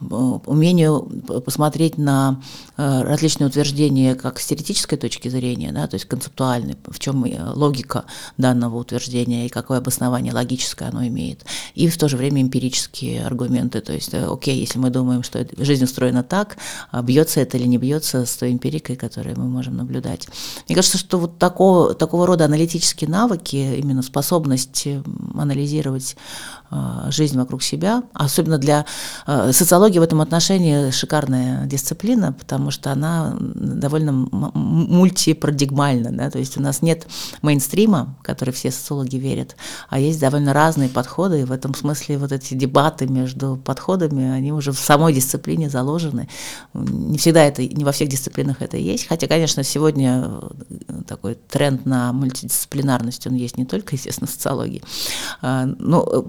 Э, 0.00 0.38
умению 0.46 1.08
посмотреть 1.44 1.96
на 1.98 2.40
э, 2.40 2.65
различные 2.76 3.48
утверждения 3.48 4.14
как 4.14 4.38
с 4.38 4.46
теоретической 4.46 4.98
точки 4.98 5.28
зрения, 5.28 5.72
да, 5.72 5.86
то 5.86 5.94
есть 5.94 6.06
концептуальной, 6.06 6.76
в 6.86 6.98
чем 6.98 7.24
э, 7.24 7.52
логика 7.54 8.04
данного 8.36 8.76
утверждения 8.78 9.46
и 9.46 9.48
какое 9.48 9.78
обоснование 9.78 10.32
логическое 10.32 10.88
оно 10.88 11.06
имеет, 11.06 11.44
и 11.74 11.88
в 11.88 11.96
то 11.96 12.08
же 12.08 12.16
время 12.16 12.42
эмпирические 12.42 13.24
аргументы, 13.24 13.80
то 13.80 13.92
есть, 13.92 14.12
окей, 14.14 14.58
если 14.60 14.78
мы 14.78 14.90
думаем, 14.90 15.22
что 15.22 15.46
жизнь 15.56 15.84
устроена 15.84 16.22
так, 16.22 16.58
а 16.90 17.02
бьется 17.02 17.40
это 17.40 17.56
или 17.56 17.66
не 17.66 17.78
бьется 17.78 18.26
с 18.26 18.36
той 18.36 18.52
эмпирикой, 18.52 18.96
которую 18.96 19.38
мы 19.38 19.48
можем 19.48 19.76
наблюдать. 19.76 20.28
Мне 20.68 20.76
кажется, 20.76 20.98
что 20.98 21.18
вот 21.18 21.38
такого, 21.38 21.94
такого 21.94 22.26
рода 22.26 22.44
аналитические 22.44 23.08
навыки, 23.08 23.56
именно 23.56 24.02
способность 24.02 24.86
анализировать 25.34 26.16
жизнь 27.08 27.38
вокруг 27.38 27.62
себя, 27.62 28.02
особенно 28.12 28.58
для 28.58 28.86
социологии, 29.52 30.00
в 30.00 30.02
этом 30.02 30.20
отношении 30.20 30.90
шикарная 30.90 31.64
дисциплина, 31.66 32.32
потому 32.32 32.65
что 32.70 32.92
она 32.92 33.36
довольно 33.38 34.12
мультипарадигмальна. 34.12 36.12
Да? 36.12 36.30
То 36.30 36.38
есть 36.38 36.56
у 36.56 36.62
нас 36.62 36.82
нет 36.82 37.06
мейнстрима, 37.42 38.16
в 38.20 38.22
который 38.22 38.54
все 38.54 38.70
социологи 38.70 39.16
верят, 39.16 39.56
а 39.88 39.98
есть 39.98 40.20
довольно 40.20 40.52
разные 40.52 40.88
подходы, 40.88 41.42
и 41.42 41.44
в 41.44 41.52
этом 41.52 41.74
смысле 41.74 42.18
вот 42.18 42.32
эти 42.32 42.54
дебаты 42.54 43.06
между 43.06 43.56
подходами, 43.56 44.30
они 44.30 44.52
уже 44.52 44.72
в 44.72 44.78
самой 44.78 45.12
дисциплине 45.12 45.68
заложены. 45.68 46.28
Не 46.74 47.18
всегда 47.18 47.44
это, 47.44 47.62
не 47.62 47.84
во 47.84 47.92
всех 47.92 48.08
дисциплинах 48.08 48.62
это 48.62 48.76
есть, 48.76 49.06
хотя, 49.06 49.26
конечно, 49.26 49.62
сегодня 49.62 50.30
такой 51.06 51.34
тренд 51.34 51.86
на 51.86 52.12
мультидисциплинарность, 52.12 53.26
он 53.26 53.34
есть 53.34 53.58
не 53.58 53.64
только, 53.64 53.96
естественно, 53.96 54.26
в 54.26 54.30
социологии. 54.30 54.82
А, 55.42 55.66
но 55.78 56.26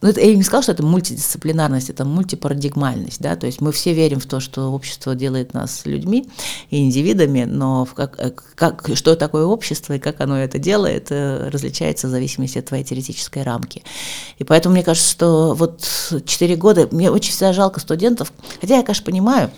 ну, 0.00 0.12
я 0.16 0.34
не 0.34 0.42
сказала, 0.42 0.62
что 0.62 0.72
это 0.72 0.84
мультидисциплинарность, 0.84 1.90
это 1.90 2.04
мультипарадигмальность 2.04 3.20
да, 3.26 3.36
то 3.36 3.46
есть 3.46 3.60
мы 3.60 3.72
все 3.72 3.92
верим 3.92 4.20
в 4.20 4.26
то, 4.26 4.40
что 4.40 4.72
общество 4.72 5.14
делает 5.14 5.52
нас 5.52 5.75
людьми 5.84 6.28
и 6.70 6.82
индивидами, 6.82 7.44
но 7.44 7.84
в 7.84 7.94
как, 7.94 8.18
э, 8.18 8.32
как, 8.54 8.88
что 8.94 9.16
такое 9.16 9.44
общество 9.44 9.94
и 9.94 9.98
как 9.98 10.20
оно 10.20 10.38
это 10.38 10.58
делает, 10.58 11.08
э, 11.10 11.48
различается 11.50 12.06
в 12.06 12.10
зависимости 12.10 12.58
от 12.58 12.66
твоей 12.66 12.84
теоретической 12.84 13.42
рамки. 13.42 13.82
И 14.38 14.44
поэтому 14.44 14.74
мне 14.74 14.82
кажется, 14.82 15.10
что 15.10 15.54
вот 15.54 15.82
четыре 16.24 16.56
года, 16.56 16.88
мне 16.90 17.10
очень 17.10 17.32
всегда 17.32 17.52
жалко 17.52 17.80
студентов, 17.80 18.32
хотя 18.60 18.76
я, 18.76 18.82
конечно, 18.82 19.04
понимаю, 19.04 19.50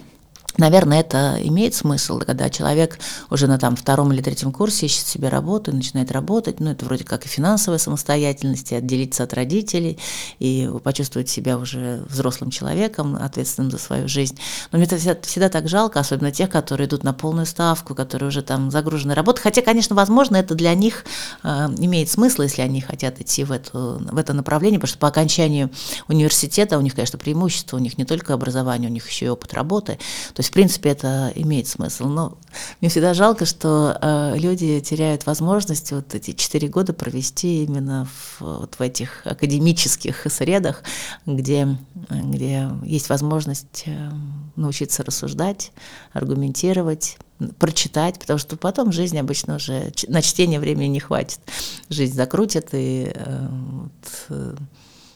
Наверное, 0.57 1.01
это 1.01 1.39
имеет 1.41 1.75
смысл, 1.75 2.19
когда 2.19 2.51
человек 2.51 2.99
уже 3.31 3.47
на 3.47 3.59
там 3.59 3.77
втором 3.77 4.13
или 4.13 4.23
третьем 4.23 4.51
курсе 4.51 4.87
ищет 4.87 5.07
себе 5.07 5.29
работу 5.29 5.71
и 5.71 5.75
начинает 5.75 6.11
работать. 6.11 6.59
Ну, 6.59 6.71
это 6.71 6.85
вроде 6.85 7.05
как 7.05 7.27
и 7.27 7.29
финансовая 7.29 7.79
самостоятельность, 7.79 8.73
и 8.73 8.75
отделиться 8.75 9.23
от 9.23 9.35
родителей, 9.35 9.99
и 10.41 10.69
почувствовать 10.83 11.29
себя 11.29 11.59
уже 11.59 12.03
взрослым 12.09 12.51
человеком, 12.51 13.17
ответственным 13.21 13.71
за 13.71 13.79
свою 13.79 14.09
жизнь. 14.09 14.39
Но 14.73 14.79
мне 14.79 14.87
это 14.87 14.97
всегда, 14.97 15.49
так 15.49 15.69
жалко, 15.69 16.01
особенно 16.01 16.33
тех, 16.33 16.51
которые 16.51 16.89
идут 16.89 17.05
на 17.05 17.13
полную 17.13 17.47
ставку, 17.47 17.95
которые 17.95 18.29
уже 18.29 18.43
там 18.43 18.71
загружены 18.71 19.15
работой. 19.15 19.43
Хотя, 19.43 19.63
конечно, 19.63 19.95
возможно, 19.95 20.37
это 20.37 20.55
для 20.55 20.75
них 20.75 21.05
э, 21.45 21.49
имеет 21.79 22.11
смысл, 22.11 22.43
если 22.43 22.63
они 22.63 22.81
хотят 22.81 23.21
идти 23.21 23.45
в, 23.45 23.53
эту, 23.53 24.01
в 24.01 24.17
это 24.17 24.33
направление, 24.33 24.81
потому 24.81 24.89
что 24.89 24.99
по 24.99 25.09
окончанию 25.09 25.71
университета 26.09 26.79
у 26.79 26.81
них, 26.81 26.95
конечно, 26.95 27.19
преимущество, 27.19 27.77
у 27.77 27.81
них 27.81 27.97
не 27.97 28.05
только 28.05 28.35
образование, 28.35 28.91
у 28.91 28.93
них 28.93 29.09
еще 29.09 29.27
и 29.27 29.29
опыт 29.29 29.55
работы. 29.55 29.99
То 30.39 30.41
есть 30.41 30.51
в 30.51 30.53
принципе, 30.53 30.91
это 30.91 31.33
имеет 31.35 31.67
смысл. 31.67 32.05
Но 32.05 32.39
мне 32.81 32.89
всегда 32.89 33.13
жалко, 33.13 33.45
что 33.45 33.99
э, 34.01 34.39
люди 34.39 34.79
теряют 34.79 35.27
возможность 35.27 35.91
вот 35.91 36.15
эти 36.15 36.31
четыре 36.31 36.69
года 36.69 36.93
провести 36.93 37.65
именно 37.65 38.07
в, 38.07 38.43
вот 38.43 38.77
в 38.77 38.81
этих 38.81 39.27
академических 39.27 40.29
средах, 40.31 40.85
где, 41.27 41.77
где 42.09 42.71
есть 42.85 43.09
возможность 43.09 43.83
э, 43.87 44.11
научиться 44.55 45.03
рассуждать, 45.03 45.73
аргументировать, 46.13 47.19
прочитать, 47.59 48.21
потому 48.21 48.39
что 48.39 48.57
потом 48.57 48.93
жизнь 48.93 49.19
обычно 49.19 49.57
уже 49.57 49.93
на 50.07 50.23
чтение 50.23 50.61
времени 50.61 50.87
не 50.87 51.01
хватит. 51.01 51.41
Жизнь 51.89 52.15
закрутит, 52.15 52.69
и 52.75 53.11
э, 53.13 53.49
вот, 53.51 54.27
э, 54.29 54.55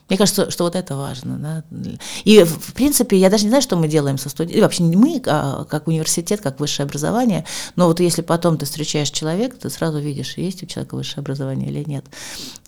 мне 0.09 0.19
кажется, 0.19 0.51
что 0.51 0.65
вот 0.65 0.77
это 0.77 0.97
важно. 0.97 1.65
Да? 1.71 1.91
И, 2.25 2.43
в 2.43 2.75
принципе, 2.75 3.17
я 3.17 3.31
даже 3.31 3.45
не 3.45 3.51
знаю, 3.51 3.63
что 3.63 3.77
мы 3.77 3.89
делаем 3.89 4.19
со 4.19 4.29
студентами. 4.29 4.61
Вообще 4.63 4.83
не 4.83 4.97
мы, 4.97 5.23
а 5.27 5.65
как 5.65 5.89
университет, 5.89 6.41
как 6.41 6.61
высшее 6.61 6.85
образование. 6.85 7.45
Но 7.77 7.87
вот 7.87 8.01
если 8.01 8.23
потом 8.23 8.59
ты 8.59 8.67
встречаешь 8.67 9.11
человека, 9.11 9.57
ты 9.57 9.71
сразу 9.71 9.99
видишь, 9.99 10.37
есть 10.37 10.63
у 10.63 10.67
человека 10.67 10.97
высшее 10.97 11.23
образование 11.23 11.71
или 11.71 11.85
нет. 11.89 12.05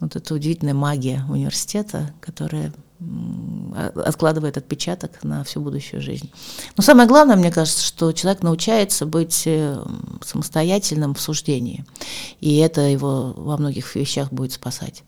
Вот 0.00 0.16
это 0.16 0.34
удивительная 0.34 0.74
магия 0.74 1.24
университета, 1.28 2.14
которая 2.20 2.72
откладывает 3.96 4.56
отпечаток 4.56 5.22
на 5.24 5.44
всю 5.44 5.60
будущую 5.60 6.00
жизнь. 6.00 6.30
Но 6.76 6.82
самое 6.82 7.08
главное, 7.08 7.36
мне 7.36 7.50
кажется, 7.50 7.84
что 7.84 8.12
человек 8.12 8.42
научается 8.42 9.04
быть 9.04 9.42
э, 9.46 9.82
самостоятельным 10.24 11.14
в 11.14 11.20
суждении, 11.20 11.84
и 12.40 12.56
это 12.58 12.82
его 12.82 13.34
во 13.36 13.56
многих 13.56 13.94
вещах 13.94 14.32
будет 14.32 14.52
спасать. 14.52 15.02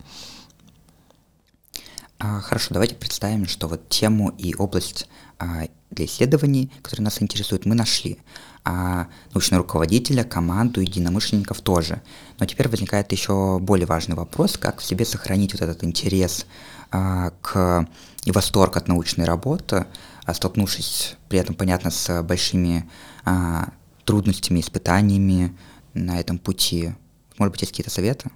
А, 2.19 2.41
хорошо, 2.41 2.69
давайте 2.71 2.95
представим, 2.95 3.45
что 3.45 3.67
вот 3.67 3.89
тему 3.89 4.33
и 4.37 4.55
область 4.55 5.07
а, 5.37 5.67
для 5.91 6.05
исследований, 6.05 6.71
которые 6.81 7.05
нас 7.05 7.21
интересуют, 7.21 7.65
мы 7.65 7.75
нашли. 7.75 8.17
А 8.63 9.07
научного 9.33 9.63
руководителя, 9.63 10.23
команду, 10.23 10.81
единомышленников 10.81 11.61
тоже. 11.61 12.01
Но 12.39 12.45
теперь 12.47 12.69
возникает 12.69 13.11
еще 13.11 13.59
более 13.59 13.85
важный 13.85 14.15
вопрос, 14.15 14.57
как 14.57 14.79
в 14.79 14.83
себе 14.83 15.05
сохранить 15.05 15.53
вот 15.53 15.61
этот 15.61 15.83
интерес 15.83 16.47
а, 16.91 17.31
к 17.41 17.87
и 18.25 18.31
восторг 18.31 18.75
от 18.75 18.87
научной 18.87 19.25
работы, 19.25 19.85
столкнувшись 20.29 21.15
при 21.29 21.39
этом, 21.39 21.55
понятно, 21.55 21.91
с 21.91 22.23
большими 22.23 22.89
а, 23.25 23.69
трудностями, 24.05 24.59
испытаниями 24.59 25.55
на 25.93 26.19
этом 26.19 26.39
пути. 26.39 26.93
Может 27.37 27.51
быть, 27.51 27.61
есть 27.61 27.71
какие-то 27.71 27.91
советы? 27.91 28.31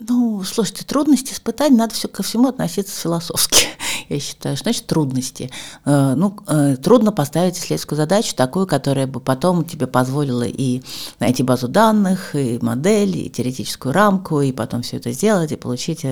Ну, 0.00 0.44
слушайте, 0.44 0.84
трудности 0.84 1.32
испытаний, 1.32 1.76
надо 1.76 1.92
все 1.92 2.06
ко 2.06 2.22
всему 2.22 2.46
относиться 2.46 3.00
философски. 3.00 3.66
я 4.08 4.20
считаю, 4.20 4.56
значит 4.56 4.86
трудности. 4.86 5.50
Э, 5.84 6.14
ну, 6.14 6.36
э, 6.46 6.76
трудно 6.76 7.10
поставить 7.10 7.56
исследовательскую 7.56 7.96
задачу, 7.96 8.36
такую, 8.36 8.68
которая 8.68 9.08
бы 9.08 9.18
потом 9.18 9.64
тебе 9.64 9.88
позволила 9.88 10.44
и 10.44 10.82
найти 11.18 11.42
базу 11.42 11.66
данных, 11.66 12.36
и 12.36 12.60
модель, 12.62 13.16
и 13.16 13.28
теоретическую 13.28 13.92
рамку, 13.92 14.40
и 14.40 14.52
потом 14.52 14.82
все 14.82 14.98
это 14.98 15.10
сделать, 15.10 15.50
и 15.50 15.56
получить 15.56 16.06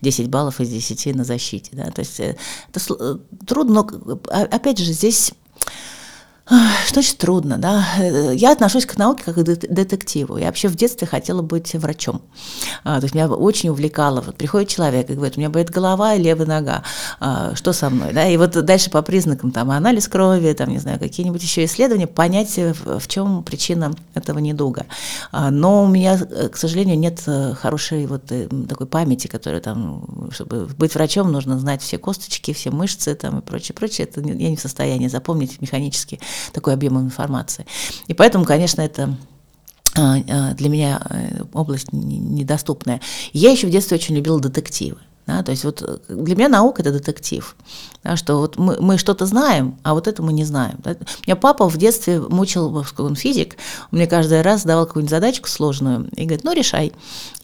10 0.00 0.28
баллов 0.28 0.60
из 0.60 0.70
10 0.70 1.14
на 1.14 1.22
защите. 1.22 1.70
Да? 1.74 1.92
То 1.92 2.00
есть 2.00 2.18
это 2.18 3.20
трудно, 3.46 3.86
но 4.04 4.20
опять 4.30 4.78
же, 4.78 4.92
здесь 4.92 5.32
что 6.48 6.94
значит 6.94 7.18
трудно, 7.18 7.58
да? 7.58 7.84
Я 8.32 8.52
отношусь 8.52 8.86
к 8.86 8.96
науке 8.96 9.22
как 9.24 9.34
к 9.34 9.42
детективу. 9.42 10.38
Я 10.38 10.46
вообще 10.46 10.68
в 10.68 10.76
детстве 10.76 11.06
хотела 11.06 11.42
быть 11.42 11.74
врачом. 11.74 12.22
А, 12.84 13.00
то 13.00 13.04
есть 13.04 13.14
меня 13.14 13.28
очень 13.28 13.68
увлекало. 13.68 14.22
Вот 14.22 14.36
приходит 14.36 14.70
человек 14.70 15.10
и 15.10 15.14
говорит, 15.14 15.36
у 15.36 15.40
меня 15.40 15.50
болит 15.50 15.68
голова 15.68 16.14
и 16.14 16.22
левая 16.22 16.46
нога. 16.46 16.82
А, 17.20 17.54
что 17.54 17.74
со 17.74 17.90
мной, 17.90 18.14
да? 18.14 18.26
И 18.26 18.36
вот 18.38 18.52
дальше 18.64 18.90
по 18.90 19.02
признакам 19.02 19.52
там 19.52 19.70
анализ 19.70 20.08
крови, 20.08 20.52
там, 20.54 20.70
не 20.70 20.78
знаю, 20.78 20.98
какие-нибудь 20.98 21.42
еще 21.42 21.64
исследования, 21.66 22.06
понять, 22.06 22.56
в 22.56 23.06
чем 23.08 23.42
причина 23.42 23.92
этого 24.14 24.38
недуга. 24.38 24.86
А, 25.32 25.50
но 25.50 25.84
у 25.84 25.86
меня, 25.86 26.18
к 26.18 26.56
сожалению, 26.56 26.98
нет 26.98 27.22
э, 27.26 27.52
хорошей 27.54 28.06
вот 28.06 28.32
э, 28.32 28.48
такой 28.66 28.86
памяти, 28.86 29.26
которая 29.26 29.60
там, 29.60 30.30
чтобы 30.30 30.66
быть 30.78 30.94
врачом, 30.94 31.30
нужно 31.30 31.58
знать 31.58 31.82
все 31.82 31.98
косточки, 31.98 32.54
все 32.54 32.70
мышцы 32.70 33.14
там 33.14 33.40
и 33.40 33.42
прочее, 33.42 33.74
прочее. 33.74 34.06
Это 34.06 34.20
я 34.22 34.48
не 34.48 34.56
в 34.56 34.60
состоянии 34.60 35.08
запомнить 35.08 35.60
механически 35.60 36.20
такой 36.52 36.74
объем 36.74 36.98
информации. 36.98 37.66
И 38.06 38.14
поэтому, 38.14 38.44
конечно, 38.44 38.80
это 38.80 39.16
а, 39.96 40.16
а, 40.28 40.54
для 40.54 40.68
меня 40.68 41.00
э, 41.10 41.42
область 41.52 41.92
недоступная. 41.92 43.00
Я 43.32 43.50
еще 43.50 43.66
в 43.66 43.70
детстве 43.70 43.96
очень 43.96 44.14
любила 44.14 44.40
детективы. 44.40 44.98
Да, 45.28 45.42
то 45.42 45.50
есть 45.50 45.62
вот 45.64 45.82
э, 45.82 45.98
для 46.08 46.34
меня 46.36 46.48
наука 46.48 46.80
это 46.80 46.90
детектив, 46.90 47.54
да, 48.02 48.16
что 48.16 48.38
вот 48.38 48.56
мы, 48.56 48.78
мы 48.80 48.96
что-то 48.96 49.26
знаем, 49.26 49.78
а 49.82 49.92
вот 49.92 50.08
это 50.08 50.22
мы 50.22 50.32
не 50.32 50.44
знаем. 50.44 50.76
Да. 50.78 50.96
Меня 51.26 51.36
папа 51.36 51.68
в 51.68 51.76
детстве 51.76 52.18
мучил, 52.18 52.74
он 52.96 53.14
физик, 53.14 53.58
он 53.92 53.98
мне 53.98 54.06
каждый 54.06 54.40
раз 54.40 54.64
давал 54.64 54.86
какую-нибудь 54.86 55.10
задачку 55.10 55.46
сложную 55.46 56.08
и 56.16 56.24
говорит, 56.24 56.44
ну 56.44 56.54
решай. 56.54 56.94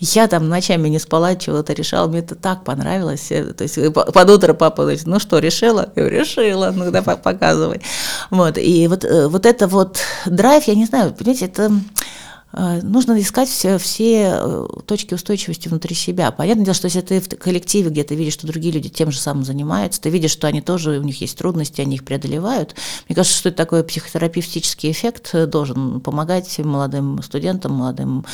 Я 0.01 0.29
там 0.29 0.49
ночами 0.49 0.89
не 0.89 0.99
спала, 0.99 1.37
чего-то 1.37 1.75
решала, 1.75 2.09
мне 2.09 2.21
это 2.21 2.37
так 2.37 2.65
понравилось. 2.65 3.31
Э, 3.31 3.53
то 3.53 3.65
есть 3.65 3.79
под 3.93 4.31
утро 4.31 4.55
папа 4.55 4.85
говорит, 4.85 5.03
ну 5.05 5.21
что, 5.21 5.39
решила? 5.39 5.93
Я 5.95 6.05
говорю, 6.05 6.21
решила, 6.21 6.73
ну 6.75 6.91
да, 6.91 7.03
показывай. 7.03 7.83
Вот, 8.31 8.57
и 8.57 8.89
вот, 8.89 9.05
э, 9.05 9.29
вот 9.29 9.45
это 9.45 9.67
вот 9.69 9.99
драйв, 10.25 10.65
я 10.69 10.75
не 10.75 10.87
знаю, 10.87 11.13
понимаете, 11.13 11.45
это 11.45 11.71
Э, 11.71 11.71
нужно 12.83 13.21
искать 13.21 13.49
все, 13.49 13.79
все 13.79 14.33
э, 14.37 14.67
точки 14.87 15.15
устойчивости 15.15 15.69
внутри 15.69 15.95
себя. 15.95 16.31
Понятное 16.31 16.65
дело, 16.65 16.75
что 16.75 16.87
если 16.87 17.01
ты 17.01 17.21
в 17.21 17.29
коллективе 17.29 17.91
где-то 17.91 18.15
видишь, 18.15 18.35
что 18.35 18.47
другие 18.47 18.73
люди 18.73 18.89
тем 18.89 19.11
же 19.11 19.19
самым 19.19 19.45
занимаются, 19.45 20.01
ты 20.01 20.11
видишь, 20.11 20.31
что 20.31 20.47
они 20.47 20.61
тоже, 20.61 21.01
у 21.01 21.03
них 21.03 21.21
есть 21.21 21.37
трудности, 21.37 21.81
они 21.81 21.97
их 21.97 22.05
преодолевают. 22.05 22.77
Мне 23.09 23.17
кажется, 23.17 23.37
что 23.37 23.49
это 23.49 23.59
такой 23.59 23.83
психотерапевтический 23.83 24.93
эффект 24.93 25.31
э, 25.33 25.47
должен 25.47 26.01
помогать 26.01 26.57
молодым 26.61 27.23
студентам, 27.23 27.73
молодым 27.73 28.25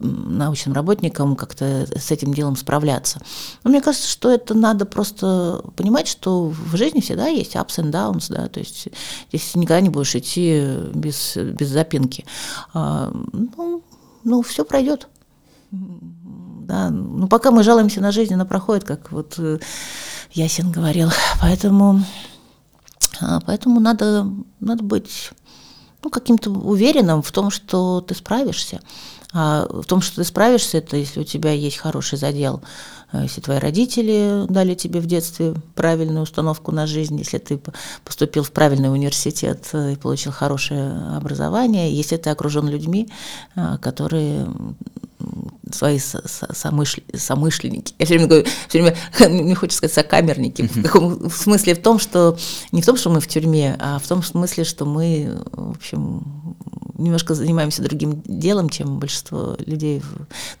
научным 0.00 0.74
работникам 0.74 1.36
как-то 1.36 1.86
с 1.96 2.10
этим 2.10 2.34
делом 2.34 2.56
справляться. 2.56 3.20
Но 3.62 3.70
мне 3.70 3.80
кажется, 3.80 4.08
что 4.08 4.30
это 4.30 4.54
надо 4.54 4.84
просто 4.84 5.62
понимать, 5.76 6.08
что 6.08 6.48
в 6.48 6.76
жизни 6.76 7.00
всегда 7.00 7.28
есть 7.28 7.54
ups 7.54 7.78
and 7.78 7.92
downs, 7.92 8.26
да, 8.28 8.48
то 8.48 8.58
есть 8.58 8.88
здесь 9.28 9.54
никогда 9.54 9.80
не 9.80 9.90
будешь 9.90 10.16
идти 10.16 10.64
без, 10.92 11.36
без 11.36 11.68
запинки 11.68 12.24
а, 12.72 13.12
ну, 13.56 13.82
ну 14.22 14.42
все 14.42 14.64
пройдет. 14.64 15.08
Да, 15.70 16.90
ну 16.90 17.28
пока 17.28 17.50
мы 17.50 17.62
жалуемся 17.62 18.00
на 18.00 18.12
жизнь, 18.12 18.34
она 18.34 18.44
проходит, 18.44 18.84
как 18.84 19.12
вот 19.12 19.34
э, 19.38 19.58
Ясин 20.32 20.70
говорил. 20.70 21.10
Поэтому, 21.40 22.02
а, 23.20 23.40
поэтому 23.40 23.80
надо, 23.80 24.26
надо 24.60 24.82
быть 24.82 25.32
ну, 26.02 26.10
каким-то 26.10 26.50
уверенным 26.50 27.22
в 27.22 27.32
том, 27.32 27.50
что 27.50 28.00
ты 28.00 28.14
справишься. 28.14 28.80
А 29.32 29.66
в 29.68 29.84
том, 29.84 30.00
что 30.00 30.16
ты 30.16 30.24
справишься, 30.24 30.78
это 30.78 30.96
если 30.96 31.20
у 31.20 31.24
тебя 31.24 31.50
есть 31.52 31.76
хороший 31.76 32.18
задел, 32.18 32.62
если 33.22 33.40
твои 33.40 33.58
родители 33.58 34.46
дали 34.48 34.74
тебе 34.74 35.00
в 35.00 35.06
детстве 35.06 35.54
правильную 35.74 36.22
установку 36.22 36.72
на 36.72 36.86
жизнь, 36.86 37.18
если 37.18 37.38
ты 37.38 37.60
поступил 38.04 38.42
в 38.42 38.50
правильный 38.50 38.92
университет 38.92 39.68
э, 39.72 39.92
и 39.92 39.96
получил 39.96 40.32
хорошее 40.32 40.92
образование, 41.16 41.94
если 41.94 42.16
ты 42.16 42.30
окружен 42.30 42.68
людьми, 42.68 43.08
э, 43.56 43.78
которые 43.80 44.46
свои 45.72 45.98
самышленники. 45.98 47.94
Я 47.98 48.06
все 48.06 48.14
время 48.14 48.28
говорю, 48.28 48.46
все 48.68 48.82
время 48.82 48.96
мне 49.42 49.54
хочется 49.54 49.78
сказать 49.78 49.94
сокамерники. 49.94 50.62
В, 50.62 50.82
каком, 50.82 51.28
в 51.28 51.36
смысле 51.36 51.74
в 51.74 51.82
том, 51.82 51.98
что 51.98 52.36
не 52.72 52.82
в 52.82 52.86
том, 52.86 52.96
что 52.96 53.10
мы 53.10 53.20
в 53.20 53.28
тюрьме, 53.28 53.76
а 53.78 53.98
в 53.98 54.06
том 54.06 54.22
смысле, 54.22 54.64
что 54.64 54.84
мы, 54.84 55.38
в 55.52 55.70
общем, 55.70 56.43
немножко 56.96 57.34
занимаемся 57.34 57.82
другим 57.82 58.22
делом, 58.26 58.68
чем 58.68 58.98
большинство 58.98 59.56
людей 59.66 60.02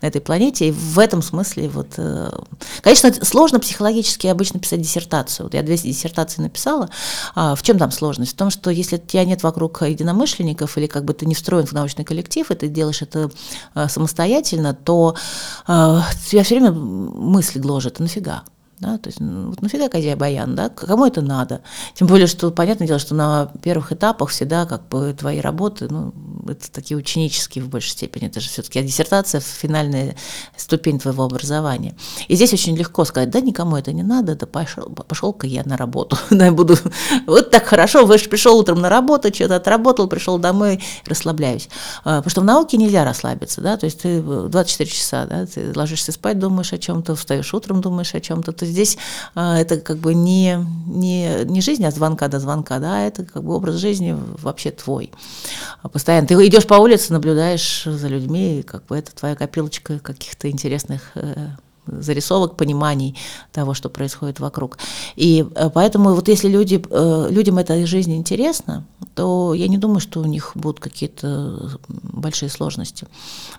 на 0.02 0.06
этой 0.06 0.20
планете. 0.20 0.68
И 0.68 0.72
в 0.72 0.98
этом 0.98 1.22
смысле 1.22 1.68
вот, 1.68 1.94
э, 1.96 2.30
конечно, 2.82 3.12
сложно 3.24 3.60
психологически 3.60 4.26
обычно 4.26 4.60
писать 4.60 4.80
диссертацию. 4.80 5.46
Вот 5.46 5.54
я 5.54 5.62
две 5.62 5.76
диссертации 5.76 6.42
написала. 6.42 6.90
А 7.34 7.54
в 7.54 7.62
чем 7.62 7.78
там 7.78 7.90
сложность? 7.90 8.32
В 8.32 8.36
том, 8.36 8.50
что 8.50 8.70
если 8.70 8.96
тебя 8.96 9.24
нет 9.24 9.42
вокруг 9.42 9.82
единомышленников 9.82 10.76
или 10.78 10.86
как 10.86 11.04
бы 11.04 11.12
ты 11.14 11.26
не 11.26 11.34
встроен 11.34 11.66
в 11.66 11.72
научный 11.72 12.04
коллектив, 12.04 12.50
и 12.50 12.54
ты 12.54 12.68
делаешь 12.68 13.02
это 13.02 13.30
э, 13.74 13.88
самостоятельно, 13.88 14.74
то 14.74 15.16
э, 15.66 16.00
тебя 16.28 16.42
все 16.42 16.56
время 16.56 16.72
мысли 16.72 17.58
гложат, 17.58 18.00
а 18.00 18.02
нафига? 18.02 18.44
Да, 18.80 18.98
то 18.98 19.08
есть, 19.08 19.20
ну, 19.20 19.54
нафига 19.60 19.88
Козяй 19.88 20.16
Баян, 20.16 20.56
да, 20.56 20.68
кому 20.68 21.06
это 21.06 21.22
надо? 21.22 21.62
Тем 21.94 22.08
более, 22.08 22.26
что, 22.26 22.50
понятное 22.50 22.88
дело, 22.88 22.98
что 22.98 23.14
на 23.14 23.52
первых 23.62 23.92
этапах 23.92 24.30
всегда 24.30 24.66
как 24.66 24.88
бы 24.88 25.14
твои 25.16 25.40
работы, 25.40 25.86
ну, 25.88 26.12
это 26.48 26.70
такие 26.72 26.98
ученические 26.98 27.62
в 27.62 27.68
большей 27.68 27.90
степени, 27.90 28.26
это 28.26 28.40
же 28.40 28.48
все-таки 28.48 28.82
диссертация, 28.82 29.40
финальная 29.40 30.16
ступень 30.56 30.98
твоего 30.98 31.22
образования. 31.22 31.94
И 32.26 32.34
здесь 32.34 32.52
очень 32.52 32.76
легко 32.76 33.04
сказать, 33.04 33.30
да, 33.30 33.40
никому 33.40 33.76
это 33.76 33.92
не 33.92 34.02
надо, 34.02 34.34
да 34.34 34.46
пошел, 34.46 34.86
пошел-ка 34.86 35.46
я 35.46 35.62
на 35.64 35.76
работу, 35.76 36.18
да, 36.30 36.50
буду, 36.50 36.76
вот 37.26 37.50
так 37.50 37.64
хорошо, 37.64 38.04
вы 38.04 38.18
же 38.18 38.28
пришел 38.28 38.58
утром 38.58 38.80
на 38.80 38.88
работу, 38.88 39.32
что-то 39.32 39.56
отработал, 39.56 40.08
пришел 40.08 40.38
домой, 40.38 40.82
расслабляюсь. 41.06 41.68
А, 42.04 42.16
потому 42.16 42.30
что 42.30 42.40
в 42.40 42.44
науке 42.44 42.76
нельзя 42.76 43.04
расслабиться, 43.04 43.60
да, 43.60 43.76
то 43.76 43.86
есть 43.86 44.00
ты 44.00 44.20
24 44.20 44.90
часа, 44.90 45.26
да, 45.26 45.46
ты 45.46 45.72
ложишься 45.76 46.10
спать, 46.10 46.40
думаешь 46.40 46.72
о 46.72 46.78
чем-то, 46.78 47.14
встаешь 47.14 47.54
утром, 47.54 47.80
думаешь 47.80 48.14
о 48.14 48.20
чем-то, 48.20 48.52
ты 48.52 48.63
здесь 48.64 48.98
а, 49.34 49.58
это 49.58 49.78
как 49.78 49.98
бы 49.98 50.14
не, 50.14 50.58
не, 50.86 51.44
не 51.44 51.60
жизнь 51.60 51.84
от 51.84 51.94
звонка 51.94 52.28
до 52.28 52.40
звонка, 52.40 52.78
да, 52.78 53.06
это 53.06 53.24
как 53.24 53.44
бы 53.44 53.54
образ 53.54 53.76
жизни 53.76 54.16
вообще 54.42 54.70
твой. 54.70 55.12
А 55.82 55.88
постоянно 55.88 56.26
ты 56.26 56.34
идешь 56.46 56.66
по 56.66 56.74
улице, 56.74 57.12
наблюдаешь 57.12 57.84
за 57.84 58.08
людьми, 58.08 58.60
и 58.60 58.62
как 58.62 58.86
бы 58.86 58.96
это 58.96 59.14
твоя 59.14 59.34
копилочка 59.34 59.98
каких-то 59.98 60.50
интересных 60.50 61.10
э, 61.14 61.48
зарисовок, 61.86 62.56
пониманий 62.56 63.16
того, 63.52 63.74
что 63.74 63.88
происходит 63.88 64.40
вокруг. 64.40 64.78
И 65.16 65.46
э, 65.54 65.70
поэтому 65.72 66.14
вот 66.14 66.28
если 66.28 66.48
люди, 66.48 66.82
э, 66.90 67.28
людям 67.30 67.58
эта 67.58 67.86
жизнь 67.86 68.14
интересна, 68.14 68.84
то 69.14 69.54
я 69.54 69.68
не 69.68 69.78
думаю, 69.78 70.00
что 70.00 70.20
у 70.20 70.24
них 70.24 70.52
будут 70.54 70.80
какие-то 70.80 71.78
большие 71.88 72.48
сложности. 72.48 73.06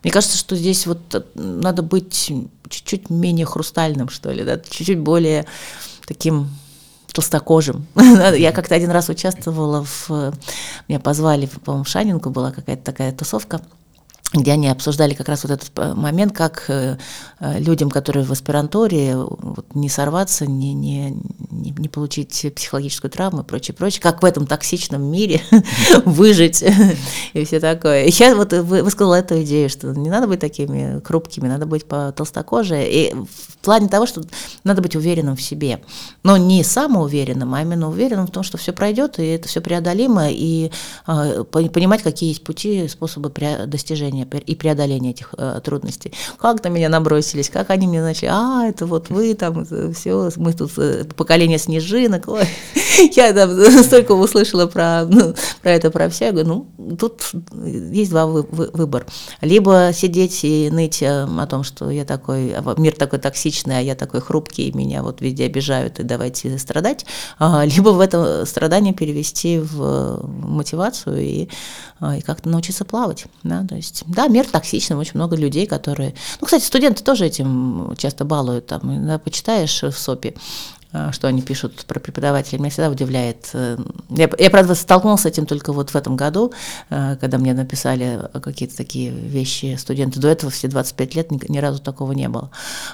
Мне 0.03 0.11
кажется, 0.11 0.37
что 0.37 0.55
здесь 0.55 0.87
вот 0.87 1.25
надо 1.35 1.81
быть 1.81 2.31
чуть-чуть 2.69 3.09
менее 3.09 3.45
хрустальным, 3.45 4.09
что 4.09 4.31
ли, 4.31 4.43
да, 4.43 4.59
чуть-чуть 4.59 4.99
более 4.99 5.45
таким 6.05 6.49
толстокожим. 7.15 7.87
Я 7.95 8.51
как-то 8.51 8.75
один 8.75 8.91
раз 8.91 9.09
участвовала 9.09 9.85
в... 9.85 10.33
Меня 10.87 10.99
позвали, 10.99 11.49
по-моему, 11.63 11.85
в 11.85 11.87
Шанинку 11.87 12.29
была 12.29 12.51
какая-то 12.51 12.83
такая 12.83 13.13
тусовка, 13.13 13.61
где 14.41 14.53
они 14.53 14.69
обсуждали 14.69 15.13
как 15.13 15.29
раз 15.29 15.43
вот 15.43 15.51
этот 15.51 15.71
э, 15.77 15.93
момент, 15.93 16.33
как 16.33 16.65
э, 16.69 16.97
э, 17.39 17.59
людям, 17.59 17.89
которые 17.89 18.25
в 18.25 18.31
аспирантуре, 18.31 19.15
вот, 19.17 19.73
не 19.75 19.89
сорваться, 19.89 20.45
не, 20.45 20.73
не, 20.73 21.17
не, 21.65 21.71
не 21.77 21.89
получить 21.89 22.53
психологическую 22.55 23.11
травму 23.11 23.41
и 23.41 23.45
прочее, 23.45 23.75
прочее, 23.75 24.01
как 24.01 24.21
в 24.21 24.25
этом 24.25 24.47
токсичном 24.47 25.03
мире 25.03 25.41
выжить 26.05 26.63
и 27.33 27.45
все 27.45 27.59
такое. 27.59 28.05
Я 28.07 28.35
вот 28.35 28.53
высказала 28.53 29.15
эту 29.15 29.41
идею, 29.43 29.69
что 29.69 29.87
не 29.93 30.09
надо 30.09 30.27
быть 30.27 30.39
такими 30.39 31.01
хрупкими, 31.03 31.47
надо 31.47 31.65
быть 31.65 31.85
по 31.85 32.11
толстокоже, 32.11 32.85
и 32.85 33.13
в 33.13 33.57
плане 33.63 33.89
того, 33.89 34.05
что 34.05 34.23
надо 34.63 34.81
быть 34.81 34.95
уверенным 34.95 35.35
в 35.35 35.41
себе, 35.41 35.81
но 36.23 36.37
не 36.37 36.63
самоуверенным, 36.63 37.53
а 37.53 37.61
именно 37.61 37.89
уверенным 37.89 38.27
в 38.27 38.31
том, 38.31 38.43
что 38.43 38.57
все 38.57 38.71
пройдет, 38.71 39.19
и 39.19 39.25
это 39.25 39.47
все 39.47 39.61
преодолимо, 39.61 40.29
и 40.29 40.71
понимать, 41.05 42.03
какие 42.03 42.29
есть 42.29 42.43
пути, 42.43 42.87
способы 42.87 43.31
достижения 43.67 44.27
и 44.45 44.55
преодоления 44.55 45.11
этих 45.11 45.33
э, 45.37 45.59
трудностей. 45.63 46.13
Как 46.37 46.63
на 46.63 46.69
меня 46.69 46.89
набросились, 46.89 47.49
как 47.49 47.69
они 47.69 47.87
мне 47.87 48.01
начали, 48.01 48.29
а, 48.31 48.65
это 48.67 48.85
вот 48.85 49.09
вы 49.09 49.33
там, 49.33 49.65
все, 49.93 50.29
мы 50.37 50.53
тут 50.53 50.71
э, 50.77 51.05
поколение 51.55 51.59
снежинок, 51.59 52.27
ой. 52.27 52.47
я 53.15 53.33
там 53.33 53.83
столько 53.83 54.13
услышала 54.13 54.67
про, 54.67 55.05
ну, 55.05 55.33
про 55.61 55.71
это, 55.71 55.91
про 55.91 56.09
все, 56.09 56.31
говорю, 56.31 56.67
ну, 56.77 56.95
тут 56.95 57.31
есть 57.65 58.11
два 58.11 58.25
вы, 58.25 58.43
вы, 58.51 58.69
выбора. 58.73 59.05
Либо 59.41 59.91
сидеть 59.93 60.43
и 60.43 60.69
ныть 60.71 61.01
э, 61.01 61.23
о 61.23 61.47
том, 61.47 61.63
что 61.63 61.89
я 61.89 62.05
такой, 62.05 62.53
а, 62.53 62.75
мир 62.77 62.95
такой 62.95 63.19
токсичный, 63.19 63.79
а 63.79 63.81
я 63.81 63.95
такой 63.95 64.21
хрупкий, 64.21 64.69
и 64.69 64.77
меня 64.77 65.03
вот 65.03 65.21
везде 65.21 65.45
обижают, 65.45 65.99
и 65.99 66.03
давайте 66.03 66.57
страдать, 66.57 67.05
а, 67.39 67.65
либо 67.65 67.89
в 67.89 67.99
это 67.99 68.45
страдание 68.45 68.93
перевести 68.93 69.59
в 69.59 70.25
мотивацию 70.27 71.21
и, 71.21 71.49
а, 71.99 72.17
и 72.17 72.21
как-то 72.21 72.49
научиться 72.49 72.85
плавать. 72.85 73.25
Да? 73.43 73.65
То 73.67 73.75
есть, 73.75 74.03
да, 74.07 74.27
мир 74.27 74.45
токсичный, 74.45 74.97
очень 74.97 75.15
много 75.15 75.35
людей, 75.35 75.65
которые... 75.65 76.13
Ну, 76.39 76.45
кстати, 76.45 76.63
студенты 76.63 77.03
тоже 77.03 77.25
этим 77.25 77.93
часто 77.97 78.25
балуют. 78.25 78.67
Там, 78.67 79.05
да, 79.05 79.19
почитаешь 79.19 79.83
в 79.83 79.91
СОПе, 79.91 80.35
что 81.11 81.27
они 81.27 81.41
пишут 81.41 81.85
про 81.85 81.99
преподавателей, 81.99 82.59
меня 82.59 82.69
всегда 82.69 82.89
удивляет. 82.89 83.49
Э, 83.53 83.77
я, 84.09 84.29
я, 84.37 84.49
правда, 84.49 84.75
столкнулся 84.75 85.23
с 85.23 85.25
этим 85.25 85.45
только 85.45 85.73
вот 85.73 85.89
в 85.89 85.95
этом 85.95 86.15
году, 86.15 86.53
э, 86.89 87.17
когда 87.19 87.37
мне 87.37 87.53
написали 87.53 88.21
какие-то 88.41 88.77
такие 88.77 89.11
вещи 89.11 89.75
студенты. 89.79 90.19
До 90.19 90.27
этого 90.27 90.51
все 90.51 90.67
25 90.67 91.15
лет 91.15 91.31
ни, 91.31 91.39
ни 91.51 91.57
разу 91.57 91.81
такого 91.81 92.11
не 92.11 92.29
было. 92.29 92.51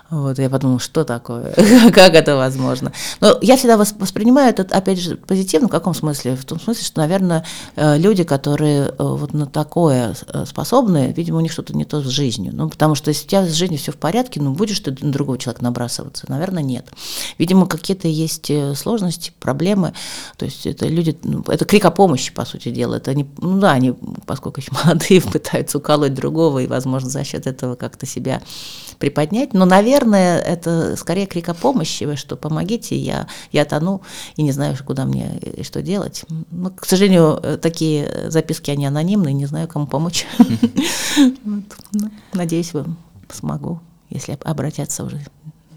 Вот, 0.09 0.39
я 0.39 0.49
подумала, 0.49 0.79
что 0.79 1.03
такое, 1.03 1.53
как 1.93 2.13
это 2.13 2.35
возможно. 2.35 2.91
Но 3.19 3.37
я 3.41 3.57
всегда 3.57 3.77
воспринимаю 3.77 4.49
это, 4.49 4.63
опять 4.75 4.99
же, 4.99 5.17
позитивно, 5.17 5.67
в 5.67 5.71
каком 5.71 5.93
смысле? 5.93 6.35
В 6.35 6.45
том 6.45 6.59
смысле, 6.59 6.83
что, 6.83 7.01
наверное, 7.01 7.45
э, 7.75 7.97
люди, 7.97 8.23
которые 8.23 8.93
вот 8.97 9.33
на 9.33 9.45
такое 9.45 10.15
способны, 10.45 11.13
видимо, 11.15 11.37
у 11.37 11.41
них 11.41 11.51
что-то 11.51 11.75
не 11.75 11.85
то 11.85 12.01
с 12.01 12.07
жизнью. 12.07 12.51
Ну, 12.55 12.69
потому 12.69 12.95
что 12.95 13.09
если 13.09 13.25
у 13.25 13.29
тебя 13.29 13.45
с 13.45 13.53
жизнью 13.53 13.79
все 13.79 13.91
в 13.91 13.97
порядке, 13.97 14.41
ну, 14.41 14.53
будешь 14.53 14.79
ты 14.79 14.95
на 15.01 15.11
другого 15.11 15.37
человека 15.37 15.63
набрасываться? 15.63 16.25
Наверное, 16.29 16.63
нет. 16.63 16.87
Видимо, 17.37 17.65
какие 17.65 17.90
какие-то 17.91 18.07
есть 18.07 18.49
э, 18.49 18.75
сложности, 18.75 19.33
проблемы. 19.39 19.93
То 20.37 20.45
есть 20.45 20.65
это 20.65 20.87
люди, 20.87 21.17
ну, 21.23 21.43
это 21.47 21.65
крик 21.65 21.85
о 21.85 21.91
помощи, 21.91 22.33
по 22.33 22.45
сути 22.45 22.69
дела. 22.69 22.95
Это 22.95 23.11
они, 23.11 23.27
ну 23.37 23.59
да, 23.59 23.71
они, 23.71 23.93
поскольку 24.25 24.61
еще 24.61 24.71
молодые, 24.85 25.21
пытаются 25.21 25.77
уколоть 25.77 26.13
другого 26.13 26.59
и, 26.59 26.67
возможно, 26.67 27.09
за 27.09 27.23
счет 27.23 27.47
этого 27.47 27.75
как-то 27.75 28.05
себя 28.05 28.41
приподнять. 28.97 29.53
Но, 29.53 29.65
наверное, 29.65 30.39
это 30.39 30.95
скорее 30.95 31.25
крик 31.25 31.49
о 31.49 31.53
помощи, 31.53 32.15
что 32.15 32.37
помогите, 32.37 32.95
я, 32.95 33.27
я 33.51 33.65
тону 33.65 34.01
и 34.37 34.43
не 34.43 34.51
знаю, 34.51 34.77
куда 34.85 35.05
мне 35.05 35.37
и 35.57 35.63
что 35.63 35.81
делать. 35.81 36.23
Но, 36.51 36.69
к 36.69 36.85
сожалению, 36.85 37.39
э, 37.43 37.57
такие 37.57 38.29
записки, 38.29 38.71
они 38.71 38.85
анонимные, 38.85 39.33
не 39.33 39.47
знаю, 39.47 39.67
кому 39.67 39.87
помочь. 39.87 40.25
Ну, 41.93 42.09
надеюсь, 42.33 42.73
вам 42.73 42.97
смогу, 43.29 43.81
если 44.09 44.37
обратятся 44.43 45.03
уже 45.03 45.21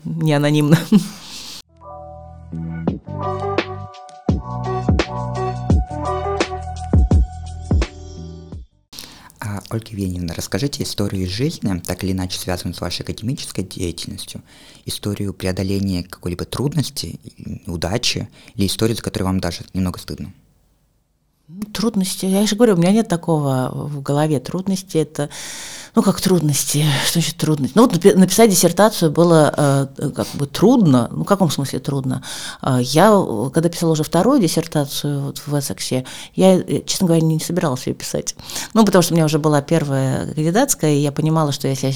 не 0.04 0.32
анонимно. 0.32 0.78
А, 9.40 9.62
Ольга 9.70 9.88
Евгеньевна, 9.90 10.34
расскажите 10.34 10.82
историю 10.82 11.24
из 11.24 11.28
жизни, 11.28 11.78
так 11.80 12.02
или 12.02 12.12
иначе 12.12 12.38
связанную 12.38 12.74
с 12.74 12.80
вашей 12.80 13.02
академической 13.02 13.62
деятельностью, 13.62 14.42
историю 14.86 15.34
преодоления 15.34 16.02
какой-либо 16.02 16.44
трудности, 16.44 17.20
удачи, 17.66 18.28
или 18.54 18.66
историю, 18.66 18.96
за 18.96 19.02
которой 19.02 19.24
вам 19.24 19.40
даже 19.40 19.60
немного 19.74 19.98
стыдно. 19.98 20.32
Трудности, 21.74 22.24
я 22.24 22.46
же 22.46 22.56
говорю, 22.56 22.74
у 22.74 22.78
меня 22.78 22.90
нет 22.90 23.08
такого 23.08 23.70
в 23.70 24.00
голове. 24.00 24.40
Трудности 24.40 24.96
это 24.96 25.28
ну, 25.94 26.02
как 26.02 26.20
трудности, 26.20 26.84
что 27.04 27.20
значит 27.20 27.36
трудности? 27.36 27.76
Ну, 27.76 27.88
вот 27.88 28.04
написать 28.16 28.50
диссертацию 28.50 29.12
было 29.12 29.88
э, 29.96 30.10
как 30.10 30.26
бы 30.34 30.46
трудно, 30.46 31.08
ну, 31.12 31.22
в 31.22 31.26
каком 31.26 31.50
смысле 31.50 31.78
трудно? 31.78 32.24
Э, 32.62 32.78
я, 32.80 33.10
когда 33.52 33.68
писала 33.68 33.92
уже 33.92 34.02
вторую 34.02 34.40
диссертацию 34.40 35.26
вот 35.26 35.38
в 35.46 35.56
Эссексе, 35.56 36.04
я, 36.34 36.56
э, 36.56 36.82
честно 36.84 37.06
говоря, 37.06 37.22
не 37.22 37.38
собиралась 37.38 37.86
ее 37.86 37.94
писать. 37.94 38.34
Ну, 38.72 38.84
потому 38.84 39.02
что 39.02 39.14
у 39.14 39.16
меня 39.16 39.24
уже 39.24 39.38
была 39.38 39.62
первая 39.62 40.26
кандидатская, 40.34 40.94
и 40.94 40.98
я 40.98 41.12
понимала, 41.12 41.52
что 41.52 41.68
если 41.68 41.94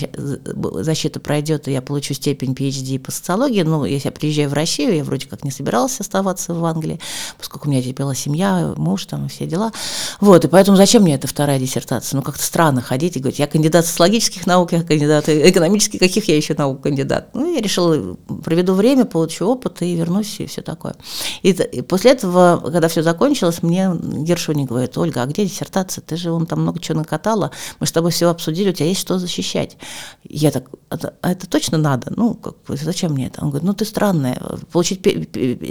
защита 0.83 1.19
пройдет, 1.19 1.67
и 1.67 1.73
я 1.73 1.83
получу 1.83 2.15
степень 2.15 2.53
PhD 2.53 3.01
по 3.01 3.11
социологии, 3.11 3.63
ну, 3.63 3.85
если 3.85 4.09
я 4.09 4.13
приезжаю 4.13 4.49
в 4.49 4.53
Россию, 4.53 4.95
я 4.95 5.03
вроде 5.03 5.27
как 5.27 5.43
не 5.43 5.51
собиралась 5.51 5.99
оставаться 5.99 6.55
в 6.55 6.65
Англии, 6.65 7.01
поскольку 7.37 7.67
у 7.67 7.71
меня 7.71 7.81
здесь 7.81 7.95
была 7.95 8.15
семья, 8.15 8.75
муж, 8.77 9.07
там, 9.07 9.29
все 9.29 9.47
дела. 9.47 9.73
Вот, 10.21 10.45
и 10.45 10.49
поэтому 10.49 10.77
зачем 10.77 11.03
мне 11.03 11.17
эта 11.17 11.27
вторая 11.27 11.59
диссертация? 11.59 12.17
Ну, 12.17 12.23
как-то 12.23 12.45
странно 12.45 12.81
ходить 12.81 13.17
и 13.17 13.19
говорить, 13.19 13.41
я 13.41 13.49
кандидат 13.49 13.88
социологических 13.89 14.47
наук 14.47 14.73
я 14.73 14.83
кандидат, 14.83 15.29
экономических 15.29 15.99
каких 15.99 16.29
я 16.29 16.37
еще 16.37 16.55
наук 16.55 16.83
кандидат. 16.83 17.31
Ну, 17.35 17.53
я 17.53 17.61
решила, 17.61 18.17
проведу 18.45 18.75
время, 18.75 19.05
получу 19.05 19.47
опыт 19.47 19.83
и 19.83 19.95
вернусь, 19.95 20.41
и 20.41 20.47
все 20.47 20.63
такое. 20.63 20.95
И, 21.43 21.51
и 21.51 21.83
после 21.83 22.13
этого, 22.13 22.61
когда 22.71 22.89
все 22.89 23.03
закончилось, 23.03 23.63
мне 23.63 23.91
Гершуни 23.95 24.65
говорит, 24.65 24.97
Ольга, 24.97 25.23
а 25.23 25.27
где 25.27 25.45
диссертация? 25.45 26.03
Ты 26.03 26.17
же 26.17 26.31
вон 26.31 26.47
там 26.47 26.63
много 26.63 26.81
чего 26.81 26.99
накатала, 26.99 27.51
мы 27.81 27.87
с 27.87 27.93
тобой 27.93 28.11
все 28.11 28.29
обсудили, 28.29 28.71
у 28.71 28.73
тебя 28.73 28.89
есть 28.89 29.01
что 29.01 29.19
защищать. 29.19 29.77
Я 30.25 30.51
так, 30.51 30.65
а, 30.91 30.97
а 31.21 31.33
это 31.33 31.49
точно 31.49 31.79
надо? 31.79 32.13
Ну, 32.15 32.35
как, 32.35 32.57
зачем 32.69 33.13
мне 33.13 33.29
это? 33.29 33.43
Он 33.43 33.51
говорит, 33.51 33.67
ну, 33.67 33.75
ты 33.75 33.85
странная. 33.85 34.41
Получить 34.73 35.01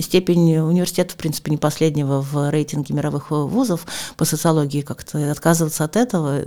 степень 0.03 0.57
университета, 0.57 1.13
в 1.13 1.17
принципе, 1.17 1.51
не 1.51 1.57
последнего 1.57 2.21
в 2.21 2.49
рейтинге 2.49 2.93
мировых 2.93 3.31
вузов 3.31 3.85
по 4.15 4.25
социологии, 4.25 4.81
как-то 4.81 5.31
отказываться 5.31 5.83
от 5.83 5.95
этого 5.95 6.41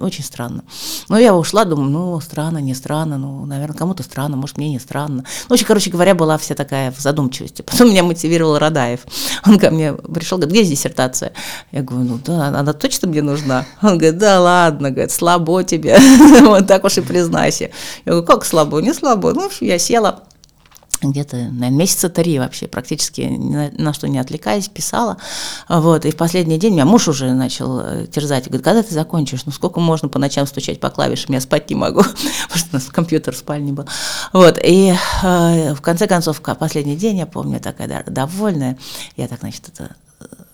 очень 0.00 0.24
странно. 0.24 0.64
Но 1.12 1.18
я 1.18 1.34
ушла, 1.34 1.66
думаю, 1.66 1.90
ну, 1.90 2.20
странно, 2.20 2.56
не 2.56 2.72
странно, 2.72 3.18
ну, 3.18 3.44
наверное, 3.44 3.76
кому-то 3.76 4.02
странно, 4.02 4.38
может, 4.38 4.56
мне 4.56 4.70
не 4.70 4.78
странно. 4.78 5.24
Ну, 5.46 5.52
очень, 5.52 5.66
короче 5.66 5.90
говоря, 5.90 6.14
была 6.14 6.38
вся 6.38 6.54
такая 6.54 6.90
в 6.90 7.00
задумчивости. 7.00 7.60
Потом 7.70 7.90
меня 7.90 8.02
мотивировал 8.02 8.58
Радаев. 8.58 9.00
Он 9.46 9.58
ко 9.58 9.70
мне 9.70 9.92
пришел, 9.92 10.38
говорит, 10.38 10.54
где 10.54 10.64
диссертация? 10.64 11.34
Я 11.70 11.82
говорю, 11.82 12.04
ну, 12.04 12.18
да, 12.24 12.46
она 12.46 12.72
точно 12.72 13.08
мне 13.08 13.20
нужна? 13.20 13.66
Он 13.82 13.98
говорит, 13.98 14.16
да 14.16 14.40
ладно, 14.40 14.90
говорит, 14.90 15.12
слабо 15.12 15.62
тебе, 15.64 15.98
вот 16.40 16.66
так 16.66 16.82
уж 16.82 16.96
и 16.96 17.02
признайся. 17.02 17.64
Я 18.06 18.12
говорю, 18.12 18.26
как 18.26 18.46
слабо? 18.46 18.80
Не 18.80 18.94
слабо. 18.94 19.34
Ну, 19.34 19.50
я 19.60 19.78
села, 19.78 20.22
где-то, 21.10 21.36
наверное, 21.36 21.70
месяца 21.70 22.08
три 22.08 22.38
вообще, 22.38 22.68
практически 22.68 23.22
ни 23.22 23.54
на, 23.54 23.70
на 23.72 23.92
что 23.92 24.08
не 24.08 24.18
отвлекаясь, 24.18 24.68
писала. 24.68 25.16
Вот, 25.68 26.04
и 26.04 26.10
в 26.10 26.16
последний 26.16 26.58
день 26.58 26.74
меня 26.74 26.84
муж 26.84 27.08
уже 27.08 27.32
начал 27.32 27.80
э, 27.80 28.06
терзать. 28.06 28.46
Говорит, 28.46 28.64
когда 28.64 28.82
ты 28.82 28.94
закончишь? 28.94 29.44
Ну, 29.46 29.52
сколько 29.52 29.80
можно 29.80 30.08
по 30.08 30.18
ночам 30.18 30.46
стучать 30.46 30.80
по 30.80 30.90
клавишам? 30.90 31.34
Я 31.34 31.40
спать 31.40 31.70
не 31.70 31.76
могу, 31.76 32.02
потому 32.48 32.58
что 32.58 32.68
у 32.72 32.74
нас 32.74 32.84
компьютер 32.84 33.34
в 33.34 33.38
спальне 33.38 33.72
был. 33.72 33.86
Вот, 34.32 34.58
и 34.62 34.94
э, 35.22 35.74
в 35.74 35.80
конце 35.80 36.06
концов, 36.06 36.40
последний 36.40 36.96
день, 36.96 37.18
я 37.18 37.26
помню, 37.26 37.60
такая 37.60 38.04
довольная, 38.06 38.78
я 39.16 39.28
так, 39.28 39.40
значит, 39.40 39.68
это 39.68 39.94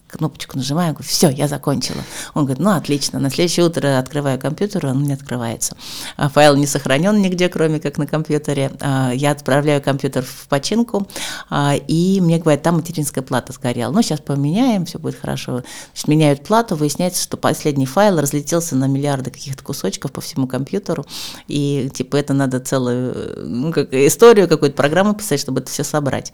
кнопочку 0.08 0.56
нажимаю, 0.56 0.94
говорю, 0.94 1.08
все, 1.08 1.28
я 1.28 1.48
закончила. 1.48 2.00
Он 2.34 2.44
говорит, 2.44 2.62
ну 2.62 2.70
отлично. 2.70 3.18
На 3.18 3.30
следующее 3.30 3.66
утро 3.66 3.98
открываю 3.98 4.38
компьютер, 4.38 4.86
он 4.86 5.02
не 5.02 5.12
открывается. 5.12 5.76
А 6.16 6.28
файл 6.28 6.56
не 6.56 6.66
сохранен 6.66 7.20
нигде, 7.20 7.48
кроме 7.48 7.78
как 7.78 7.98
на 7.98 8.06
компьютере. 8.06 8.72
А, 8.80 9.12
я 9.12 9.32
отправляю 9.32 9.82
компьютер 9.82 10.24
в 10.24 10.48
починку, 10.48 11.06
а, 11.50 11.74
и 11.76 12.20
мне 12.20 12.38
говорят, 12.38 12.62
там 12.62 12.76
материнская 12.76 13.22
плата 13.22 13.52
сгорела. 13.52 13.92
Ну, 13.92 14.02
сейчас 14.02 14.20
поменяем, 14.20 14.86
все 14.86 14.98
будет 14.98 15.20
хорошо. 15.20 15.62
Значит, 15.92 16.08
меняют 16.08 16.44
плату, 16.44 16.74
выясняется, 16.74 17.22
что 17.22 17.36
последний 17.36 17.86
файл 17.86 18.18
разлетелся 18.18 18.76
на 18.76 18.86
миллиарды 18.86 19.30
каких-то 19.30 19.62
кусочков 19.62 20.12
по 20.12 20.20
всему 20.20 20.46
компьютеру, 20.46 21.04
и 21.46 21.90
типа 21.92 22.16
это 22.16 22.32
надо 22.32 22.60
целую 22.60 23.46
ну, 23.46 23.72
как, 23.72 23.92
историю, 23.92 24.48
какую-то 24.48 24.76
программу 24.76 25.14
писать, 25.14 25.40
чтобы 25.40 25.60
это 25.60 25.70
все 25.70 25.84
собрать. 25.84 26.32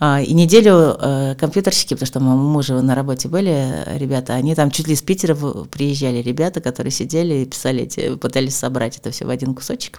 И 0.00 0.32
неделю 0.32 0.96
э, 1.00 1.34
компьютерщики, 1.38 1.94
потому 1.94 2.06
что 2.06 2.20
мы 2.20 2.36
мужа 2.36 2.80
на 2.80 2.94
работе 2.94 3.15
работе 3.16 3.28
были 3.28 3.98
ребята, 3.98 4.34
они 4.34 4.54
там 4.54 4.70
чуть 4.70 4.86
ли 4.86 4.94
из 4.94 5.02
Питера 5.02 5.34
приезжали 5.34 6.18
ребята, 6.18 6.60
которые 6.60 6.90
сидели 6.90 7.34
и 7.34 7.46
писали 7.46 7.84
эти, 7.84 8.14
пытались 8.16 8.56
собрать 8.56 8.98
это 8.98 9.10
все 9.10 9.24
в 9.24 9.30
один 9.30 9.54
кусочек 9.54 9.98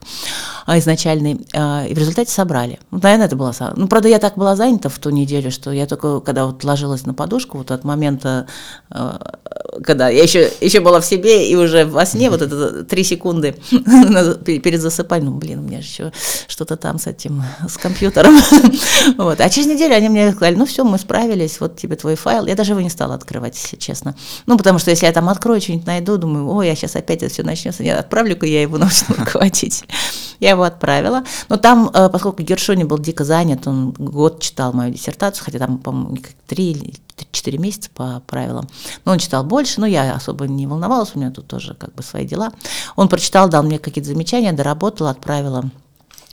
а, 0.65 0.77
изначальный, 0.77 1.45
а, 1.53 1.85
и 1.87 1.93
в 1.93 1.97
результате 1.97 2.31
собрали. 2.31 2.79
Ну, 2.91 2.99
наверное, 3.01 3.27
это 3.27 3.35
было... 3.35 3.53
Ну, 3.75 3.87
правда, 3.87 4.09
я 4.09 4.19
так 4.19 4.37
была 4.37 4.55
занята 4.55 4.89
в 4.89 4.99
ту 4.99 5.09
неделю, 5.09 5.51
что 5.51 5.71
я 5.71 5.85
только, 5.87 6.19
когда 6.19 6.45
вот 6.45 6.63
ложилась 6.63 7.05
на 7.05 7.13
подушку, 7.13 7.57
вот 7.57 7.71
от 7.71 7.83
момента, 7.83 8.47
а, 8.89 9.39
когда 9.83 10.09
я 10.09 10.23
еще, 10.23 10.51
еще 10.61 10.79
была 10.79 10.99
в 10.99 11.05
себе, 11.05 11.49
и 11.49 11.55
уже 11.55 11.85
во 11.85 12.05
сне 12.05 12.29
вот 12.29 12.41
это 12.41 12.83
три 12.83 13.03
секунды 13.03 13.55
перед 14.45 14.81
засыпанием, 14.81 15.31
ну, 15.31 15.37
блин, 15.37 15.59
у 15.59 15.61
меня 15.63 15.81
же 15.81 15.87
еще 15.87 16.11
что-то 16.47 16.77
там 16.77 16.99
с 16.99 17.07
этим, 17.07 17.43
с 17.67 17.77
компьютером. 17.77 18.37
вот. 19.17 19.41
А 19.41 19.49
через 19.49 19.67
неделю 19.67 19.95
они 19.95 20.09
мне 20.09 20.31
сказали, 20.31 20.55
ну 20.55 20.65
все, 20.65 20.83
мы 20.83 20.97
справились, 20.97 21.59
вот 21.59 21.77
тебе 21.77 21.95
твой 21.95 22.15
файл. 22.15 22.45
Я 22.45 22.55
даже 22.55 22.71
его 22.71 22.81
не 22.81 22.89
стала 22.89 23.06
стала 23.07 23.15
открывать, 23.15 23.55
если 23.55 23.77
честно. 23.77 24.15
Ну, 24.45 24.57
потому 24.57 24.79
что 24.79 24.91
если 24.91 25.05
я 25.05 25.11
там 25.11 25.29
открою, 25.29 25.61
что-нибудь 25.61 25.87
найду, 25.87 26.17
думаю, 26.17 26.47
ой, 26.49 26.67
я 26.67 26.75
сейчас 26.75 26.95
опять 26.95 27.23
это 27.23 27.33
все 27.33 27.43
начнется, 27.43 27.83
не 27.83 27.89
отправлю-ка 27.89 28.45
я 28.45 28.61
его 28.61 28.77
научного 28.77 29.19
руководителя. 29.25 29.87
Я 30.39 30.51
его 30.51 30.63
отправила. 30.63 31.23
Но 31.49 31.57
там, 31.57 31.89
э, 31.93 32.09
поскольку 32.09 32.43
Гершони 32.43 32.83
был 32.83 32.99
дико 32.99 33.23
занят, 33.23 33.65
он 33.67 33.91
год 33.91 34.41
читал 34.41 34.73
мою 34.73 34.93
диссертацию, 34.93 35.45
хотя 35.45 35.59
там, 35.59 35.77
по-моему, 35.77 36.17
три 36.47 36.71
или 36.71 36.93
четыре 37.31 37.57
месяца 37.57 37.89
по 37.93 38.21
правилам. 38.27 38.67
Но 39.05 39.13
он 39.13 39.19
читал 39.19 39.43
больше, 39.43 39.79
но 39.79 39.87
я 39.87 40.13
особо 40.13 40.47
не 40.47 40.67
волновалась, 40.67 41.11
у 41.15 41.19
меня 41.19 41.31
тут 41.31 41.47
тоже 41.47 41.73
как 41.73 41.95
бы 41.95 42.03
свои 42.03 42.25
дела. 42.25 42.51
Он 42.95 43.07
прочитал, 43.07 43.49
дал 43.49 43.63
мне 43.63 43.79
какие-то 43.79 44.09
замечания, 44.09 44.51
доработала, 44.51 45.09
отправила 45.11 45.63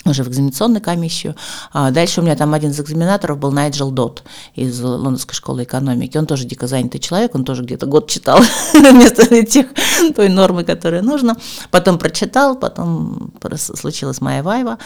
уже 0.04 0.22
в 0.22 0.28
экзаменационную 0.28 0.82
комиссию. 0.82 1.34
А 1.72 1.90
дальше 1.90 2.20
у 2.20 2.24
меня 2.24 2.36
там 2.36 2.52
один 2.54 2.70
из 2.70 2.80
экзаменаторов 2.80 3.38
был 3.38 3.52
Найджел 3.52 3.90
Дот 3.90 4.24
из 4.54 4.80
Лондонской 4.80 5.34
школы 5.34 5.64
экономики. 5.64 6.16
Он 6.18 6.26
тоже 6.26 6.44
дико 6.44 6.66
занятый 6.66 6.98
человек, 6.98 7.34
он 7.34 7.44
тоже 7.44 7.62
где-то 7.62 7.86
год 7.86 8.08
читал 8.08 8.40
вместо 8.72 9.44
тех, 9.44 9.66
той 10.14 10.28
нормы, 10.28 10.64
которая 10.64 11.02
нужна. 11.02 11.36
Потом 11.70 11.98
прочитал, 11.98 12.56
потом 12.56 13.32
случилась 13.56 14.20
моя 14.20 14.42
вайва. 14.42 14.78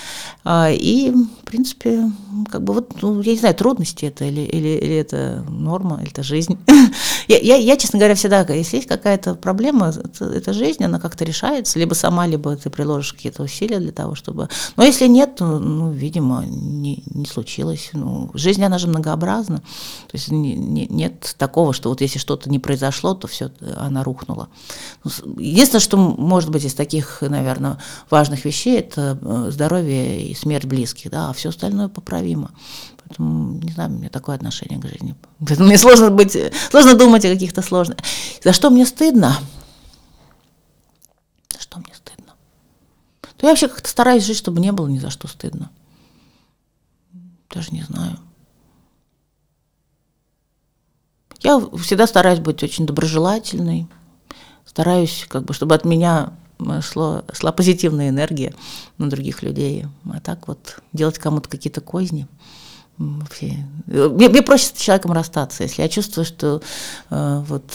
А, 0.44 0.70
и, 0.70 1.10
в 1.10 1.44
принципе, 1.44 2.10
как 2.50 2.62
бы 2.62 2.74
вот, 2.74 3.02
ну, 3.02 3.20
я 3.20 3.32
не 3.32 3.38
знаю, 3.38 3.54
трудности 3.54 4.04
это 4.04 4.24
или, 4.24 4.42
или, 4.42 4.68
или 4.68 4.94
это 4.96 5.44
норма, 5.48 5.98
или 6.00 6.10
это 6.10 6.22
жизнь. 6.22 6.58
я, 7.28 7.38
я, 7.38 7.56
я, 7.56 7.76
честно 7.76 7.98
говоря, 7.98 8.14
всегда, 8.14 8.40
если 8.52 8.76
есть 8.76 8.88
какая-то 8.88 9.34
проблема, 9.34 9.88
это, 9.88 10.26
это 10.26 10.52
жизнь, 10.52 10.84
она 10.84 11.00
как-то 11.00 11.24
решается, 11.24 11.78
либо 11.78 11.94
сама, 11.94 12.26
либо 12.26 12.56
ты 12.56 12.70
приложишь 12.70 13.12
какие-то 13.12 13.42
усилия 13.42 13.78
для 13.78 13.92
того, 13.92 14.14
чтобы... 14.14 14.48
Но 14.76 14.84
если 14.84 15.07
нет, 15.08 15.36
то, 15.36 15.58
ну, 15.58 15.90
видимо, 15.90 16.44
не, 16.46 17.02
не 17.06 17.26
случилось. 17.26 17.90
Ну, 17.92 18.30
жизнь, 18.34 18.62
она 18.62 18.78
же 18.78 18.86
многообразна. 18.86 19.58
То 19.58 20.14
есть 20.14 20.30
не, 20.30 20.54
не, 20.54 20.86
нет 20.86 21.34
такого, 21.38 21.72
что 21.72 21.88
вот 21.88 22.00
если 22.00 22.18
что-то 22.18 22.50
не 22.50 22.58
произошло, 22.58 23.14
то 23.14 23.26
все, 23.26 23.50
она 23.76 24.04
рухнула. 24.04 24.48
Ну, 25.04 25.10
единственное, 25.38 25.80
что 25.80 25.96
может 25.96 26.50
быть 26.50 26.64
из 26.64 26.74
таких, 26.74 27.22
наверное, 27.22 27.78
важных 28.10 28.44
вещей, 28.44 28.78
это 28.78 29.18
э, 29.20 29.50
здоровье 29.50 30.28
и 30.30 30.34
смерть 30.34 30.66
близких, 30.66 31.10
да, 31.10 31.30
а 31.30 31.32
все 31.32 31.48
остальное 31.48 31.88
поправимо. 31.88 32.50
Поэтому, 33.08 33.52
не 33.54 33.72
знаю, 33.72 33.90
у 33.90 33.94
меня 33.94 34.10
такое 34.10 34.36
отношение 34.36 34.78
к 34.78 34.86
жизни. 34.86 35.14
Поэтому 35.40 35.66
мне 35.68 35.78
сложно 35.78 36.10
быть, 36.10 36.36
сложно 36.70 36.94
думать 36.94 37.24
о 37.24 37.30
каких-то 37.30 37.62
сложных. 37.62 37.98
За 38.42 38.52
что 38.52 38.70
мне 38.70 38.84
стыдно? 38.86 39.36
За 41.52 41.60
что 41.60 41.78
мне 41.78 41.94
стыдно? 41.94 42.34
То 43.38 43.46
я 43.46 43.52
вообще 43.52 43.68
как-то 43.68 43.88
стараюсь 43.88 44.24
жить, 44.24 44.36
чтобы 44.36 44.60
не 44.60 44.72
было 44.72 44.88
ни 44.88 44.98
за 44.98 45.10
что 45.10 45.28
стыдно. 45.28 45.70
Даже 47.50 47.70
не 47.70 47.82
знаю. 47.82 48.18
Я 51.40 51.60
всегда 51.78 52.06
стараюсь 52.06 52.40
быть 52.40 52.62
очень 52.62 52.84
доброжелательной, 52.84 53.86
стараюсь, 54.66 55.24
как 55.28 55.44
бы, 55.44 55.54
чтобы 55.54 55.76
от 55.76 55.84
меня 55.84 56.32
шла, 56.80 57.24
шла 57.32 57.52
позитивная 57.52 58.08
энергия 58.08 58.54
на 58.98 59.08
других 59.08 59.42
людей. 59.42 59.86
А 60.12 60.20
так 60.20 60.48
вот 60.48 60.82
делать 60.92 61.18
кому-то 61.18 61.48
какие-то 61.48 61.80
козни– 61.80 62.26
Вообще. 62.98 63.54
Мне, 63.86 64.28
мне 64.28 64.42
проще 64.42 64.66
с 64.66 64.72
человеком 64.72 65.12
расстаться, 65.12 65.62
если 65.62 65.82
я 65.82 65.88
чувствую, 65.88 66.24
что 66.24 66.60
э, 67.10 67.44
вот 67.46 67.70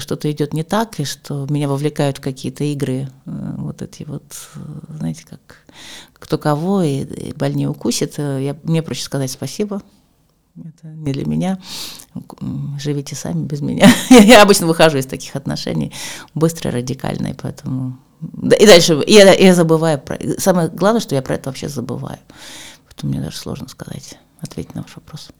что-то 0.00 0.30
идет 0.30 0.54
не 0.54 0.62
так, 0.62 1.00
и 1.00 1.04
что 1.04 1.46
меня 1.50 1.68
вовлекают 1.68 2.18
в 2.18 2.20
какие-то 2.20 2.62
игры, 2.62 3.08
э, 3.26 3.54
вот 3.56 3.82
эти 3.82 4.04
вот, 4.04 4.22
знаете, 4.88 5.24
как 5.28 5.40
кто 6.14 6.38
кого, 6.38 6.82
и, 6.82 7.02
и 7.02 7.32
больнее 7.32 7.68
укусит, 7.68 8.14
э, 8.18 8.44
я, 8.44 8.56
мне 8.62 8.82
проще 8.82 9.02
сказать 9.02 9.32
спасибо, 9.32 9.82
это 10.56 10.86
не 10.86 11.12
для 11.12 11.26
меня, 11.26 11.58
живите 12.78 13.16
сами 13.16 13.44
без 13.44 13.60
меня. 13.60 13.92
я 14.10 14.42
обычно 14.42 14.68
выхожу 14.68 14.98
из 14.98 15.06
таких 15.06 15.34
отношений 15.34 15.92
быстро, 16.34 16.70
радикально, 16.70 17.28
и 17.28 17.34
поэтому... 17.34 17.98
И 18.20 18.66
дальше 18.66 19.02
я, 19.08 19.32
я 19.32 19.54
забываю 19.54 19.98
про... 19.98 20.18
Самое 20.38 20.68
главное, 20.68 21.00
что 21.00 21.16
я 21.16 21.22
про 21.22 21.34
это 21.34 21.50
вообще 21.50 21.68
забываю. 21.68 22.18
Поэтому 22.86 23.12
мне 23.12 23.20
даже 23.20 23.36
сложно 23.36 23.68
сказать 23.68 24.18
ответить 24.40 24.74
на 24.74 24.82
ваш 24.82 24.96
вопрос. 24.96 25.30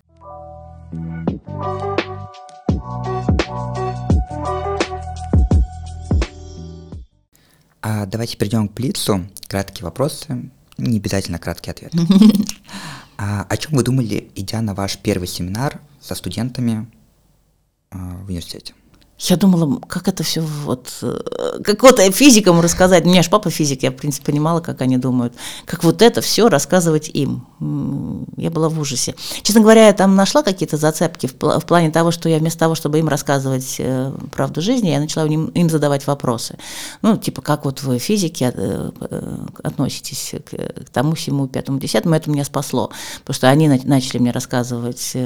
А 7.80 8.06
давайте 8.06 8.36
перейдем 8.36 8.68
к 8.68 8.72
Блицу. 8.72 9.26
Краткие 9.46 9.84
вопросы, 9.84 10.50
не 10.76 10.98
обязательно 10.98 11.38
краткий 11.38 11.70
ответ. 11.70 11.92
А 13.20 13.44
о 13.48 13.56
чем 13.56 13.72
вы 13.72 13.82
думали, 13.82 14.30
идя 14.36 14.62
на 14.62 14.74
ваш 14.74 14.96
первый 14.96 15.26
семинар 15.26 15.80
со 16.00 16.14
студентами 16.14 16.88
а, 17.90 17.96
в 18.22 18.28
университете? 18.28 18.74
Я 19.18 19.36
думала, 19.36 19.80
как 19.88 20.06
это 20.06 20.22
все 20.22 20.40
вот, 20.40 20.90
э, 21.02 21.60
как 21.64 21.82
вот 21.82 21.98
физикам 22.14 22.60
рассказать. 22.60 23.04
У 23.04 23.08
меня 23.08 23.22
же 23.22 23.30
папа 23.30 23.50
физик, 23.50 23.82
я, 23.82 23.90
в 23.90 23.96
принципе, 23.96 24.26
понимала, 24.26 24.60
как 24.60 24.80
они 24.80 24.96
думают. 24.96 25.34
Как 25.66 25.82
вот 25.82 26.02
это 26.02 26.20
все 26.20 26.48
рассказывать 26.48 27.10
им. 27.12 27.46
Я 28.36 28.50
была 28.50 28.68
в 28.68 28.78
ужасе. 28.78 29.16
Честно 29.42 29.60
говоря, 29.60 29.88
я 29.88 29.92
там 29.92 30.14
нашла 30.14 30.44
какие-то 30.44 30.76
зацепки 30.76 31.26
в, 31.26 31.32
в 31.32 31.66
плане 31.66 31.90
того, 31.90 32.12
что 32.12 32.28
я 32.28 32.38
вместо 32.38 32.60
того, 32.60 32.76
чтобы 32.76 33.00
им 33.00 33.08
рассказывать 33.08 33.76
э, 33.78 34.12
правду 34.30 34.60
жизни, 34.60 34.90
я 34.90 35.00
начала 35.00 35.26
им, 35.26 35.46
им 35.46 35.68
задавать 35.68 36.06
вопросы. 36.06 36.56
Ну, 37.02 37.16
типа, 37.16 37.42
как 37.42 37.64
вот 37.64 37.82
вы 37.82 37.98
физики 37.98 38.52
э, 38.54 38.90
относитесь 39.64 40.34
к, 40.48 40.84
к 40.84 40.90
тому, 40.90 41.16
всему, 41.16 41.48
пятому, 41.48 41.80
десятому. 41.80 42.14
Это 42.14 42.30
меня 42.30 42.44
спасло. 42.44 42.90
Потому 43.20 43.34
что 43.34 43.48
они 43.48 43.68
начали 43.68 44.18
мне 44.18 44.30
рассказывать, 44.30 45.16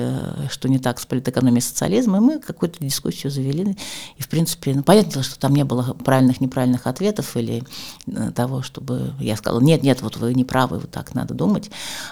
что 0.51 0.69
не 0.69 0.79
так 0.79 0.99
с 0.99 1.05
политэкономией 1.05 1.59
и 1.59 1.63
социализмом, 1.63 2.23
и 2.23 2.35
мы 2.35 2.39
какую-то 2.41 2.83
дискуссию 2.83 3.31
завели 3.31 3.77
и, 4.17 4.23
в 4.23 4.29
принципе, 4.29 4.75
ну, 4.75 4.83
понятно, 4.83 5.23
что 5.23 5.39
там 5.39 5.55
не 5.55 5.65
было 5.65 5.95
правильных, 6.05 6.41
неправильных 6.41 6.87
ответов 6.87 7.37
или 7.37 7.63
э, 8.07 8.31
того, 8.33 8.63
чтобы 8.63 9.15
я 9.21 9.37
сказала, 9.37 9.61
нет, 9.61 9.83
нет, 9.83 10.03
вот 10.03 10.17
вы 10.17 10.35
не 10.35 10.45
правы, 10.45 10.79
вот 10.79 10.91
так 10.91 11.15
надо 11.15 11.35
думать. 11.35 11.71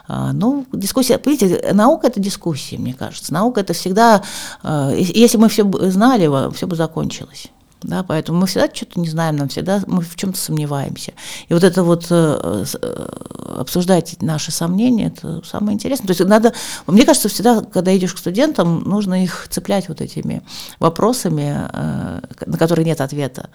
А, 0.09 0.33
ну, 0.33 0.67
дискуссия, 0.73 1.19
понимаете, 1.19 1.73
наука– 1.73 2.07
это 2.09 2.21
дискуссия, 2.21 2.79
мне 2.79 2.95
кажется. 2.95 3.33
Наука– 3.33 3.61
это 3.63 3.73
всегда, 3.73 4.23
э, 4.63 4.97
если 4.99 5.39
мы 5.39 5.49
все 5.49 5.71
знали, 5.91 6.53
все 6.53 6.67
бы 6.67 6.77
закончилось. 6.77 7.49
Да, 7.83 8.03
поэтому 8.03 8.41
мы 8.41 8.47
всегда 8.47 8.69
что-то 8.73 9.01
не 9.01 9.09
знаем, 9.09 9.37
нам 9.37 9.49
всегда 9.49 9.83
мы 9.87 10.03
в 10.03 10.15
чем-то 10.15 10.39
сомневаемся. 10.39 11.13
И 11.49 11.55
вот 11.55 11.65
это 11.65 11.83
вот 11.83 12.07
э, 12.11 12.65
э, 12.83 13.07
обсуждать 13.59 14.21
наши 14.21 14.53
сомнения, 14.53 15.07
это 15.07 15.43
самое 15.47 15.75
интересное. 15.75 16.09
То 16.09 16.11
есть 16.11 16.25
надо, 16.29 16.53
мне 16.87 17.07
кажется, 17.07 17.31
всегда, 17.31 17.63
когда 17.63 17.97
идешь 17.97 18.13
к 18.13 18.19
студентам, 18.19 18.83
нужно 18.83 19.25
их 19.25 19.47
цеплять 19.49 19.89
вот 19.89 20.03
этими 20.03 20.43
вопросами, 20.79 21.69
э, 21.73 22.21
на 22.45 22.59
которые 22.59 22.85
нет 22.85 23.01
ответа, 23.01 23.49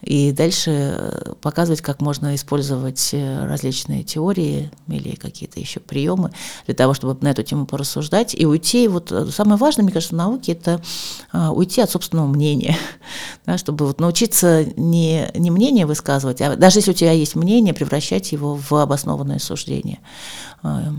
и 0.00 0.30
дальше 0.30 1.34
показывать, 1.40 1.80
как 1.80 2.00
можно 2.00 2.36
использовать 2.36 3.12
различные 3.12 4.04
теории 4.04 4.70
или 4.86 5.16
какие-то 5.16 5.58
еще 5.58 5.80
приемы 5.80 6.30
для 6.66 6.74
того, 6.76 6.94
чтобы 6.94 7.16
на 7.20 7.28
эту 7.28 7.42
тему 7.42 7.66
порассуждать 7.66 8.34
и 8.34 8.46
уйти. 8.46 8.86
Вот 8.86 9.12
самое 9.34 9.56
важное, 9.56 9.84
мне 9.84 9.92
кажется, 9.92 10.14
в 10.14 10.18
науке 10.18 10.52
это 10.52 10.80
уйти 11.32 11.80
от 11.80 11.90
собственного 11.90 12.26
мнения, 12.28 12.76
да, 13.46 13.58
чтобы 13.58 13.71
чтобы 13.72 13.86
вот 13.86 14.00
научиться 14.00 14.66
не, 14.76 15.30
не 15.34 15.50
мнение 15.50 15.86
высказывать, 15.86 16.42
а 16.42 16.56
даже 16.56 16.80
если 16.80 16.90
у 16.90 16.94
тебя 16.94 17.12
есть 17.12 17.34
мнение, 17.36 17.72
превращать 17.72 18.30
его 18.32 18.54
в 18.56 18.72
обоснованное 18.74 19.38
суждение. 19.38 20.00
А, 20.62 20.92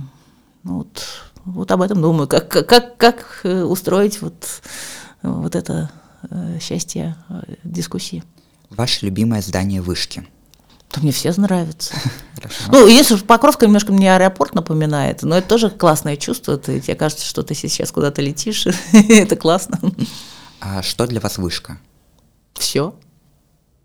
ну 0.63 0.77
вот, 0.77 1.03
вот 1.45 1.71
об 1.71 1.83
этом 1.83 2.01
думаю, 2.01 2.27
как, 2.27 2.49
как, 2.49 2.97
как 2.97 3.41
э, 3.43 3.63
устроить 3.63 4.21
вот, 4.23 4.33
вот 5.21 5.55
это 5.55 5.91
э, 6.31 6.57
счастье 6.59 7.15
э, 7.29 7.55
дискуссии. 7.63 8.23
Ваше 8.71 9.05
любимое 9.05 9.43
здание 9.43 9.81
вышки? 9.81 10.27
Да 10.93 11.01
мне 11.01 11.11
все 11.11 11.31
нравятся. 11.37 11.93
Ну, 12.67 12.87
если 12.87 13.15
Покровка 13.15 13.67
немножко 13.67 13.93
мне 13.93 14.13
аэропорт 14.13 14.53
напоминает, 14.53 15.23
но 15.23 15.37
это 15.37 15.47
тоже 15.47 15.69
классное 15.69 16.17
чувство. 16.17 16.57
Ты, 16.57 16.81
тебе 16.81 16.95
кажется, 16.95 17.25
что 17.25 17.41
ты 17.41 17.53
сейчас 17.55 17.93
куда-то 17.93 18.21
летишь, 18.21 18.67
это 18.91 19.37
классно. 19.37 19.79
А 20.59 20.81
что 20.81 21.07
для 21.07 21.21
вас 21.21 21.37
вышка? 21.37 21.77
Все. 22.53 22.95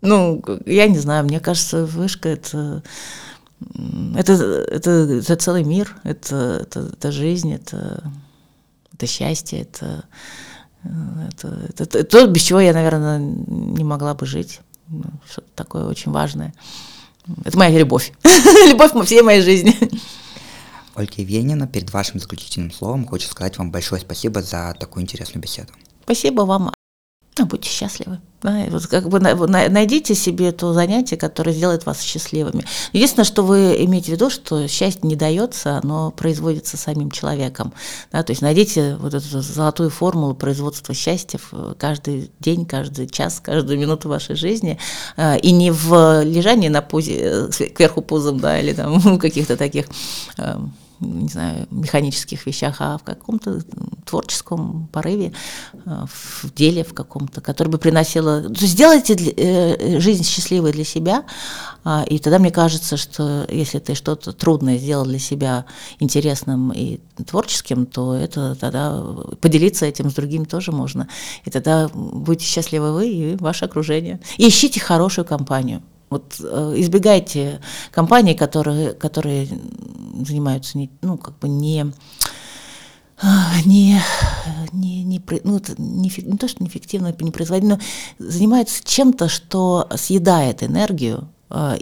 Ну, 0.01 0.43
я 0.65 0.87
не 0.87 0.97
знаю, 0.97 1.25
мне 1.25 1.39
кажется, 1.39 1.85
вышка 1.85 2.29
это 2.29 2.83
это, 4.15 4.33
это, 4.71 4.89
это 4.89 5.35
целый 5.35 5.63
мир, 5.63 5.95
это, 6.03 6.59
это, 6.61 6.91
это 6.93 7.11
жизнь, 7.11 7.53
это, 7.53 8.09
это 8.93 9.07
счастье, 9.07 9.61
это, 9.61 10.05
это, 10.83 11.65
это, 11.69 11.83
это 11.83 12.03
то, 12.03 12.27
без 12.27 12.43
чего 12.43 12.59
я, 12.59 12.73
наверное, 12.73 13.19
не 13.19 13.83
могла 13.83 14.13
бы 14.13 14.25
жить. 14.25 14.61
Что-то 15.29 15.49
такое 15.55 15.85
очень 15.85 16.11
важное. 16.11 16.53
Это 17.45 17.57
моя 17.57 17.77
любовь. 17.77 18.13
любовь 18.67 18.91
всей 19.05 19.21
моей 19.21 19.41
жизни. 19.41 19.75
Ольга 20.95 21.13
Евгеньевна, 21.17 21.67
перед 21.67 21.93
вашим 21.93 22.19
заключительным 22.19 22.71
словом 22.71 23.07
хочу 23.07 23.27
сказать 23.27 23.57
вам 23.57 23.71
большое 23.71 24.01
спасибо 24.01 24.41
за 24.41 24.75
такую 24.79 25.03
интересную 25.03 25.41
беседу. 25.41 25.71
Спасибо 26.03 26.41
вам. 26.41 26.71
Ну, 27.37 27.45
будьте 27.45 27.69
счастливы. 27.69 28.19
Да, 28.41 28.65
вот 28.69 28.87
как 28.87 29.09
бы 29.09 29.19
найдите 29.19 30.15
себе 30.15 30.53
то 30.53 30.71
занятие, 30.71 31.17
которое 31.17 31.51
сделает 31.51 31.85
вас 31.85 32.01
счастливыми. 32.01 32.63
Единственное, 32.93 33.25
что 33.25 33.43
вы 33.43 33.75
имеете 33.83 34.11
в 34.11 34.15
виду, 34.15 34.29
что 34.29 34.65
счастье 34.69 35.01
не 35.03 35.17
дается, 35.17 35.77
оно 35.83 36.11
производится 36.11 36.77
самим 36.77 37.11
человеком. 37.11 37.73
Да, 38.13 38.23
то 38.23 38.31
есть 38.31 38.41
найдите 38.41 38.95
вот 38.95 39.13
эту 39.13 39.41
золотую 39.41 39.89
формулу 39.89 40.35
производства 40.35 40.93
счастья 40.93 41.37
каждый 41.77 42.31
день, 42.39 42.65
каждый 42.65 43.09
час, 43.09 43.41
каждую 43.41 43.77
минуту 43.77 44.07
вашей 44.07 44.35
жизни. 44.35 44.79
А, 45.17 45.35
и 45.35 45.51
не 45.51 45.71
в 45.71 46.23
лежании 46.23 46.69
на 46.69 46.81
пузе, 46.81 47.49
э, 47.49 47.67
кверху 47.75 48.01
пузом, 48.01 48.39
да, 48.39 48.57
или 48.57 48.71
там 48.71 49.19
каких-то 49.19 49.57
таких 49.57 49.87
эм, 50.37 50.73
не 50.99 51.27
знаю, 51.27 51.67
механических 51.71 52.45
вещах, 52.45 52.77
а 52.79 52.97
в 52.97 53.03
каком-то 53.03 53.61
творческом 54.05 54.87
порыве, 54.91 55.33
э, 55.85 56.05
в 56.07 56.53
деле 56.53 56.83
в 56.83 56.93
каком-то, 56.93 57.41
который 57.41 57.69
бы 57.69 57.77
приносило... 57.77 58.43
Сделайте 58.55 59.15
э, 59.15 59.99
жизнь 59.99 60.23
счастливой 60.23 60.71
для 60.71 60.83
себя, 60.83 61.23
а, 61.83 62.03
и 62.03 62.19
тогда 62.19 62.39
мне 62.39 62.51
кажется, 62.51 62.97
что 62.97 63.45
если 63.49 63.79
ты 63.79 63.95
что-то 63.95 64.33
трудное 64.33 64.77
сделал 64.77 65.05
для 65.05 65.19
себя 65.19 65.65
интересным 65.99 66.71
и 66.71 66.99
творческим, 67.25 67.85
то 67.85 68.13
это 68.13 68.55
тогда 68.55 69.01
поделиться 69.41 69.85
этим 69.85 70.09
с 70.09 70.13
другим 70.13 70.45
тоже 70.45 70.71
можно. 70.71 71.07
И 71.45 71.49
тогда 71.49 71.89
будете 71.93 72.45
счастливы 72.45 72.93
вы 72.93 73.09
и 73.09 73.35
ваше 73.37 73.65
окружение. 73.65 74.19
И 74.37 74.47
ищите 74.47 74.79
хорошую 74.79 75.25
компанию. 75.25 75.81
Вот 76.09 76.35
э, 76.39 76.73
избегайте 76.77 77.61
компаний, 77.91 78.35
которые, 78.35 78.93
которые 78.93 79.47
занимаются 80.25 80.77
не, 80.77 80.89
ну, 81.01 81.17
как 81.17 81.37
бы 81.39 81.47
не 81.49 81.93
не, 83.65 84.01
не, 84.71 85.03
не, 85.03 85.21
ну, 85.43 85.59
не, 85.77 86.11
не 86.23 86.37
то, 86.37 86.47
что 86.47 86.63
неэффективно, 86.63 87.13
не 87.19 87.31
производительно, 87.31 87.79
но 88.17 88.25
занимаются 88.29 88.81
чем-то, 88.83 89.27
что 89.27 89.89
съедает 89.97 90.63
энергию, 90.63 91.27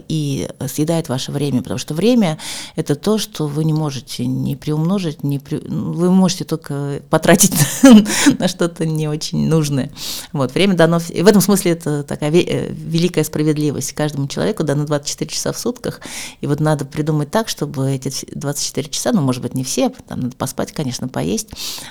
и 0.08 0.48
съедает 0.66 1.08
ваше 1.08 1.32
время, 1.32 1.62
потому 1.62 1.78
что 1.78 1.94
время– 1.94 2.38
это 2.76 2.94
то, 2.94 3.18
что 3.18 3.46
вы 3.46 3.64
не 3.64 3.72
можете 3.72 4.26
не 4.26 4.56
приумножить, 4.56 5.22
не 5.22 5.38
при... 5.38 5.60
Ну, 5.66 5.92
вы 5.92 6.10
можете 6.10 6.44
только 6.44 7.02
потратить 7.10 7.54
на 8.38 8.48
что-то 8.48 8.86
не 8.86 9.08
очень 9.08 9.48
нужное. 9.48 9.90
Вот, 10.32 10.54
время 10.54 10.74
дано… 10.74 11.00
И 11.10 11.22
в 11.22 11.26
этом 11.26 11.42
смысле 11.42 11.72
это 11.72 12.02
такая 12.02 12.30
э, 12.30 12.72
великая 12.72 13.24
справедливость. 13.24 13.92
Каждому 13.92 14.26
человеку 14.26 14.64
дано 14.64 14.86
24 14.86 15.30
часа 15.30 15.52
в 15.52 15.58
сутках, 15.58 16.00
и 16.40 16.46
вот 16.46 16.60
надо 16.60 16.84
придумать 16.84 17.30
так, 17.30 17.48
чтобы 17.48 17.90
эти 17.90 18.10
24 18.34 18.88
часа, 18.88 19.12
ну, 19.12 19.20
может 19.20 19.42
быть, 19.42 19.54
не 19.54 19.64
все, 19.64 19.90
там 20.06 20.20
надо 20.20 20.36
поспать, 20.36 20.72
конечно, 20.72 21.08
поесть, 21.08 21.48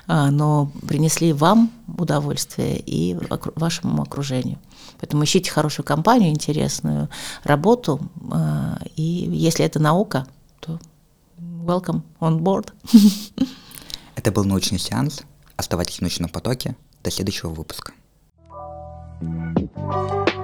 а, 0.08 0.32
но 0.32 0.72
принесли 0.88 1.34
вам 1.34 1.72
удовольствие 1.98 2.82
и 2.86 3.16
вашему 3.56 4.02
окружению. 4.02 4.58
Поэтому 5.00 5.24
ищите 5.24 5.52
хорошую 5.52 5.86
компанию, 5.86 6.30
интересную 6.30 7.10
работу, 7.44 8.00
а, 8.32 8.80
и 8.96 9.02
если 9.02 9.66
это 9.66 9.80
наука, 9.80 10.28
то 10.60 10.80
welcome 11.40 12.02
on 12.20 12.40
board. 12.40 12.72
Это 14.16 14.32
был 14.32 14.46
научный 14.46 14.80
сеанс. 14.80 15.22
Оставайтесь 15.58 15.98
в 15.98 16.02
научном 16.02 16.30
потоке. 16.30 16.76
До 17.04 17.12
следующего 17.12 17.50
выпуска. 17.50 17.94
thank 19.20 20.30
you 20.30 20.37